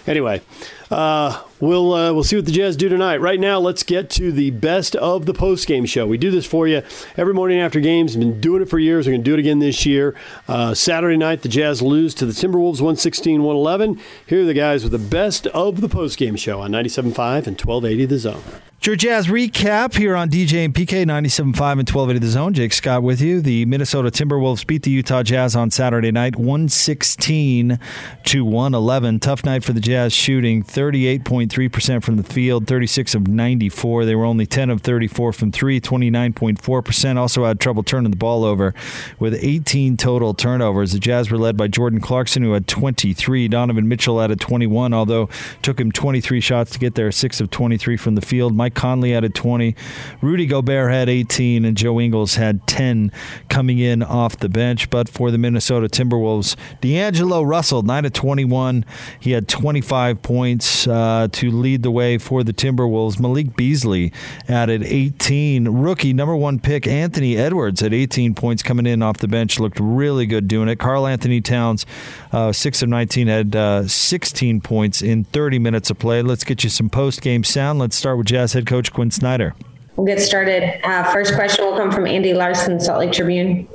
Anyway, 0.06 0.40
uh, 0.88 1.42
we'll 1.62 1.94
uh, 1.94 2.12
we'll 2.12 2.24
see 2.24 2.36
what 2.36 2.44
the 2.44 2.52
Jazz 2.52 2.76
do 2.76 2.90
tonight. 2.90 3.18
Right 3.18 3.40
now, 3.40 3.58
let's 3.58 3.82
get 3.82 4.10
to 4.10 4.30
the 4.32 4.50
best 4.50 4.94
of 4.96 5.24
the 5.24 5.32
post 5.32 5.66
game 5.66 5.86
show. 5.86 6.06
We 6.06 6.18
do 6.18 6.30
this 6.30 6.44
for 6.44 6.68
you 6.68 6.82
every 7.16 7.32
morning 7.32 7.60
after 7.60 7.80
games. 7.80 8.14
We've 8.14 8.28
been 8.28 8.40
doing 8.40 8.60
it 8.60 8.68
for 8.68 8.78
years. 8.78 9.06
We're 9.06 9.12
going 9.12 9.24
to 9.24 9.30
do 9.30 9.34
it 9.34 9.40
again 9.40 9.60
this 9.60 9.86
year. 9.86 10.14
Uh, 10.46 10.74
Saturday 10.74 11.16
night, 11.16 11.40
the 11.42 11.48
Jazz 11.48 11.80
lose 11.80 12.12
to 12.14 12.26
the 12.26 12.32
Timberwolves 12.32 12.82
116 12.82 13.42
111. 13.42 14.00
Here 14.26 14.42
are 14.42 14.44
the 14.44 14.52
guys 14.52 14.82
with 14.82 14.92
the 14.92 14.98
best 14.98 15.46
of 15.48 15.80
the 15.80 15.88
post 15.88 16.18
game 16.18 16.36
show 16.36 16.60
on 16.60 16.72
97.5 16.72 17.46
and 17.46 17.58
1280 17.58 18.04
The 18.06 18.18
Zone. 18.18 18.42
Your 18.84 18.96
Jazz 18.96 19.28
recap 19.28 19.94
here 19.94 20.16
on 20.16 20.28
DJ 20.28 20.64
and 20.64 20.74
PK 20.74 21.04
97.5 21.04 21.44
and 21.44 21.88
1280 21.88 22.18
The 22.18 22.26
Zone. 22.26 22.52
Jake 22.52 22.72
Scott 22.72 23.04
with 23.04 23.20
you. 23.20 23.40
The 23.40 23.64
Minnesota 23.64 24.10
Timberwolves 24.10 24.66
beat 24.66 24.82
the 24.82 24.90
Utah 24.90 25.22
Jazz 25.22 25.54
on 25.54 25.70
Saturday 25.70 26.10
night 26.10 26.34
116 26.34 27.78
to 28.24 28.44
111. 28.44 29.20
Tough 29.20 29.44
night 29.44 29.62
for 29.62 29.72
the 29.72 29.80
Jazz 29.80 30.12
shooting 30.12 30.64
38.3% 30.64 31.51
from 31.52 32.16
the 32.16 32.24
field, 32.24 32.66
36 32.66 33.14
of 33.14 33.28
94. 33.28 34.04
They 34.04 34.16
were 34.16 34.24
only 34.24 34.46
10 34.46 34.70
of 34.70 34.80
34 34.80 35.32
from 35.32 35.52
three, 35.52 35.80
29.4%. 35.80 37.16
Also 37.16 37.44
had 37.44 37.60
trouble 37.60 37.84
turning 37.84 38.10
the 38.10 38.16
ball 38.16 38.44
over 38.44 38.74
with 39.20 39.34
18 39.40 39.96
total 39.96 40.34
turnovers. 40.34 40.92
The 40.92 40.98
Jazz 40.98 41.30
were 41.30 41.38
led 41.38 41.56
by 41.56 41.68
Jordan 41.68 42.00
Clarkson, 42.00 42.42
who 42.42 42.52
had 42.52 42.66
23. 42.66 43.46
Donovan 43.46 43.88
Mitchell 43.88 44.20
added 44.20 44.40
21, 44.40 44.92
although 44.92 45.28
took 45.62 45.78
him 45.78 45.92
23 45.92 46.40
shots 46.40 46.72
to 46.72 46.80
get 46.80 46.96
there, 46.96 47.12
6 47.12 47.40
of 47.40 47.50
23 47.50 47.96
from 47.96 48.16
the 48.16 48.20
field. 48.20 48.56
Mike 48.56 48.72
Mike 48.72 48.80
Conley 48.80 49.14
added 49.14 49.34
20. 49.34 49.74
Rudy 50.20 50.46
Gobert 50.46 50.90
had 50.90 51.08
18, 51.08 51.64
and 51.64 51.76
Joe 51.76 52.00
Ingles 52.00 52.36
had 52.36 52.66
10 52.66 53.12
coming 53.48 53.78
in 53.78 54.02
off 54.02 54.38
the 54.38 54.48
bench. 54.48 54.88
But 54.88 55.08
for 55.08 55.30
the 55.30 55.38
Minnesota 55.38 55.88
Timberwolves, 55.88 56.56
D'Angelo 56.80 57.42
Russell, 57.42 57.82
9 57.82 58.06
of 58.06 58.12
21. 58.12 58.84
He 59.20 59.32
had 59.32 59.46
25 59.46 60.22
points 60.22 60.86
uh, 60.88 61.28
to 61.34 61.50
lead 61.50 61.82
the 61.82 61.90
way 61.90 62.18
for 62.18 62.42
the 62.42 62.52
Timberwolves. 62.52 63.20
Malik 63.20 63.56
Beasley 63.56 64.12
added 64.48 64.82
18. 64.82 65.68
Rookie 65.68 66.12
number 66.12 66.36
one 66.36 66.58
pick 66.58 66.86
Anthony 66.86 67.36
Edwards 67.36 67.80
had 67.80 67.94
18 67.94 68.34
points 68.34 68.62
coming 68.62 68.86
in 68.86 69.02
off 69.02 69.18
the 69.18 69.28
bench. 69.28 69.58
Looked 69.58 69.78
really 69.80 70.26
good 70.26 70.48
doing 70.48 70.68
it. 70.68 70.78
Karl-Anthony 70.78 71.40
Towns, 71.40 71.86
uh, 72.32 72.52
6 72.52 72.82
of 72.82 72.88
19, 72.88 73.26
had 73.28 73.56
uh, 73.56 73.86
16 73.88 74.60
points 74.60 75.02
in 75.02 75.24
30 75.24 75.58
minutes 75.58 75.90
of 75.90 75.98
play. 75.98 76.22
Let's 76.22 76.44
get 76.44 76.64
you 76.64 76.70
some 76.70 76.90
post 76.90 77.22
game 77.22 77.44
sound. 77.44 77.78
Let's 77.78 77.96
start 77.96 78.18
with 78.18 78.26
Jazz 78.26 78.52
head 78.52 78.66
coach 78.66 78.92
Quin 78.92 79.10
Snyder. 79.10 79.54
We'll 79.96 80.06
get 80.06 80.20
started. 80.20 80.80
Uh, 80.86 81.04
first 81.12 81.34
question 81.34 81.64
will 81.64 81.76
come 81.76 81.92
from 81.92 82.06
Andy 82.06 82.32
Larsen, 82.32 82.80
Salt 82.80 83.00
Lake 83.00 83.12
Tribune. 83.12 83.68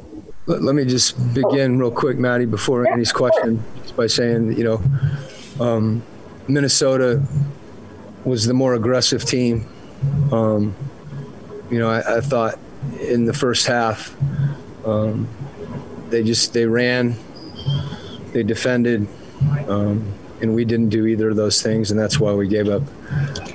Let, 0.48 0.63
let 0.63 0.76
me 0.76 0.86
just 0.86 1.34
begin 1.34 1.78
real 1.78 1.91
quick, 1.91 2.17
Maddie, 2.17 2.46
before 2.46 2.88
Andy's 2.88 3.12
question, 3.12 3.63
by 3.96 4.08
saying, 4.08 4.58
you 4.58 4.63
know, 4.63 4.82
um, 5.60 6.02
Minnesota 6.47 7.21
was 8.23 8.45
the 8.45 8.53
more 8.53 8.73
aggressive 8.73 9.23
team. 9.25 9.67
Um, 10.31 10.75
you 11.71 11.79
know, 11.79 11.89
I, 11.89 12.17
I, 12.17 12.21
thought 12.21 12.60
in 13.01 13.25
the 13.25 13.33
first 13.33 13.67
half, 13.67 14.15
um, 14.86 15.27
they 16.10 16.23
just 16.23 16.53
they 16.53 16.65
ran, 16.65 17.15
they 18.31 18.43
defended, 18.43 19.07
um, 19.67 20.13
and 20.41 20.53
we 20.53 20.65
didn't 20.65 20.89
do 20.89 21.07
either 21.07 21.29
of 21.29 21.36
those 21.36 21.62
things, 21.62 21.91
and 21.91 21.99
that's 21.99 22.19
why 22.19 22.33
we 22.33 22.47
gave 22.47 22.69
up, 22.69 22.83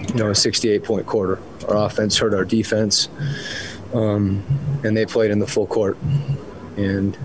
you 0.09 0.15
know, 0.15 0.31
a 0.31 0.35
68 0.35 0.85
point 0.85 1.07
quarter. 1.07 1.39
Our 1.69 1.87
offense 1.87 2.19
hurt 2.19 2.35
our 2.35 2.45
defense, 2.45 3.09
um, 3.95 4.43
and 4.85 4.97
they 4.97 5.07
played 5.07 5.31
in 5.31 5.39
the 5.39 5.47
full 5.47 5.67
court, 5.67 5.97
and 6.77 7.17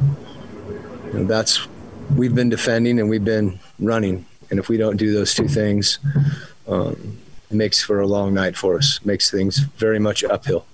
you 1.08 1.13
know, 1.13 1.23
that's 1.25 1.67
we've 2.15 2.36
been 2.36 2.49
defending 2.49 2.99
and 2.99 3.10
we've 3.10 3.25
been 3.25 3.60
running, 3.80 4.25
and 4.50 4.60
if 4.60 4.70
we 4.70 4.78
don't 4.78 4.98
do 4.98 5.14
those 5.14 5.34
two 5.34 5.48
things, 5.48 6.00
um, 6.68 7.18
it 7.50 7.56
makes 7.56 7.82
for 7.82 8.00
a 8.00 8.08
long 8.08 8.34
night 8.34 8.58
for 8.58 8.78
us. 8.78 9.00
Makes 9.06 9.32
things 9.32 9.60
very 9.78 10.00
much 10.00 10.24
uphill. 10.24 10.66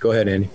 Go 0.00 0.12
ahead, 0.12 0.28
Andy. 0.28 0.50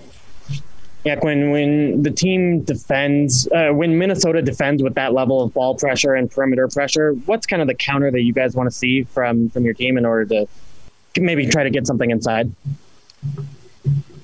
Yeah, 1.04 1.18
when 1.20 1.50
when 1.50 2.02
the 2.02 2.10
team 2.10 2.60
defends, 2.60 3.48
uh, 3.52 3.70
when 3.70 3.96
Minnesota 3.96 4.42
defends 4.42 4.82
with 4.82 4.94
that 4.94 5.14
level 5.14 5.42
of 5.42 5.54
ball 5.54 5.74
pressure 5.74 6.14
and 6.14 6.30
perimeter 6.30 6.68
pressure, 6.68 7.12
what's 7.24 7.46
kind 7.46 7.62
of 7.62 7.68
the 7.68 7.74
counter 7.74 8.10
that 8.10 8.22
you 8.22 8.34
guys 8.34 8.54
want 8.54 8.70
to 8.70 8.76
see 8.76 9.04
from 9.04 9.48
from 9.48 9.64
your 9.64 9.72
team 9.72 9.96
in 9.96 10.04
order 10.04 10.26
to 10.26 10.46
maybe 11.18 11.46
try 11.46 11.64
to 11.64 11.70
get 11.70 11.86
something 11.86 12.10
inside? 12.10 12.52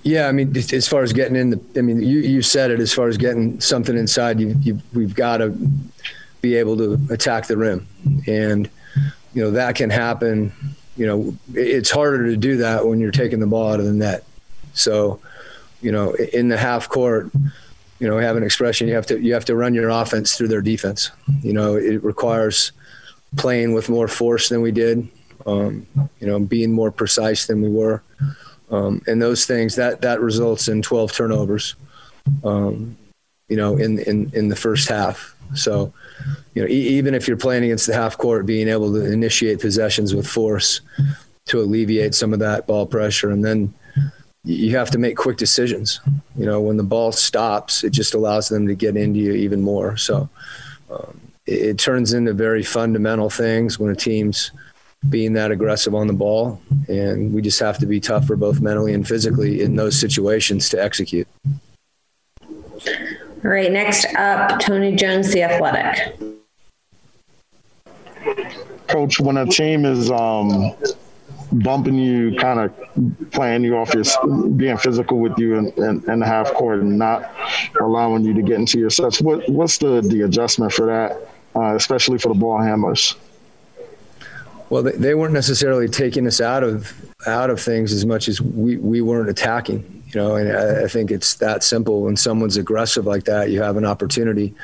Yeah, 0.03 0.29
I 0.29 0.33
mean, 0.33 0.55
as 0.57 0.87
far 0.87 1.03
as 1.03 1.13
getting 1.13 1.35
in 1.35 1.51
the, 1.51 1.61
I 1.77 1.81
mean, 1.81 2.01
you 2.01 2.21
you 2.21 2.43
said 2.43 2.71
it. 2.71 2.79
As 2.79 2.93
far 2.93 3.09
as 3.09 3.17
getting 3.17 3.59
something 3.61 3.97
inside, 3.97 4.39
you, 4.39 4.55
you 4.61 4.81
we've 4.93 5.15
got 5.15 5.39
to 5.39 5.57
be 6.41 6.57
able 6.57 6.77
to 6.77 6.99
attack 7.11 7.47
the 7.47 7.57
rim, 7.57 7.87
and 8.27 8.69
you 9.35 9.43
know 9.43 9.51
that 9.53 9.75
can 9.75 9.91
happen. 9.91 10.53
You 10.97 11.07
know, 11.07 11.37
it's 11.55 11.91
harder 11.91 12.27
to 12.27 12.37
do 12.37 12.57
that 12.59 12.87
when 12.87 13.01
you're 13.01 13.11
taking 13.11 13.41
the 13.41 13.47
ball 13.47 13.73
out 13.73 13.81
of 13.81 13.87
the 13.87 13.93
net. 13.93 14.25
So 14.73 15.21
you 15.81 15.93
know, 15.93 16.15
in 16.15 16.49
the 16.49 16.57
half 16.57 16.89
court, 16.89 17.31
you 17.99 18.09
know, 18.09 18.17
we 18.17 18.25
have 18.25 18.37
an 18.37 18.43
expression. 18.43 18.89
You 18.89 18.95
have 18.95 19.07
to 19.07 19.21
you 19.21 19.35
have 19.35 19.45
to 19.47 19.57
run 19.57 19.75
your 19.75 19.89
offense 19.89 20.37
through 20.37 20.49
their 20.49 20.63
defense. 20.63 21.11
You 21.43 21.53
know, 21.53 21.77
it 21.77 22.03
requires 22.03 22.73
playing 23.37 23.73
with 23.73 23.89
more 23.89 24.09
force 24.09 24.49
than 24.49 24.63
we 24.63 24.73
did. 24.73 25.09
Um, 25.47 25.87
you 26.19 26.27
know, 26.27 26.41
being 26.41 26.73
more 26.73 26.91
precise 26.91 27.47
than 27.47 27.63
we 27.63 27.69
were. 27.69 28.03
Um, 28.71 29.01
and 29.07 29.23
those 29.23 29.47
things 29.47 29.77
that 29.77 30.01
that 30.01 30.21
results 30.21 30.69
in 30.69 30.83
12 30.83 31.13
turnovers, 31.13 31.77
um, 32.43 32.97
you 33.49 33.57
know, 33.57 33.77
in 33.77 33.99
in 34.01 34.31
in 34.35 34.49
the 34.49 34.57
first 34.57 34.89
half. 34.89 35.35
So, 35.55 35.93
you 36.55 36.63
know, 36.63 36.69
e- 36.69 36.89
even 36.99 37.15
if 37.15 37.29
you're 37.29 37.37
playing 37.37 37.65
against 37.65 37.87
the 37.87 37.95
half 37.95 38.19
court, 38.19 38.47
being 38.47 38.69
able 38.69 38.93
to 38.93 39.05
initiate 39.05 39.61
possessions 39.61 40.15
with 40.15 40.27
force 40.27 40.81
to 41.47 41.61
alleviate 41.61 42.15
some 42.15 42.33
of 42.33 42.41
that 42.41 42.67
ball 42.67 42.87
pressure, 42.87 43.31
and 43.31 43.45
then 43.45 43.73
you 44.43 44.77
have 44.77 44.91
to 44.91 44.99
make 44.99 45.17
quick 45.17 45.37
decisions. 45.37 46.01
You 46.37 46.47
know, 46.47 46.61
when 46.61 46.77
the 46.77 46.83
ball 46.83 47.13
stops, 47.13 47.85
it 47.85 47.91
just 47.91 48.15
allows 48.15 48.49
them 48.49 48.67
to 48.67 48.75
get 48.75 48.97
into 48.97 49.21
you 49.21 49.33
even 49.33 49.61
more. 49.61 49.97
So, 49.97 50.29
um, 50.91 51.21
it, 51.47 51.63
it 51.63 51.79
turns 51.79 52.13
into 52.13 52.33
very 52.33 52.63
fundamental 52.63 53.31
things 53.31 53.79
when 53.79 53.91
a 53.91 53.97
team's 53.97 54.51
being 55.09 55.35
that 55.35 55.53
aggressive 55.53 55.95
on 55.95 56.09
the 56.09 56.13
ball. 56.13 56.61
And 56.89 57.33
we 57.33 57.43
just 57.43 57.61
have 57.61 57.79
to 57.79 57.87
be 57.87 58.01
tougher, 58.01 58.35
both 58.35 58.61
mentally 58.61 58.95
and 58.95 59.07
physically, 59.07 59.63
in 59.63 59.77
those 59.77 59.99
situations 59.99 60.69
to 60.71 60.83
execute. 60.83 61.29
All 63.45 63.51
right, 63.51 63.71
next 63.71 64.07
up, 64.15 64.59
Tony 64.61 64.97
Jones, 64.97 65.31
The 65.33 65.43
Athletic. 65.43 66.19
Coach, 68.89 69.21
when 69.21 69.37
a 69.37 69.47
team 69.47 69.85
is 69.85 70.11
um, 70.11 70.75
bumping 71.53 71.97
you, 71.97 72.35
kind 72.37 72.61
of 72.61 73.31
playing 73.33 73.63
you 73.63 73.77
off 73.77 73.93
your, 73.93 74.05
being 74.49 74.79
physical 74.79 75.19
with 75.19 75.37
you 75.39 75.57
in, 75.57 75.71
in, 75.73 76.11
in, 76.11 76.21
the 76.21 76.27
half 76.27 76.53
court 76.55 76.81
and 76.81 76.99
not 76.99 77.31
allowing 77.81 78.25
you 78.25 78.33
to 78.33 78.43
get 78.43 78.59
into 78.59 78.79
your 78.79 78.91
sets, 78.91 79.21
what, 79.21 79.47
what's 79.51 79.79
the, 79.79 80.01
the 80.01 80.23
adjustment 80.23 80.73
for 80.73 80.87
that, 80.87 81.29
uh, 81.55 81.75
especially 81.75 82.17
for 82.17 82.29
the 82.29 82.35
ball 82.35 82.61
handlers? 82.61 83.17
Well, 84.71 84.83
they, 84.83 84.93
they 84.93 85.15
weren't 85.15 85.35
necessarily 85.35 85.89
taking 85.89 86.27
us 86.27 86.41
out 86.41 86.63
of 86.65 86.93
out 87.27 87.51
of 87.51 87.61
things 87.61 87.93
as 87.93 88.07
much 88.07 88.29
as 88.29 88.41
we, 88.41 88.77
we 88.77 89.01
weren't 89.01 89.29
attacking. 89.29 89.96
You 90.17 90.23
know, 90.23 90.37
and 90.37 90.51
I, 90.51 90.85
I 90.85 90.89
think 90.89 91.11
it's 91.11 91.35
that 91.35 91.63
simple. 91.63 92.01
When 92.01 92.17
someone's 92.17 92.57
aggressive 92.57 93.05
like 93.05 93.25
that, 93.25 93.51
you 93.51 93.61
have 93.61 93.77
an 93.77 93.85
opportunity, 93.85 94.55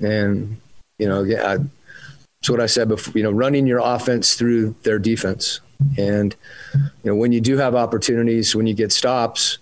and 0.00 0.58
you 0.98 1.06
know, 1.06 1.22
yeah, 1.22 1.58
it's 2.40 2.48
what 2.48 2.60
I 2.60 2.66
said 2.66 2.88
before. 2.88 3.12
You 3.14 3.24
know, 3.24 3.30
running 3.30 3.66
your 3.66 3.80
offense 3.80 4.36
through 4.36 4.74
their 4.84 4.98
defense, 4.98 5.60
and 5.98 6.34
you 6.72 6.80
know, 7.04 7.14
when 7.14 7.30
you 7.30 7.42
do 7.42 7.58
have 7.58 7.74
opportunities, 7.74 8.56
when 8.56 8.66
you 8.66 8.72
get 8.72 8.90
stops, 8.90 9.58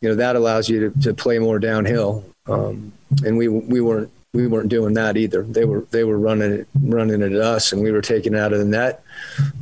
you 0.00 0.08
know, 0.08 0.14
that 0.14 0.36
allows 0.36 0.70
you 0.70 0.88
to, 0.88 1.00
to 1.02 1.12
play 1.12 1.38
more 1.38 1.58
downhill. 1.58 2.24
Um, 2.46 2.90
and 3.26 3.36
we 3.36 3.48
we 3.48 3.82
weren't 3.82 4.10
we 4.32 4.46
weren't 4.46 4.70
doing 4.70 4.94
that 4.94 5.18
either. 5.18 5.42
They 5.42 5.66
were 5.66 5.82
they 5.90 6.04
were 6.04 6.18
running 6.18 6.64
running 6.80 7.20
it 7.20 7.32
at 7.32 7.42
us, 7.42 7.72
and 7.72 7.82
we 7.82 7.92
were 7.92 8.00
taking 8.00 8.32
it 8.32 8.40
out 8.40 8.54
of 8.54 8.58
the 8.58 8.64
net. 8.64 9.04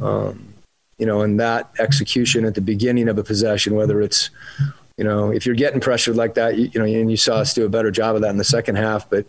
Um, 0.01 0.55
you 0.99 1.05
know, 1.05 1.23
and 1.23 1.41
that 1.41 1.73
execution 1.81 2.45
at 2.45 2.55
the 2.55 2.61
beginning 2.61 3.09
of 3.09 3.19
a 3.19 3.25
possession, 3.25 3.75
whether 3.75 4.01
it's 4.01 4.31
you 4.97 5.05
know, 5.05 5.31
if 5.31 5.45
you're 5.45 5.55
getting 5.55 5.81
pressured 5.81 6.17
like 6.17 6.35
that, 6.35 6.57
you, 6.57 6.71
you, 6.73 6.81
know, 6.81 6.87
and 6.87 7.11
you 7.11 7.17
saw 7.17 7.37
us 7.37 7.53
do 7.53 7.67
a 7.67 7.69
better 7.69 7.91
job 7.91 8.17
of 8.17 8.23
that 8.23 8.31
in 8.31 8.39
the 8.39 8.45
second 8.45 8.77
half, 8.77 9.09
but 9.09 9.27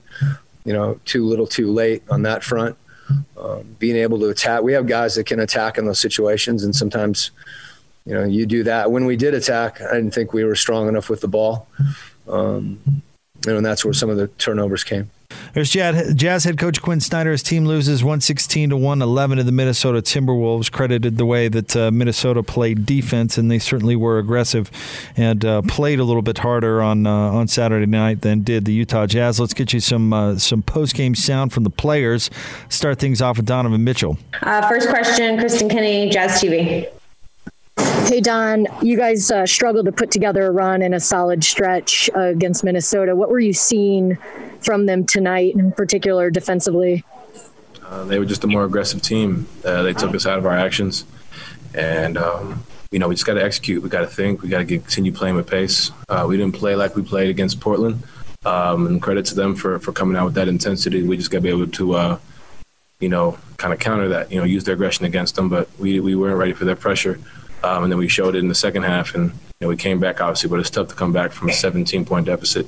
you 0.63 0.74
know, 0.74 0.99
too 1.05 1.26
little, 1.26 1.47
too 1.47 1.72
late 1.72 2.03
on 2.09 2.24
that 2.24 2.43
front. 2.43 2.78
Um, 3.38 3.76
being 3.80 3.95
able 3.95 4.20
to 4.20 4.30
attack, 4.30 4.63
we 4.63 4.74
have 4.74 4.86
guys 4.86 5.15
that 5.15 5.26
can 5.26 5.39
attack 5.39 5.78
in 5.78 5.86
those 5.86 5.99
situations, 5.99 6.63
and 6.63 6.76
sometimes, 6.76 7.32
you 8.05 8.13
know, 8.13 8.26
you 8.26 8.45
do 8.45 8.63
that. 8.63 8.91
When 8.91 9.05
we 9.05 9.15
did 9.15 9.34
attack, 9.34 9.82
I 9.82 9.93
didn't 9.93 10.13
think 10.13 10.34
we 10.34 10.43
were 10.43 10.55
strong 10.55 10.89
enough 10.89 11.09
with 11.09 11.22
the 11.22 11.28
ball, 11.30 11.68
um, 12.28 13.01
and 13.47 13.65
that's 13.65 13.86
where 13.86 13.93
some 13.93 14.09
of 14.09 14.18
the 14.18 14.28
turnovers 14.28 14.84
came. 14.84 15.09
There's 15.58 15.72
Jazz 15.72 16.43
head 16.43 16.60
coach 16.60 16.84
Quin 16.84 17.01
Snyder. 17.01 17.32
His 17.32 17.41
team 17.41 17.66
loses 17.66 18.03
116 18.03 18.70
to 18.70 18.78
111 18.78 19.39
to 19.39 19.43
the 19.43 19.51
Minnesota 19.51 20.03
Timberwolves. 20.03 20.72
Credited 20.72 21.18
the 21.18 21.26
way 21.26 21.47
that 21.47 21.76
uh, 21.76 21.89
Minnesota 21.89 22.43
played 22.43 22.86
defense, 22.86 23.39
and 23.39 23.49
they 23.49 23.58
certainly 23.58 23.95
were 23.95 24.20
aggressive 24.20 24.70
and 25.16 25.43
uh, 25.43 25.64
played 25.64 25.99
a 25.99 26.03
little 26.03 26.22
bit 26.22 26.38
harder 26.38 26.84
on 26.84 27.08
uh, 27.08 27.12
on 27.12 27.47
Saturday 27.47 27.88
night 27.88 28.22
than 28.22 28.43
did 28.43 28.66
the 28.66 28.72
Utah 28.72 29.08
Jazz. 29.08 29.39
Let's 29.39 29.55
get 29.55 29.74
you 29.74 29.80
some 29.80 30.14
uh, 30.14 30.38
some 30.38 30.62
post 30.62 30.93
game 30.93 31.16
sound 31.16 31.51
from 31.51 31.64
the 31.64 31.72
players. 31.72 32.30
Start 32.70 32.99
things 32.99 33.20
off 33.20 33.38
with 33.38 33.47
Donovan 33.47 33.84
Mitchell. 33.84 34.20
Uh, 34.43 34.70
first 34.70 34.89
question, 34.89 35.39
Kristen 35.39 35.70
Kenny, 35.70 36.12
Jazz 36.12 36.39
TV. 36.39 36.88
Hey, 38.08 38.22
Don, 38.22 38.68
you 38.82 38.95
guys 38.95 39.30
uh, 39.32 39.45
struggled 39.45 39.86
to 39.86 39.91
put 39.91 40.12
together 40.12 40.45
a 40.45 40.51
run 40.51 40.82
and 40.82 40.95
a 40.95 40.99
solid 40.99 41.43
stretch 41.43 42.10
uh, 42.16 42.20
against 42.22 42.64
Minnesota. 42.64 43.18
What 43.18 43.30
were 43.30 43.41
you 43.41 43.51
seeing 43.51 44.18
from 44.62 44.86
them 44.86 45.05
tonight, 45.05 45.55
in 45.55 45.74
particular 45.74 46.30
defensively? 46.30 47.03
Uh, 47.86 48.05
they 48.05 48.18
were 48.18 48.24
just 48.24 48.45
a 48.45 48.47
more 48.47 48.64
aggressive 48.64 49.01
team. 49.01 49.45
Uh, 49.66 49.84
they 49.84 49.91
took 49.91 50.16
us 50.16 50.26
out 50.26 50.39
of 50.39 50.45
our 50.45 50.55
actions. 50.55 51.03
And, 51.76 52.18
um, 52.18 52.64
you 52.91 52.99
know, 52.99 53.10
we 53.10 53.16
just 53.16 53.26
got 53.26 53.34
to 53.34 53.43
execute. 53.43 53.84
We 53.84 53.89
got 53.89 54.01
to 54.01 54.08
think. 54.08 54.41
We 54.41 54.47
got 54.47 54.60
to 54.60 54.66
continue 54.66 55.12
playing 55.12 55.36
with 55.36 55.47
pace. 55.47 55.91
Uh, 56.08 56.26
we 56.30 56.38
didn't 56.38 56.55
play 56.55 56.78
like 56.78 56.95
we 56.95 57.01
played 57.01 57.30
against 57.30 57.60
Portland. 57.60 58.03
Um, 58.45 58.88
and 58.88 59.01
credit 59.01 59.26
to 59.26 59.36
them 59.36 59.53
for, 59.53 59.80
for 59.80 59.91
coming 59.91 60.16
out 60.16 60.24
with 60.24 60.36
that 60.36 60.47
intensity. 60.47 61.03
We 61.03 61.18
just 61.18 61.30
got 61.30 61.39
to 61.39 61.41
be 61.41 61.49
able 61.49 61.68
to, 61.68 61.93
uh, 61.93 62.20
you 63.01 63.10
know, 63.10 63.38
kind 63.58 63.74
of 63.74 63.82
counter 63.82 64.08
that, 64.08 64.32
you 64.32 64.38
know, 64.38 64.45
use 64.45 64.64
their 64.64 64.76
aggression 64.76 65.03
against 65.03 65.36
them. 65.36 65.49
But 65.49 65.68
we, 65.78 65.99
we 65.99 66.16
weren't 66.16 66.38
ready 66.38 66.53
for 66.53 66.64
their 66.64 66.78
pressure. 66.78 67.20
Um, 67.68 67.84
and 67.84 67.91
then 67.91 67.99
we 67.99 68.07
showed 68.07 68.36
it 68.36 68.39
in 68.39 68.47
the 68.47 68.55
second 68.55 68.84
half, 68.84 69.13
and 69.13 69.32
you 69.32 69.39
know, 69.61 69.68
we 69.68 69.76
came 69.76 69.99
back 69.99 70.22
obviously, 70.22 70.49
but 70.49 70.59
it's 70.59 70.70
tough 70.70 70.88
to 70.88 70.95
come 70.95 71.11
back 71.11 71.32
from 71.32 71.49
a 71.49 71.53
17 71.53 72.05
point 72.05 72.26
deficit, 72.26 72.65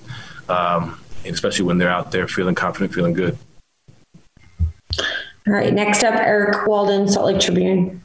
um, 0.50 1.00
especially 1.26 1.66
when 1.66 1.78
they're 1.78 1.90
out 1.90 2.12
there 2.12 2.28
feeling 2.28 2.56
confident, 2.56 2.94
feeling 2.94 3.14
good. 3.14 3.38
All 5.48 5.54
right, 5.54 5.74
next 5.74 6.04
up, 6.04 6.16
Eric 6.16 6.68
Walden, 6.68 7.08
Salt 7.08 7.28
Lake 7.28 7.40
Tribune. 7.40 8.02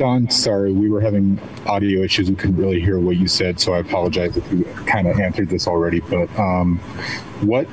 Don, 0.00 0.30
sorry, 0.30 0.72
we 0.72 0.88
were 0.88 1.02
having 1.02 1.38
audio 1.66 2.00
issues. 2.00 2.30
We 2.30 2.34
couldn't 2.34 2.56
really 2.56 2.80
hear 2.80 2.98
what 2.98 3.18
you 3.18 3.28
said, 3.28 3.60
so 3.60 3.74
I 3.74 3.80
apologize 3.80 4.34
if 4.34 4.50
you 4.50 4.64
kind 4.86 5.06
of 5.06 5.20
answered 5.20 5.50
this 5.50 5.66
already. 5.66 6.00
But 6.00 6.30
um, 6.38 6.78
what 7.42 7.68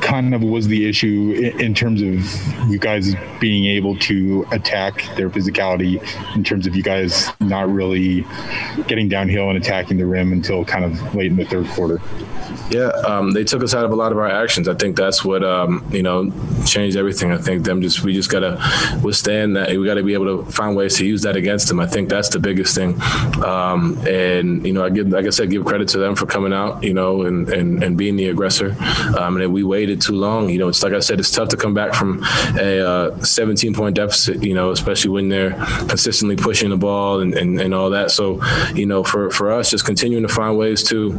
kind 0.00 0.36
of 0.36 0.42
was 0.42 0.68
the 0.68 0.88
issue 0.88 1.52
in 1.58 1.74
terms 1.74 2.00
of 2.00 2.70
you 2.70 2.78
guys 2.78 3.16
being 3.40 3.64
able 3.64 3.96
to 3.96 4.46
attack 4.52 5.04
their 5.16 5.30
physicality, 5.30 6.00
in 6.36 6.44
terms 6.44 6.68
of 6.68 6.76
you 6.76 6.82
guys 6.84 7.28
not 7.40 7.68
really 7.68 8.24
getting 8.86 9.08
downhill 9.08 9.48
and 9.48 9.58
attacking 9.58 9.96
the 9.96 10.06
rim 10.06 10.32
until 10.32 10.64
kind 10.64 10.84
of 10.84 11.12
late 11.12 11.32
in 11.32 11.36
the 11.36 11.44
third 11.44 11.66
quarter? 11.70 12.00
Yeah, 12.70 12.88
um, 13.04 13.32
they 13.32 13.44
took 13.44 13.62
us 13.62 13.74
out 13.74 13.84
of 13.84 13.90
a 13.90 13.96
lot 13.96 14.12
of 14.12 14.18
our 14.18 14.28
actions. 14.28 14.66
I 14.66 14.74
think 14.74 14.96
that's 14.96 15.24
what 15.24 15.44
um, 15.44 15.84
you 15.92 16.02
know 16.02 16.32
changed 16.64 16.96
everything. 16.96 17.30
I 17.30 17.36
think 17.36 17.64
them 17.64 17.82
just 17.82 18.02
we 18.02 18.14
just 18.14 18.30
gotta 18.30 18.58
withstand 19.02 19.56
that. 19.56 19.70
We 19.70 19.84
got 19.84 19.94
to 19.94 20.02
be 20.02 20.14
able 20.14 20.44
to 20.44 20.50
find 20.50 20.74
ways 20.74 20.96
to 20.96 21.06
use 21.06 21.22
that 21.22 21.31
against 21.36 21.68
them. 21.68 21.80
I 21.80 21.86
think 21.86 22.08
that's 22.08 22.28
the 22.28 22.38
biggest 22.38 22.74
thing. 22.74 23.00
Um, 23.44 23.98
and 24.06 24.66
you 24.66 24.72
know, 24.72 24.84
I 24.84 24.90
give 24.90 25.08
like 25.08 25.26
I 25.26 25.30
said, 25.30 25.50
give 25.50 25.64
credit 25.64 25.88
to 25.88 25.98
them 25.98 26.16
for 26.16 26.26
coming 26.26 26.52
out. 26.52 26.82
You 26.82 26.94
know, 26.94 27.22
and 27.22 27.48
and, 27.48 27.82
and 27.82 27.96
being 27.96 28.16
the 28.16 28.28
aggressor. 28.28 28.76
Um, 29.18 29.36
and 29.36 29.52
we 29.52 29.62
waited 29.62 30.00
too 30.00 30.14
long. 30.14 30.48
You 30.48 30.58
know, 30.58 30.68
it's 30.68 30.82
like 30.82 30.92
I 30.92 31.00
said, 31.00 31.20
it's 31.20 31.30
tough 31.30 31.48
to 31.50 31.56
come 31.56 31.74
back 31.74 31.94
from 31.94 32.22
a 32.58 32.80
uh, 32.80 33.18
17 33.22 33.74
point 33.74 33.96
deficit. 33.96 34.42
You 34.42 34.54
know, 34.54 34.70
especially 34.70 35.10
when 35.10 35.28
they're 35.28 35.52
consistently 35.88 36.36
pushing 36.36 36.70
the 36.70 36.76
ball 36.76 37.20
and, 37.20 37.34
and, 37.34 37.60
and 37.60 37.74
all 37.74 37.90
that. 37.90 38.10
So, 38.10 38.42
you 38.74 38.86
know, 38.86 39.04
for 39.04 39.30
for 39.30 39.52
us, 39.52 39.70
just 39.70 39.84
continuing 39.84 40.26
to 40.26 40.32
find 40.32 40.56
ways 40.56 40.82
to 40.84 41.18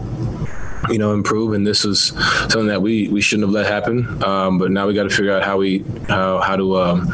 you 0.89 0.97
know, 0.97 1.13
improve. 1.13 1.53
And 1.53 1.65
this 1.65 1.86
is 1.86 2.07
something 2.49 2.67
that 2.67 2.81
we, 2.81 3.07
we 3.09 3.21
shouldn't 3.21 3.47
have 3.47 3.53
let 3.53 3.65
happen. 3.65 4.23
Um, 4.23 4.57
but 4.57 4.71
now 4.71 4.88
we 4.88 4.93
got 4.93 5.03
to 5.03 5.09
figure 5.09 5.31
out 5.31 5.43
how 5.43 5.57
we 5.57 5.84
how 6.07 6.39
how 6.39 6.55
to 6.55 6.77
um, 6.81 7.07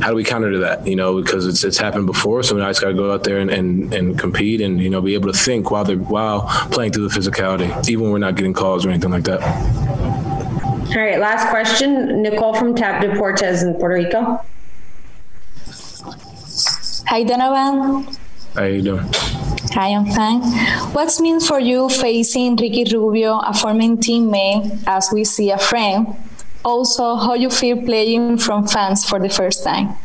how 0.00 0.10
do 0.10 0.14
we 0.14 0.24
counter 0.24 0.50
to 0.52 0.58
that? 0.58 0.86
You 0.86 0.96
know, 0.96 1.20
because 1.20 1.46
it's 1.46 1.64
it's 1.64 1.78
happened 1.78 2.06
before. 2.06 2.42
So 2.42 2.56
now 2.56 2.66
I 2.66 2.70
just 2.70 2.80
got 2.80 2.88
to 2.88 2.94
go 2.94 3.12
out 3.12 3.24
there 3.24 3.38
and, 3.38 3.50
and, 3.50 3.92
and 3.94 4.18
compete 4.18 4.60
and 4.60 4.80
you 4.80 4.90
know 4.90 5.00
be 5.00 5.14
able 5.14 5.32
to 5.32 5.38
think 5.38 5.70
while 5.70 5.84
they're 5.84 5.96
while 5.96 6.42
playing 6.70 6.92
through 6.92 7.08
the 7.08 7.14
physicality, 7.18 7.88
even 7.88 8.04
when 8.04 8.12
we're 8.12 8.18
not 8.18 8.36
getting 8.36 8.52
calls 8.52 8.84
or 8.84 8.90
anything 8.90 9.10
like 9.10 9.24
that. 9.24 9.42
All 10.92 10.98
right, 10.98 11.18
last 11.18 11.48
question, 11.48 12.20
Nicole 12.20 12.52
from 12.52 12.74
Tap 12.74 13.02
Deportes 13.02 13.62
in 13.62 13.74
Puerto 13.74 13.94
Rico. 13.94 14.44
Hi, 17.06 17.22
Donovan. 17.24 18.14
How 18.54 18.64
you 18.64 18.82
doing? 18.82 19.08
Hi, 19.74 19.94
I'm 19.94 20.04
fine. 20.04 20.42
What's 20.92 21.18
mean 21.18 21.40
for 21.40 21.58
you 21.58 21.88
facing 21.88 22.56
Ricky 22.56 22.84
Rubio, 22.92 23.38
a 23.38 23.54
former 23.54 23.96
teammate, 23.96 24.84
as 24.86 25.08
we 25.10 25.24
see 25.24 25.50
a 25.50 25.56
friend? 25.56 26.14
Also, 26.62 27.16
how 27.16 27.32
you 27.32 27.48
feel 27.48 27.80
playing 27.82 28.36
from 28.36 28.68
fans 28.68 29.02
for 29.02 29.18
the 29.18 29.30
first 29.30 29.64
time? 29.64 29.96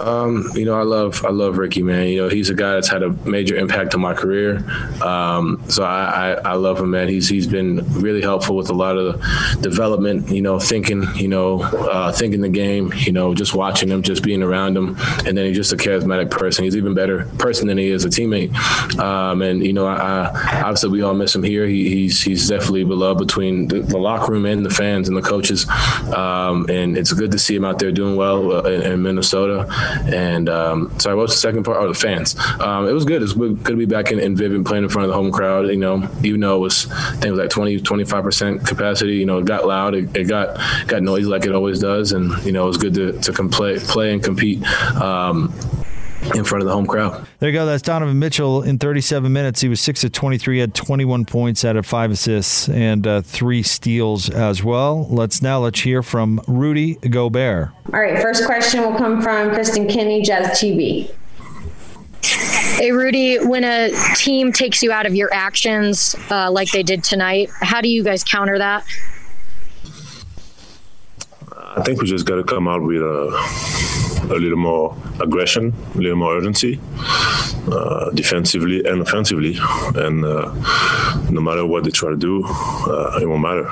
Um, 0.00 0.48
you 0.54 0.64
know, 0.64 0.78
I 0.78 0.82
love 0.82 1.24
I 1.24 1.30
love 1.30 1.58
Ricky, 1.58 1.82
man. 1.82 2.08
You 2.08 2.22
know, 2.22 2.28
he's 2.28 2.50
a 2.50 2.54
guy 2.54 2.72
that's 2.72 2.88
had 2.88 3.02
a 3.02 3.10
major 3.28 3.56
impact 3.56 3.94
on 3.94 4.00
my 4.00 4.14
career. 4.14 4.58
Um, 5.02 5.62
so 5.68 5.84
I, 5.84 6.32
I, 6.32 6.50
I, 6.50 6.52
love 6.54 6.80
him, 6.80 6.90
man. 6.90 7.08
He's 7.08 7.28
he's 7.28 7.46
been 7.46 7.84
really 8.00 8.22
helpful 8.22 8.56
with 8.56 8.70
a 8.70 8.74
lot 8.74 8.96
of 8.96 9.20
development. 9.60 10.30
You 10.30 10.42
know, 10.42 10.58
thinking, 10.58 11.04
you 11.14 11.28
know, 11.28 11.62
uh, 11.62 12.12
thinking 12.12 12.40
the 12.40 12.48
game. 12.48 12.92
You 12.96 13.12
know, 13.12 13.34
just 13.34 13.54
watching 13.54 13.88
him, 13.88 14.02
just 14.02 14.22
being 14.22 14.42
around 14.42 14.76
him, 14.76 14.96
and 15.26 15.36
then 15.36 15.46
he's 15.46 15.56
just 15.56 15.72
a 15.72 15.76
charismatic 15.76 16.30
person. 16.30 16.64
He's 16.64 16.76
even 16.76 16.94
better 16.94 17.26
person 17.38 17.68
than 17.68 17.78
he 17.78 17.88
is 17.88 18.04
a 18.04 18.08
teammate. 18.08 18.54
Um, 18.98 19.42
and 19.42 19.64
you 19.64 19.72
know, 19.72 19.86
I, 19.86 19.94
I, 19.94 20.62
obviously 20.62 20.90
we 20.90 21.02
all 21.02 21.14
miss 21.14 21.34
him 21.34 21.42
here. 21.42 21.66
He, 21.66 21.88
he's 21.88 22.22
he's 22.22 22.48
definitely 22.48 22.84
beloved 22.84 23.18
between 23.18 23.68
the, 23.68 23.80
the, 23.80 23.98
locker 23.98 24.32
room 24.32 24.46
and 24.46 24.64
the 24.64 24.70
fans 24.70 25.08
and 25.08 25.16
the 25.16 25.22
coaches. 25.22 25.68
Um, 26.14 26.66
and 26.68 26.96
it's 26.96 27.12
good 27.12 27.30
to 27.32 27.38
see 27.38 27.54
him 27.54 27.64
out 27.64 27.78
there 27.78 27.92
doing 27.92 28.16
well 28.16 28.52
uh, 28.52 28.62
in, 28.62 28.82
in 28.82 29.02
Minnesota. 29.02 29.66
And 30.12 30.48
um, 30.48 30.98
sorry, 30.98 31.16
what 31.16 31.22
was 31.22 31.32
the 31.32 31.38
second 31.38 31.64
part? 31.64 31.78
Oh, 31.78 31.88
the 31.88 31.94
fans. 31.94 32.36
Um, 32.60 32.88
it 32.88 32.92
was 32.92 33.04
good. 33.04 33.22
It's 33.22 33.32
good 33.32 33.64
to 33.64 33.76
be 33.76 33.86
back 33.86 34.12
in, 34.12 34.18
in 34.18 34.36
Vivint 34.36 34.66
playing 34.66 34.84
in 34.84 34.90
front 34.90 35.04
of 35.04 35.10
the 35.10 35.16
home 35.16 35.30
crowd. 35.30 35.68
You 35.68 35.76
know, 35.76 36.08
even 36.22 36.40
though 36.40 36.56
it 36.56 36.60
was, 36.60 36.90
I 36.90 37.12
think 37.12 37.26
it 37.26 37.30
was 37.30 37.40
like 37.40 37.50
20, 37.50 37.80
25 37.80 38.24
percent 38.24 38.66
capacity. 38.66 39.16
You 39.16 39.26
know, 39.26 39.38
it 39.38 39.46
got 39.46 39.66
loud. 39.66 39.94
It, 39.94 40.16
it, 40.16 40.24
got 40.24 40.58
got 40.86 41.02
noisy 41.02 41.26
like 41.26 41.44
it 41.44 41.54
always 41.54 41.80
does, 41.80 42.12
and 42.12 42.30
you 42.44 42.52
know, 42.52 42.64
it 42.64 42.68
was 42.68 42.76
good 42.76 42.94
to 42.94 43.12
to 43.20 43.48
play 43.48 43.78
play 43.78 44.12
and 44.12 44.22
compete. 44.22 44.64
Um, 44.94 45.52
in 46.34 46.44
front 46.44 46.62
of 46.62 46.66
the 46.66 46.72
home 46.72 46.86
crowd. 46.86 47.26
There 47.38 47.48
you 47.48 47.54
go. 47.54 47.66
That's 47.66 47.82
Donovan 47.82 48.18
Mitchell 48.18 48.62
in 48.62 48.78
37 48.78 49.32
minutes. 49.32 49.60
He 49.60 49.68
was 49.68 49.80
6 49.80 50.04
of 50.04 50.12
23, 50.12 50.58
had 50.58 50.74
21 50.74 51.24
points 51.24 51.64
out 51.64 51.76
of 51.76 51.86
5 51.86 52.10
assists 52.12 52.68
and 52.68 53.06
uh, 53.06 53.22
3 53.22 53.62
steals 53.62 54.30
as 54.30 54.62
well. 54.62 55.06
Let's 55.08 55.42
now 55.42 55.60
let's 55.60 55.80
hear 55.80 56.02
from 56.02 56.40
Rudy 56.46 56.94
Gobert. 56.96 57.70
All 57.92 58.00
right, 58.00 58.20
first 58.20 58.46
question 58.46 58.80
will 58.82 58.96
come 58.96 59.20
from 59.22 59.50
Kristen 59.50 59.86
Kinney, 59.86 60.22
Jazz 60.22 60.58
TV. 60.60 61.10
Hey, 62.22 62.92
Rudy, 62.92 63.38
when 63.38 63.64
a 63.64 63.90
team 64.14 64.52
takes 64.52 64.82
you 64.82 64.92
out 64.92 65.06
of 65.06 65.14
your 65.14 65.32
actions 65.32 66.14
uh, 66.30 66.50
like 66.50 66.70
they 66.70 66.82
did 66.82 67.02
tonight, 67.02 67.50
how 67.60 67.80
do 67.80 67.88
you 67.88 68.04
guys 68.04 68.22
counter 68.22 68.58
that? 68.58 68.84
I 71.76 71.82
think 71.82 72.02
we 72.02 72.08
just 72.08 72.26
got 72.26 72.34
to 72.34 72.42
come 72.42 72.66
out 72.66 72.82
with 72.82 73.00
a, 73.00 74.28
a, 74.30 74.38
little 74.38 74.58
more 74.58 74.96
aggression, 75.20 75.72
a 75.94 75.98
little 75.98 76.16
more 76.16 76.36
urgency, 76.36 76.80
uh, 77.70 78.10
defensively 78.10 78.84
and 78.84 79.00
offensively. 79.00 79.56
And 79.94 80.24
uh, 80.24 80.52
no 81.30 81.40
matter 81.40 81.64
what 81.64 81.84
they 81.84 81.90
try 81.90 82.10
to 82.10 82.16
do, 82.16 82.44
uh, 82.44 83.20
it 83.22 83.28
won't 83.28 83.42
matter. 83.42 83.68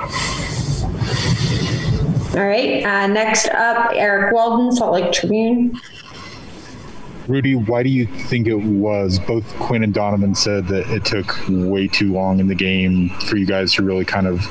All 2.39 2.47
right. 2.47 2.85
Uh, 2.85 3.07
next 3.07 3.49
up, 3.49 3.91
Eric 3.93 4.33
Walden, 4.33 4.71
Salt 4.71 4.93
Lake 4.93 5.11
Tribune. 5.11 5.77
Rudy, 7.29 7.53
why 7.53 7.83
do 7.83 7.89
you 7.89 8.07
think 8.07 8.47
it 8.47 8.55
was? 8.55 9.19
Both 9.19 9.45
Quin 9.59 9.83
and 9.83 9.93
Donovan 9.93 10.33
said 10.33 10.65
that 10.69 10.89
it 10.89 11.05
took 11.05 11.37
way 11.47 11.87
too 11.87 12.11
long 12.11 12.39
in 12.39 12.47
the 12.47 12.55
game 12.55 13.09
for 13.09 13.37
you 13.37 13.45
guys 13.45 13.71
to 13.73 13.83
really 13.83 14.03
kind 14.03 14.25
of 14.25 14.41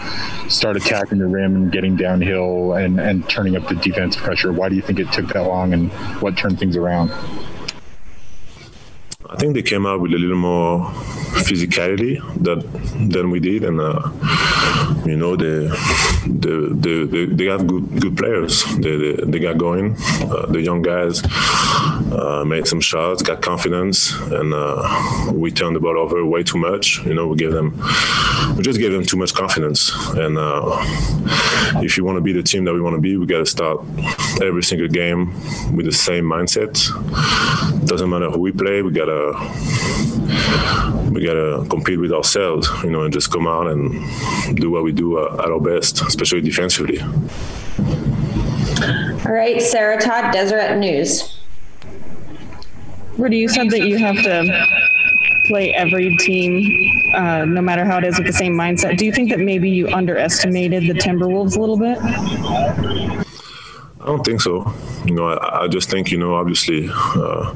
start 0.48 0.76
attacking 0.76 1.18
the 1.18 1.26
rim 1.26 1.56
and 1.56 1.72
getting 1.72 1.96
downhill 1.96 2.74
and, 2.74 3.00
and 3.00 3.28
turning 3.28 3.56
up 3.56 3.66
the 3.66 3.74
defense 3.74 4.14
pressure. 4.14 4.52
Why 4.52 4.68
do 4.68 4.76
you 4.76 4.82
think 4.82 5.00
it 5.00 5.10
took 5.10 5.26
that 5.32 5.42
long 5.42 5.72
and 5.72 5.90
what 6.22 6.36
turned 6.36 6.60
things 6.60 6.76
around? 6.76 7.10
I 9.30 9.36
think 9.36 9.54
they 9.54 9.62
came 9.62 9.84
out 9.84 10.00
with 10.00 10.14
a 10.14 10.16
little 10.16 10.36
more 10.36 10.86
physicality 11.44 12.16
that 12.44 12.62
than 13.12 13.30
we 13.30 13.40
did, 13.40 13.62
and 13.62 13.78
uh, 13.78 14.10
you 15.04 15.16
know 15.16 15.36
they 15.36 15.68
they, 16.26 17.04
they 17.04 17.26
they, 17.26 17.44
have 17.44 17.66
good 17.66 18.00
good 18.00 18.16
players. 18.16 18.64
They 18.76 18.96
they, 18.96 19.12
they 19.24 19.38
got 19.38 19.58
going. 19.58 19.96
Uh, 20.22 20.46
the 20.46 20.62
young 20.62 20.80
guys 20.80 21.22
uh, 22.12 22.44
made 22.44 22.66
some 22.66 22.80
shots, 22.80 23.22
got 23.22 23.42
confidence, 23.42 24.12
and 24.12 24.54
uh, 24.54 25.30
we 25.32 25.50
turned 25.50 25.76
the 25.76 25.80
ball 25.80 25.98
over 25.98 26.24
way 26.24 26.42
too 26.42 26.58
much. 26.58 27.04
You 27.04 27.14
know, 27.14 27.26
we 27.28 27.36
gave 27.36 27.52
them 27.52 27.74
we 28.56 28.62
just 28.62 28.78
gave 28.80 28.92
them 28.92 29.04
too 29.04 29.16
much 29.16 29.34
confidence. 29.34 29.92
And 30.16 30.36
uh, 30.36 30.76
if 31.82 31.96
you 31.96 32.04
want 32.04 32.16
to 32.16 32.20
be 32.20 32.32
the 32.32 32.42
team 32.42 32.64
that 32.64 32.74
we 32.74 32.80
want 32.80 32.96
to 32.96 33.00
be, 33.00 33.16
we 33.16 33.26
got 33.26 33.38
to 33.38 33.46
start 33.46 33.80
every 34.42 34.62
single 34.62 34.88
game 34.88 35.32
with 35.76 35.86
the 35.86 35.92
same 35.92 36.24
mindset. 36.24 36.74
Doesn't 37.86 38.10
matter 38.10 38.30
who 38.30 38.40
we 38.40 38.52
play, 38.52 38.82
we 38.82 38.90
gotta 38.90 39.32
we 41.12 41.24
gotta 41.24 41.64
compete 41.68 42.00
with 42.00 42.12
ourselves, 42.12 42.68
you 42.82 42.90
know, 42.90 43.02
and 43.02 43.12
just 43.12 43.30
come 43.30 43.46
out 43.46 43.68
and 43.68 44.56
do 44.56 44.70
what 44.70 44.82
we 44.82 44.92
do 44.92 45.18
uh, 45.18 45.36
at 45.42 45.50
our 45.50 45.60
best, 45.60 46.02
especially 46.02 46.40
defensively. 46.40 47.00
All 49.24 49.32
right, 49.32 49.60
Sarah 49.62 50.00
Todd, 50.00 50.32
Deseret 50.32 50.78
News. 50.78 51.37
Rudy, 53.18 53.38
you 53.38 53.48
said 53.48 53.70
that 53.70 53.80
you 53.80 53.98
have 53.98 54.16
to 54.22 54.66
play 55.46 55.74
every 55.74 56.16
team, 56.18 57.12
uh, 57.14 57.44
no 57.44 57.60
matter 57.60 57.84
how 57.84 57.98
it 57.98 58.04
is, 58.04 58.16
with 58.16 58.28
the 58.28 58.32
same 58.32 58.54
mindset. 58.54 58.96
Do 58.96 59.04
you 59.04 59.12
think 59.12 59.30
that 59.30 59.40
maybe 59.40 59.68
you 59.68 59.88
underestimated 59.88 60.84
the 60.84 60.94
Timberwolves 60.94 61.56
a 61.56 61.60
little 61.60 61.76
bit? 61.76 61.98
I 64.00 64.06
don't 64.06 64.24
think 64.24 64.40
so. 64.40 64.72
You 65.04 65.14
know, 65.14 65.26
I, 65.26 65.64
I 65.64 65.68
just 65.68 65.90
think 65.90 66.12
you 66.12 66.18
know, 66.18 66.34
obviously, 66.36 66.88
uh, 66.92 67.54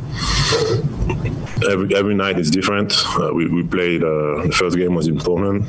every 1.71 1.95
every 1.95 2.15
night 2.17 2.41
is 2.41 2.51
different. 2.51 2.93
Uh, 3.17 3.31
we 3.33 3.47
we 3.47 3.63
played 3.63 4.03
uh, 4.03 4.43
the 4.43 4.53
first 4.53 4.77
game 4.77 4.97
was 4.97 5.07
in 5.07 5.19
Portland. 5.19 5.65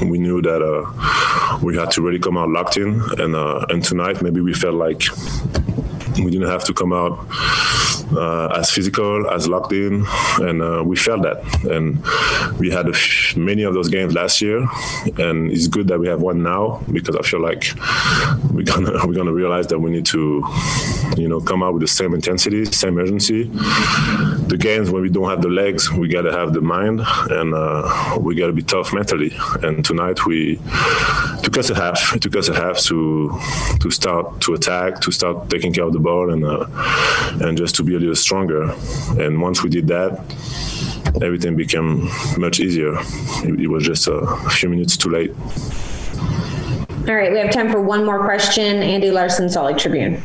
We 0.00 0.18
knew 0.18 0.40
that 0.40 0.62
uh, 0.62 1.58
we 1.62 1.76
had 1.76 1.90
to 1.92 2.02
really 2.02 2.18
come 2.18 2.38
out 2.38 2.48
locked 2.48 2.78
in, 2.78 3.02
and 3.18 3.36
uh, 3.36 3.66
and 3.68 3.84
tonight 3.84 4.22
maybe 4.22 4.40
we 4.40 4.54
felt 4.54 4.74
like 4.74 5.02
we 6.16 6.30
didn't 6.30 6.48
have 6.48 6.64
to 6.64 6.72
come 6.72 6.94
out 6.94 7.26
uh, 8.16 8.48
as 8.48 8.70
physical, 8.70 9.28
as 9.30 9.48
locked 9.48 9.72
in, 9.72 10.04
and 10.40 10.62
uh, 10.62 10.82
we 10.84 10.96
felt 10.96 11.22
that. 11.22 11.38
And 11.64 12.04
we 12.58 12.70
had 12.70 12.86
many 13.36 13.62
of 13.62 13.74
those 13.74 13.88
games 13.88 14.14
last 14.14 14.40
year, 14.40 14.66
and 15.18 15.50
it's 15.50 15.66
good 15.66 15.88
that 15.88 15.98
we 15.98 16.08
have 16.08 16.20
one 16.20 16.42
now 16.42 16.82
because 16.90 17.16
I 17.16 17.22
feel 17.22 17.40
like 17.40 17.72
we're 18.52 18.64
gonna 18.64 18.92
we're 19.06 19.14
gonna 19.14 19.32
realize 19.32 19.66
that 19.68 19.78
we 19.78 19.90
need 19.90 20.06
to, 20.06 20.44
you 21.16 21.28
know, 21.28 21.40
come 21.40 21.62
out 21.62 21.74
with 21.74 21.82
the 21.82 21.88
same 21.88 22.14
intensity, 22.14 22.64
same 22.66 22.98
urgency. 22.98 23.44
The 23.44 24.56
games 24.58 24.90
when 24.90 25.02
we 25.02 25.10
don't 25.10 25.28
have 25.28 25.42
the 25.42 25.48
legs, 25.48 25.90
we 25.92 26.08
gotta 26.08 26.32
have 26.32 26.52
the 26.52 26.60
mind, 26.60 27.00
and 27.30 27.54
uh, 27.54 28.18
we 28.20 28.34
gotta 28.34 28.52
be 28.52 28.62
tough 28.62 28.92
mentally. 28.92 29.32
And 29.62 29.84
tonight 29.84 30.24
we 30.26 30.58
took 31.48 31.58
us 31.58 31.70
a 31.70 31.74
half. 31.74 32.14
It 32.14 32.20
took 32.20 32.36
us 32.36 32.48
a 32.48 32.54
half 32.54 32.78
to 32.88 33.38
to 33.80 33.90
start 33.90 34.40
to 34.42 34.54
attack, 34.54 35.00
to 35.00 35.10
start 35.10 35.48
taking 35.48 35.72
care 35.72 35.84
of 35.84 35.92
the 35.92 35.98
ball, 35.98 36.30
and 36.30 36.44
uh, 36.44 36.66
and 37.40 37.56
just 37.56 37.74
to 37.76 37.82
be 37.82 37.94
a 37.94 37.98
little 37.98 38.14
stronger. 38.14 38.74
And 39.18 39.40
once 39.40 39.62
we 39.62 39.70
did 39.70 39.86
that, 39.88 40.12
everything 41.22 41.56
became 41.56 42.08
much 42.36 42.60
easier. 42.60 42.94
It, 43.44 43.60
it 43.60 43.68
was 43.68 43.84
just 43.84 44.08
a, 44.08 44.16
a 44.16 44.50
few 44.50 44.68
minutes 44.68 44.96
too 44.96 45.08
late. 45.08 45.32
All 47.08 47.14
right, 47.14 47.32
we 47.32 47.38
have 47.38 47.50
time 47.50 47.70
for 47.72 47.80
one 47.80 48.04
more 48.04 48.22
question. 48.22 48.82
Andy 48.82 49.10
Larsen, 49.10 49.48
Salt 49.48 49.68
Lake 49.68 49.78
Tribune. 49.78 50.20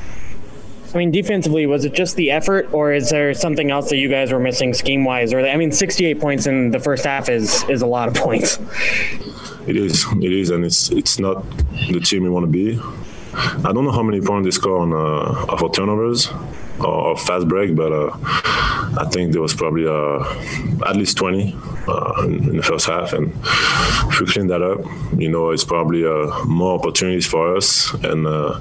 I 0.93 0.97
mean, 0.97 1.11
defensively, 1.11 1.65
was 1.65 1.85
it 1.85 1.93
just 1.93 2.17
the 2.17 2.31
effort, 2.31 2.71
or 2.73 2.91
is 2.91 3.09
there 3.09 3.33
something 3.33 3.71
else 3.71 3.89
that 3.89 3.97
you 3.97 4.09
guys 4.09 4.33
were 4.33 4.39
missing 4.39 4.73
scheme 4.73 5.05
wise? 5.05 5.31
Or 5.31 5.39
I 5.39 5.55
mean, 5.55 5.71
68 5.71 6.19
points 6.19 6.45
in 6.47 6.71
the 6.71 6.79
first 6.79 7.05
half 7.05 7.29
is 7.29 7.63
is 7.69 7.81
a 7.81 7.87
lot 7.87 8.09
of 8.09 8.15
points. 8.15 8.59
It 9.65 9.77
is, 9.77 10.05
it 10.21 10.33
is, 10.33 10.49
and 10.49 10.65
it's 10.65 10.89
it's 10.91 11.19
not 11.19 11.43
the 11.89 11.99
team 11.99 12.23
we 12.23 12.29
want 12.29 12.45
to 12.45 12.51
be. 12.51 12.79
I 13.33 13.71
don't 13.73 13.85
know 13.85 13.91
how 13.91 14.03
many 14.03 14.21
points 14.21 14.45
they 14.45 14.51
score 14.51 14.79
on 14.79 14.93
uh, 14.93 15.53
of 15.53 15.71
turnovers 15.71 16.29
or, 16.79 17.17
fast 17.17 17.47
break, 17.47 17.75
but 17.75 17.91
uh, 17.91 18.11
I 18.97 19.05
think 19.05 19.33
there 19.33 19.41
was 19.41 19.53
probably 19.53 19.87
uh, 19.87 20.19
at 20.85 20.95
least 20.95 21.17
20 21.17 21.55
uh, 21.87 22.23
in, 22.25 22.57
the 22.57 22.63
first 22.63 22.85
half. 22.85 23.13
And 23.13 23.33
if 24.11 24.19
we 24.19 24.27
clean 24.27 24.47
that 24.47 24.61
up, 24.61 24.81
you 25.19 25.29
know, 25.29 25.51
it's 25.51 25.63
probably 25.63 26.05
uh, 26.05 26.45
more 26.45 26.77
opportunities 26.77 27.25
for 27.25 27.55
us, 27.55 27.93
and 28.03 28.27
uh, 28.27 28.59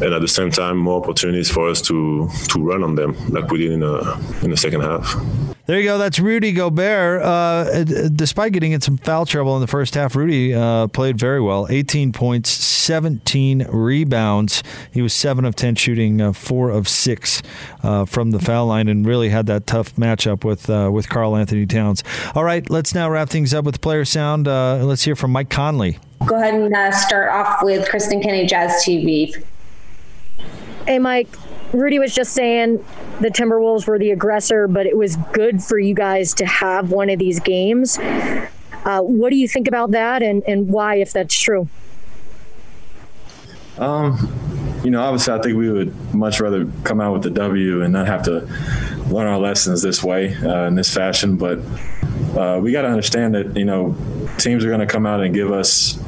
and 0.00 0.14
at 0.14 0.20
the 0.20 0.28
same 0.28 0.50
time, 0.50 0.76
more 0.76 1.00
opportunities 1.02 1.50
for 1.50 1.68
us 1.68 1.80
to 1.82 2.28
to 2.48 2.60
run 2.60 2.84
on 2.84 2.94
them 2.94 3.16
like 3.28 3.50
we 3.50 3.58
did 3.58 3.72
in 3.72 3.80
the 3.80 4.40
in 4.42 4.50
the 4.50 4.56
second 4.56 4.82
half. 4.82 5.16
There 5.64 5.78
you 5.78 5.84
go. 5.84 5.96
That's 5.96 6.18
Rudy 6.18 6.50
Gobert. 6.50 7.22
Uh, 7.22 7.84
despite 7.84 8.52
getting 8.52 8.72
in 8.72 8.80
some 8.80 8.96
foul 8.96 9.24
trouble 9.24 9.54
in 9.54 9.60
the 9.60 9.68
first 9.68 9.94
half, 9.94 10.16
Rudy 10.16 10.52
uh, 10.52 10.88
played 10.88 11.16
very 11.16 11.40
well. 11.40 11.68
18 11.70 12.10
points, 12.10 12.50
17 12.50 13.68
rebounds. 13.70 14.64
He 14.90 15.00
was 15.02 15.12
7 15.12 15.44
of 15.44 15.54
10 15.54 15.76
shooting, 15.76 16.20
uh, 16.20 16.32
4 16.32 16.70
of 16.70 16.88
6 16.88 17.42
uh, 17.84 18.04
from 18.06 18.32
the 18.32 18.40
foul 18.40 18.66
line, 18.66 18.88
and 18.88 19.06
really 19.06 19.28
had 19.28 19.46
that 19.46 19.68
tough 19.72 19.96
matchup 19.96 20.44
with 20.44 20.68
uh, 20.68 20.90
with 20.92 21.08
Karl-Anthony 21.08 21.64
Towns. 21.64 22.04
All 22.34 22.44
right, 22.44 22.68
let's 22.68 22.94
now 22.94 23.08
wrap 23.08 23.30
things 23.30 23.54
up 23.54 23.64
with 23.64 23.80
player 23.80 24.04
sound. 24.04 24.46
Uh, 24.46 24.84
let's 24.84 25.02
hear 25.02 25.16
from 25.16 25.32
Mike 25.32 25.48
Conley. 25.48 25.98
Go 26.26 26.36
ahead 26.36 26.54
and 26.54 26.94
start 26.94 27.30
off 27.30 27.62
with 27.62 27.88
Kristen 27.88 28.20
Kenny, 28.20 28.46
Jazz 28.46 28.84
TV. 28.84 29.42
Hey, 30.86 30.98
Mike. 30.98 31.28
Rudy 31.72 31.98
was 31.98 32.14
just 32.14 32.34
saying 32.34 32.84
the 33.22 33.30
Timberwolves 33.30 33.86
were 33.86 33.98
the 33.98 34.10
aggressor, 34.10 34.68
but 34.68 34.84
it 34.84 34.94
was 34.94 35.16
good 35.32 35.62
for 35.62 35.78
you 35.78 35.94
guys 35.94 36.34
to 36.34 36.44
have 36.44 36.90
one 36.90 37.08
of 37.08 37.18
these 37.18 37.40
games. 37.40 37.98
Uh, 37.98 39.00
what 39.00 39.30
do 39.30 39.36
you 39.36 39.48
think 39.48 39.68
about 39.68 39.92
that, 39.92 40.22
and, 40.22 40.42
and 40.46 40.68
why, 40.68 40.96
if 40.96 41.14
that's 41.14 41.38
true? 41.38 41.66
Um, 43.78 44.41
you 44.84 44.90
know, 44.90 45.00
obviously, 45.00 45.32
I 45.34 45.40
think 45.40 45.56
we 45.56 45.70
would 45.70 46.14
much 46.14 46.40
rather 46.40 46.66
come 46.84 47.00
out 47.00 47.12
with 47.12 47.22
the 47.22 47.30
W 47.30 47.82
and 47.82 47.92
not 47.92 48.06
have 48.06 48.24
to 48.24 48.40
learn 49.08 49.26
our 49.26 49.38
lessons 49.38 49.82
this 49.82 50.02
way, 50.02 50.34
uh, 50.36 50.66
in 50.66 50.74
this 50.74 50.92
fashion. 50.92 51.36
But 51.36 51.60
uh, 52.36 52.58
we 52.60 52.72
got 52.72 52.82
to 52.82 52.88
understand 52.88 53.34
that 53.34 53.56
you 53.56 53.64
know 53.64 53.96
teams 54.38 54.64
are 54.64 54.68
going 54.68 54.80
to 54.80 54.86
come 54.86 55.06
out 55.06 55.20
and 55.20 55.34
give 55.34 55.52
us 55.52 55.98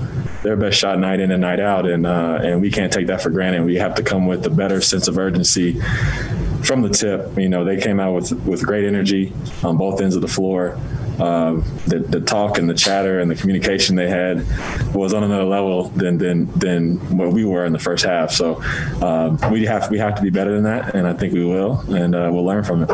their 0.43 0.57
best 0.57 0.79
shot 0.79 0.99
night 0.99 1.20
in 1.20 1.31
and 1.31 1.41
night 1.41 1.61
out, 1.61 1.87
and 1.87 2.07
uh, 2.07 2.41
and 2.43 2.61
we 2.61 2.70
can't 2.70 2.93
take 2.93 3.07
that 3.07 3.22
for 3.22 3.31
granted. 3.31 3.64
We 3.64 3.77
have 3.77 3.95
to 3.97 4.03
come 4.03 4.27
with 4.27 4.45
a 4.47 4.51
better 4.51 4.81
sense 4.81 5.09
of 5.09 5.18
urgency 5.18 5.81
from 6.64 6.83
the 6.83 6.89
tip. 6.89 7.37
You 7.39 7.49
know, 7.49 7.64
they 7.64 7.81
came 7.81 8.01
out 8.01 8.14
with 8.14 8.33
with 8.45 8.64
great 8.64 8.85
energy 8.85 9.33
on 9.62 9.77
both 9.77 10.01
ends 10.01 10.16
of 10.16 10.22
the 10.22 10.29
floor. 10.29 10.79
Uh, 11.19 11.55
the, 11.87 12.05
the 12.09 12.21
talk 12.21 12.59
and 12.59 12.69
the 12.69 12.75
chatter 12.75 13.21
and 13.21 13.31
the 13.31 13.35
communication 13.35 13.97
they 13.97 14.09
had 14.09 14.45
was 14.95 15.15
on 15.15 15.23
another 15.23 15.45
level 15.45 15.89
than 15.91 16.19
than 16.19 16.47
than 16.59 17.17
what 17.17 17.33
we 17.33 17.45
were 17.45 17.65
in 17.65 17.73
the 17.73 17.79
first 17.79 18.05
half. 18.05 18.31
So 18.31 18.62
um, 19.03 19.39
we 19.51 19.65
have 19.67 19.91
we 19.91 19.99
have 19.99 20.15
to 20.17 20.23
be 20.23 20.31
better 20.31 20.53
than 20.53 20.65
that, 20.65 20.95
and 20.95 21.07
I 21.07 21.12
think 21.12 21.33
we 21.33 21.45
will, 21.45 21.81
and 21.95 22.15
uh, 22.15 22.31
we'll 22.33 22.45
learn 22.45 22.65
from 22.65 22.83
it. 22.83 22.91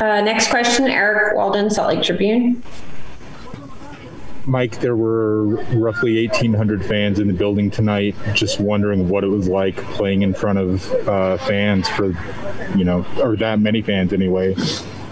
Uh, 0.00 0.20
next 0.20 0.50
question, 0.50 0.86
Eric 0.88 1.36
Walden, 1.36 1.70
Salt 1.70 1.88
Lake 1.88 2.02
Tribune. 2.02 2.62
Mike, 4.46 4.80
there 4.80 4.96
were 4.96 5.46
roughly 5.74 6.26
1,800 6.26 6.84
fans 6.84 7.18
in 7.18 7.28
the 7.28 7.32
building 7.32 7.70
tonight. 7.70 8.14
Just 8.34 8.60
wondering 8.60 9.08
what 9.08 9.24
it 9.24 9.28
was 9.28 9.48
like 9.48 9.76
playing 9.94 10.22
in 10.22 10.34
front 10.34 10.58
of 10.58 11.08
uh, 11.08 11.38
fans 11.38 11.88
for, 11.88 12.08
you 12.76 12.84
know, 12.84 13.06
or 13.22 13.36
that 13.36 13.58
many 13.60 13.80
fans 13.80 14.12
anyway, 14.12 14.54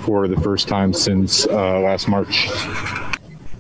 for 0.05 0.29
the 0.29 0.41
first 0.41 0.69
time 0.69 0.93
since 0.93 1.47
uh, 1.47 1.81
last 1.81 2.09
March. 2.09 2.49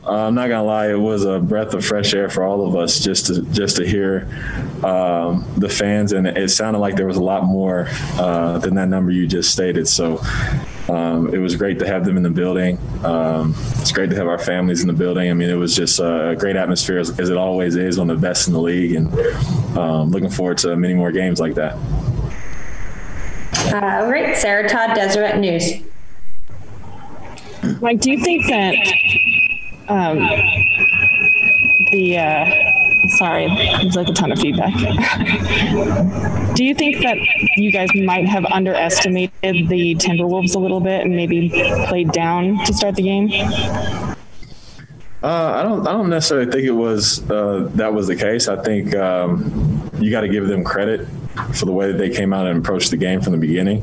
Uh, 0.05 0.26
I'm 0.26 0.34
not 0.34 0.49
gonna 0.49 0.64
lie, 0.64 0.90
it 0.90 0.99
was 0.99 1.24
a 1.24 1.38
breath 1.38 1.74
of 1.74 1.84
fresh 1.84 2.12
air 2.12 2.28
for 2.28 2.43
all 2.43 2.66
of 2.66 2.74
us 2.74 2.99
just 2.99 3.26
to 3.26 3.43
just 3.53 3.76
to 3.76 3.86
hear 3.86 4.26
um, 4.84 5.45
the 5.57 5.68
fans, 5.68 6.12
and 6.12 6.26
it 6.26 6.51
sounded 6.51 6.80
like 6.80 6.97
there 6.97 7.07
was 7.07 7.18
a 7.18 7.22
lot 7.22 7.45
more 7.45 7.86
uh, 8.18 8.59
than 8.59 8.74
that 8.74 8.88
number 8.88 9.12
you 9.12 9.28
just 9.28 9.53
stated. 9.53 9.86
So 9.86 10.20
um, 10.88 11.32
it 11.32 11.38
was 11.38 11.55
great 11.55 11.78
to 11.78 11.86
have 11.86 12.05
them 12.05 12.16
in 12.16 12.24
the 12.24 12.30
building. 12.30 12.78
Um, 13.05 13.55
it's 13.78 13.93
great 13.93 14.11
to 14.11 14.16
have 14.16 14.26
our 14.26 14.38
families 14.38 14.80
in 14.80 14.88
the 14.88 14.93
building. 14.93 15.30
I 15.30 15.34
mean, 15.34 15.49
it 15.49 15.55
was 15.55 15.76
just 15.76 16.01
a 16.01 16.34
great 16.36 16.57
atmosphere 16.57 16.99
as, 16.99 17.16
as 17.20 17.28
it 17.28 17.36
always 17.36 17.76
is, 17.76 17.97
one 17.97 18.11
of 18.11 18.20
the 18.20 18.26
best 18.26 18.49
in 18.49 18.55
the 18.55 18.61
league, 18.61 18.97
and 18.97 19.07
um, 19.78 20.11
looking 20.11 20.30
forward 20.30 20.59
to 20.59 20.74
many 20.76 20.95
more 20.95 21.12
games 21.12 21.38
like 21.38 21.55
that. 21.55 21.76
Uh, 23.72 24.03
all 24.03 24.11
right, 24.11 24.36
Sarah 24.36 24.68
Todd, 24.68 24.97
Deseret 24.97 25.38
News. 25.38 25.80
Mike, 27.82 28.00
do 28.00 28.12
you 28.12 28.18
think 28.20 28.46
that 28.46 28.74
um, 29.88 30.18
the 31.90 32.16
uh, 32.16 33.08
sorry, 33.08 33.48
there's 33.48 33.96
like 33.96 34.06
a 34.06 34.12
ton 34.12 34.30
of 34.30 34.38
feedback. 34.38 34.72
do 36.54 36.64
you 36.64 36.76
think 36.76 37.02
that 37.02 37.16
you 37.56 37.72
guys 37.72 37.88
might 38.04 38.26
have 38.26 38.44
underestimated 38.44 39.68
the 39.68 39.96
Timberwolves 39.96 40.54
a 40.54 40.60
little 40.60 40.78
bit 40.78 41.04
and 41.04 41.16
maybe 41.16 41.50
played 41.88 42.12
down 42.12 42.64
to 42.66 42.72
start 42.72 42.94
the 42.94 43.02
game? 43.02 43.30
Uh, 45.24 45.52
I 45.56 45.64
don't. 45.64 45.84
I 45.84 45.90
don't 45.92 46.08
necessarily 46.08 46.50
think 46.52 46.64
it 46.64 46.70
was 46.70 47.28
uh, 47.30 47.68
that 47.74 47.92
was 47.92 48.06
the 48.06 48.16
case. 48.16 48.46
I 48.46 48.62
think 48.62 48.94
um, 48.94 49.90
you 49.98 50.12
got 50.12 50.20
to 50.20 50.28
give 50.28 50.46
them 50.46 50.62
credit 50.62 51.08
for 51.54 51.64
the 51.64 51.72
way 51.72 51.90
that 51.90 51.98
they 51.98 52.10
came 52.10 52.32
out 52.32 52.46
and 52.46 52.58
approached 52.58 52.90
the 52.90 52.96
game 52.96 53.20
from 53.20 53.32
the 53.32 53.38
beginning. 53.38 53.82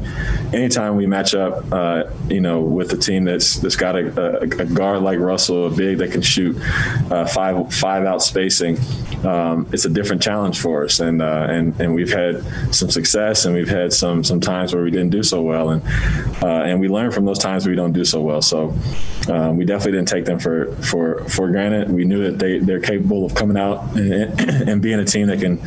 Anytime 0.54 0.96
we 0.96 1.08
match 1.08 1.34
up, 1.34 1.64
uh, 1.72 2.04
you 2.28 2.42
know, 2.42 2.62
with 2.62 2.92
a 2.94 2.98
team 2.98 3.24
that's 3.26 3.56
that's 3.58 3.76
got 3.76 3.96
a, 3.96 4.42
a, 4.42 4.42
a, 4.42 4.66
guard 4.66 5.02
like 5.02 5.20
Russell, 5.20 5.68
a 5.68 5.70
big 5.70 5.98
that 6.00 6.12
can 6.12 6.22
shoot 6.22 6.58
uh, 7.12 7.26
five 7.26 7.74
five 7.74 8.06
out 8.06 8.22
spacing, 8.22 8.78
um, 9.26 9.68
it's 9.72 9.86
a 9.86 9.90
different 9.90 10.22
challenge 10.22 10.60
for 10.60 10.84
us. 10.84 11.00
And 11.00 11.22
uh, 11.22 11.48
and 11.50 11.80
and 11.80 11.96
we've 11.96 12.12
had 12.12 12.44
some 12.74 12.90
success, 12.90 13.46
and 13.46 13.56
we've 13.56 13.70
had 13.70 13.94
some 13.94 14.24
some 14.24 14.40
times 14.40 14.74
where 14.74 14.84
we 14.84 14.92
didn't 14.92 15.10
do 15.10 15.24
so 15.24 15.42
well, 15.42 15.70
and 15.72 15.84
uh, 16.44 16.64
and 16.64 16.80
we 16.80 16.88
learn 16.88 17.12
from 17.12 17.26
those 17.26 17.40
times 17.40 17.68
we 17.68 17.76
don't 17.76 17.94
do 17.94 18.06
so 18.06 18.22
well. 18.22 18.42
So 18.42 18.74
um, 19.28 19.58
we 19.58 19.66
definitely 19.66 19.94
didn't 19.94 20.08
take 20.10 20.26
them 20.26 20.40
for 20.40 20.76
for 20.78 21.24
for 21.30 21.50
granted. 21.50 21.92
We 21.92 22.06
knew 22.06 22.24
that 22.26 22.38
they 22.40 22.60
they're 22.60 22.80
capable 22.80 23.26
of 23.26 23.34
coming 23.34 23.58
out 23.58 23.96
and, 23.96 24.70
and 24.70 24.82
being 24.82 25.00
a 25.00 25.06
team 25.06 25.28
that 25.28 25.40
can 25.40 25.60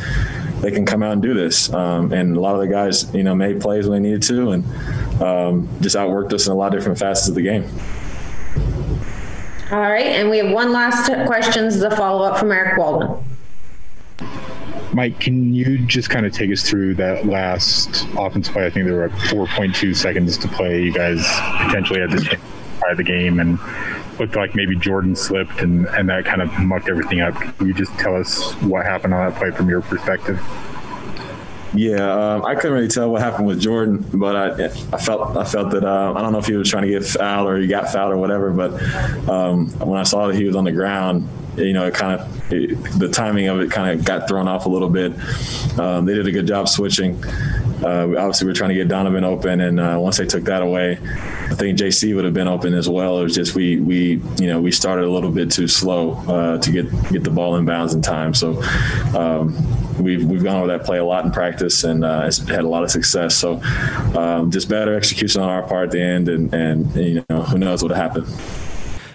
they 0.62 0.70
can 0.70 0.86
come 0.86 1.02
out 1.02 1.12
and 1.12 1.20
do 1.20 1.34
this. 1.34 1.70
Um, 1.72 2.12
and 2.12 2.36
a 2.36 2.40
lot 2.40 2.54
of 2.54 2.60
the 2.60 2.68
guys, 2.68 3.12
you 3.14 3.24
know, 3.24 3.34
made 3.34 3.60
plays 3.60 3.88
when 3.88 4.02
they 4.02 4.08
needed 4.08 4.22
to, 4.22 4.52
and 4.52 5.20
um, 5.20 5.68
just 5.80 5.96
outworked 5.96 6.32
us 6.32 6.46
in 6.46 6.52
a 6.52 6.56
lot 6.56 6.72
of 6.72 6.80
different 6.80 6.98
facets 6.98 7.28
of 7.28 7.34
the 7.34 7.42
game. 7.42 7.64
All 9.70 9.80
right, 9.80 10.06
and 10.06 10.30
we 10.30 10.38
have 10.38 10.52
one 10.52 10.72
last 10.72 11.06
question. 11.26 11.64
This 11.64 11.76
is 11.76 11.82
a 11.82 11.94
follow 11.96 12.24
up 12.24 12.38
from 12.38 12.52
Eric 12.52 12.78
Walden. 12.78 13.24
Mike, 14.92 15.18
can 15.18 15.54
you 15.54 15.78
just 15.86 16.10
kind 16.10 16.26
of 16.26 16.32
take 16.32 16.52
us 16.52 16.68
through 16.68 16.94
that 16.96 17.24
last 17.26 18.06
offense 18.18 18.48
play? 18.48 18.66
I 18.66 18.70
think 18.70 18.84
there 18.84 18.96
were 18.96 19.08
4.2 19.08 19.96
seconds 19.96 20.36
to 20.38 20.48
play. 20.48 20.82
You 20.82 20.92
guys 20.92 21.26
potentially 21.66 22.00
had 22.00 22.10
this 22.10 22.28
by 22.80 22.94
the 22.94 23.02
game, 23.02 23.40
and 23.40 23.58
looked 24.22 24.36
like 24.36 24.54
maybe 24.54 24.76
Jordan 24.76 25.16
slipped 25.16 25.60
and, 25.60 25.86
and 25.88 26.08
that 26.08 26.24
kind 26.24 26.40
of 26.40 26.56
mucked 26.60 26.88
everything 26.88 27.20
up. 27.20 27.34
Can 27.34 27.66
you 27.66 27.74
just 27.74 27.92
tell 27.98 28.14
us 28.14 28.52
what 28.62 28.86
happened 28.86 29.12
on 29.14 29.28
that 29.28 29.36
play 29.36 29.50
from 29.50 29.68
your 29.68 29.82
perspective? 29.82 30.40
Yeah, 31.74 32.34
um, 32.34 32.44
I 32.44 32.54
couldn't 32.54 32.72
really 32.72 32.88
tell 32.88 33.10
what 33.10 33.20
happened 33.20 33.46
with 33.46 33.58
Jordan, 33.58 34.06
but 34.14 34.36
I, 34.36 34.64
I 34.66 34.98
felt 34.98 35.36
I 35.36 35.44
felt 35.44 35.70
that 35.70 35.82
uh, 35.82 36.12
I 36.14 36.20
don't 36.20 36.32
know 36.32 36.38
if 36.38 36.46
he 36.46 36.54
was 36.54 36.68
trying 36.68 36.82
to 36.84 36.90
get 36.90 37.02
fouled 37.02 37.48
or 37.48 37.56
he 37.56 37.66
got 37.66 37.88
fouled 37.90 38.12
or 38.12 38.18
whatever. 38.18 38.50
But 38.50 38.74
um, 39.28 39.70
when 39.80 39.98
I 39.98 40.02
saw 40.02 40.28
that 40.28 40.36
he 40.36 40.44
was 40.44 40.54
on 40.54 40.64
the 40.64 40.72
ground, 40.72 41.26
you 41.56 41.72
know, 41.72 41.86
it 41.86 41.94
kind 41.94 42.20
of 42.20 42.41
it, 42.52 42.98
the 42.98 43.08
timing 43.08 43.48
of 43.48 43.60
it 43.60 43.70
kind 43.70 43.98
of 43.98 44.04
got 44.04 44.28
thrown 44.28 44.48
off 44.48 44.66
a 44.66 44.68
little 44.68 44.88
bit. 44.88 45.12
Um, 45.78 46.04
they 46.04 46.14
did 46.14 46.26
a 46.26 46.32
good 46.32 46.46
job 46.46 46.68
switching. 46.68 47.22
Uh, 47.82 48.14
obviously, 48.16 48.46
we 48.46 48.52
are 48.52 48.54
trying 48.54 48.68
to 48.68 48.76
get 48.76 48.88
Donovan 48.88 49.24
open, 49.24 49.60
and 49.60 49.80
uh, 49.80 49.96
once 49.98 50.18
they 50.18 50.26
took 50.26 50.44
that 50.44 50.62
away, 50.62 50.92
I 50.92 51.54
think 51.54 51.78
JC 51.78 52.14
would 52.14 52.24
have 52.24 52.34
been 52.34 52.48
open 52.48 52.74
as 52.74 52.88
well. 52.88 53.18
It 53.18 53.24
was 53.24 53.34
just 53.34 53.54
we 53.54 53.80
we 53.80 54.22
you 54.38 54.46
know 54.46 54.60
we 54.60 54.70
started 54.70 55.04
a 55.04 55.10
little 55.10 55.30
bit 55.30 55.50
too 55.50 55.66
slow 55.66 56.12
uh, 56.28 56.58
to 56.58 56.70
get 56.70 56.90
get 57.10 57.24
the 57.24 57.30
ball 57.30 57.56
in 57.56 57.64
bounds 57.64 57.94
in 57.94 58.02
time. 58.02 58.34
So. 58.34 58.62
Um, 59.16 59.56
we've, 60.00 60.24
we've 60.24 60.42
gone 60.42 60.56
over 60.56 60.66
that 60.68 60.84
play 60.84 60.98
a 60.98 61.04
lot 61.04 61.24
in 61.24 61.30
practice 61.30 61.84
and 61.84 62.04
uh, 62.04 62.24
it's 62.24 62.38
had 62.48 62.64
a 62.64 62.68
lot 62.68 62.82
of 62.82 62.90
success. 62.90 63.36
So 63.36 63.62
um, 64.16 64.50
just 64.50 64.68
better 64.68 64.94
execution 64.94 65.42
on 65.42 65.48
our 65.50 65.62
part 65.62 65.86
at 65.86 65.90
the 65.92 66.00
end, 66.00 66.28
and, 66.28 66.52
and, 66.54 66.96
and 66.96 67.04
you 67.04 67.24
know 67.28 67.42
who 67.42 67.58
knows 67.58 67.82
what 67.82 67.92
happened. 67.92 68.26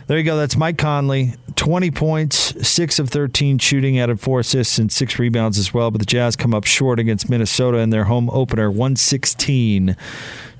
There 0.07 0.17
you 0.17 0.23
go. 0.23 0.37
That's 0.37 0.55
Mike 0.55 0.77
Conley. 0.77 1.33
20 1.57 1.91
points, 1.91 2.67
6 2.67 2.99
of 2.99 3.09
13 3.09 3.57
shooting, 3.57 3.99
added 3.99 4.21
4 4.21 4.39
assists 4.39 4.77
and 4.77 4.89
6 4.89 5.19
rebounds 5.19 5.57
as 5.57 5.73
well. 5.73 5.91
But 5.91 5.99
the 5.99 6.05
Jazz 6.05 6.37
come 6.37 6.53
up 6.53 6.63
short 6.63 6.97
against 6.97 7.29
Minnesota 7.29 7.79
in 7.79 7.89
their 7.89 8.05
home 8.05 8.29
opener, 8.29 8.69
116 8.69 9.97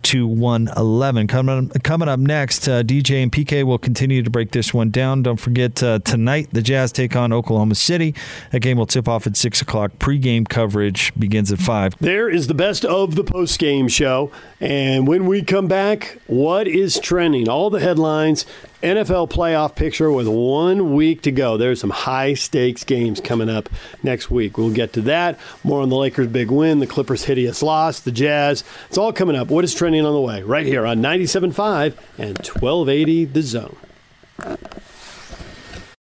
to 0.03 0.27
111. 0.27 1.27
Coming, 1.27 1.69
coming 1.69 2.07
up 2.07 2.19
next, 2.19 2.67
uh, 2.67 2.83
DJ 2.83 3.23
and 3.23 3.31
PK 3.31 3.63
will 3.63 3.77
continue 3.77 4.23
to 4.23 4.29
break 4.29 4.51
this 4.51 4.73
one 4.73 4.89
down. 4.89 5.21
Don't 5.21 5.39
forget, 5.39 5.81
uh, 5.83 5.99
tonight 5.99 6.49
the 6.51 6.61
Jazz 6.61 6.91
take 6.91 7.15
on 7.15 7.31
Oklahoma 7.33 7.75
City. 7.75 8.15
That 8.51 8.61
game 8.61 8.77
will 8.77 8.85
tip 8.85 9.07
off 9.07 9.27
at 9.27 9.37
6 9.37 9.61
o'clock. 9.61 9.91
Pre-game 9.99 10.45
coverage 10.45 11.13
begins 11.17 11.51
at 11.51 11.59
5. 11.59 11.95
There 11.99 12.29
is 12.29 12.47
the 12.47 12.53
best 12.53 12.85
of 12.85 13.15
the 13.15 13.23
post-game 13.23 13.87
show. 13.87 14.31
And 14.59 15.07
when 15.07 15.25
we 15.25 15.41
come 15.41 15.67
back, 15.67 16.17
what 16.27 16.67
is 16.67 16.99
trending? 16.99 17.49
All 17.49 17.69
the 17.69 17.79
headlines 17.79 18.45
NFL 18.83 19.31
playoff 19.31 19.75
picture 19.75 20.11
with 20.11 20.27
one 20.27 20.93
week 20.93 21.23
to 21.23 21.31
go. 21.31 21.57
There's 21.57 21.81
some 21.81 21.89
high 21.89 22.35
stakes 22.35 22.83
games 22.83 23.19
coming 23.19 23.49
up 23.49 23.69
next 24.03 24.29
week. 24.29 24.57
We'll 24.57 24.69
get 24.69 24.93
to 24.93 25.01
that. 25.01 25.39
More 25.63 25.81
on 25.81 25.89
the 25.89 25.95
Lakers' 25.95 26.27
big 26.27 26.51
win, 26.51 26.79
the 26.79 26.85
Clippers' 26.85 27.23
hideous 27.23 27.63
loss, 27.63 27.99
the 27.99 28.11
Jazz. 28.11 28.63
It's 28.87 28.97
all 28.97 29.11
coming 29.11 29.35
up. 29.35 29.47
What 29.47 29.63
is 29.63 29.73
trending 29.73 30.05
on 30.05 30.13
the 30.13 30.21
way? 30.21 30.43
Right 30.43 30.65
here 30.65 30.85
on 30.85 31.01
97.5 31.01 31.95
and 32.19 32.37
1280 32.37 33.25
The 33.25 33.41
Zone. 33.41 33.77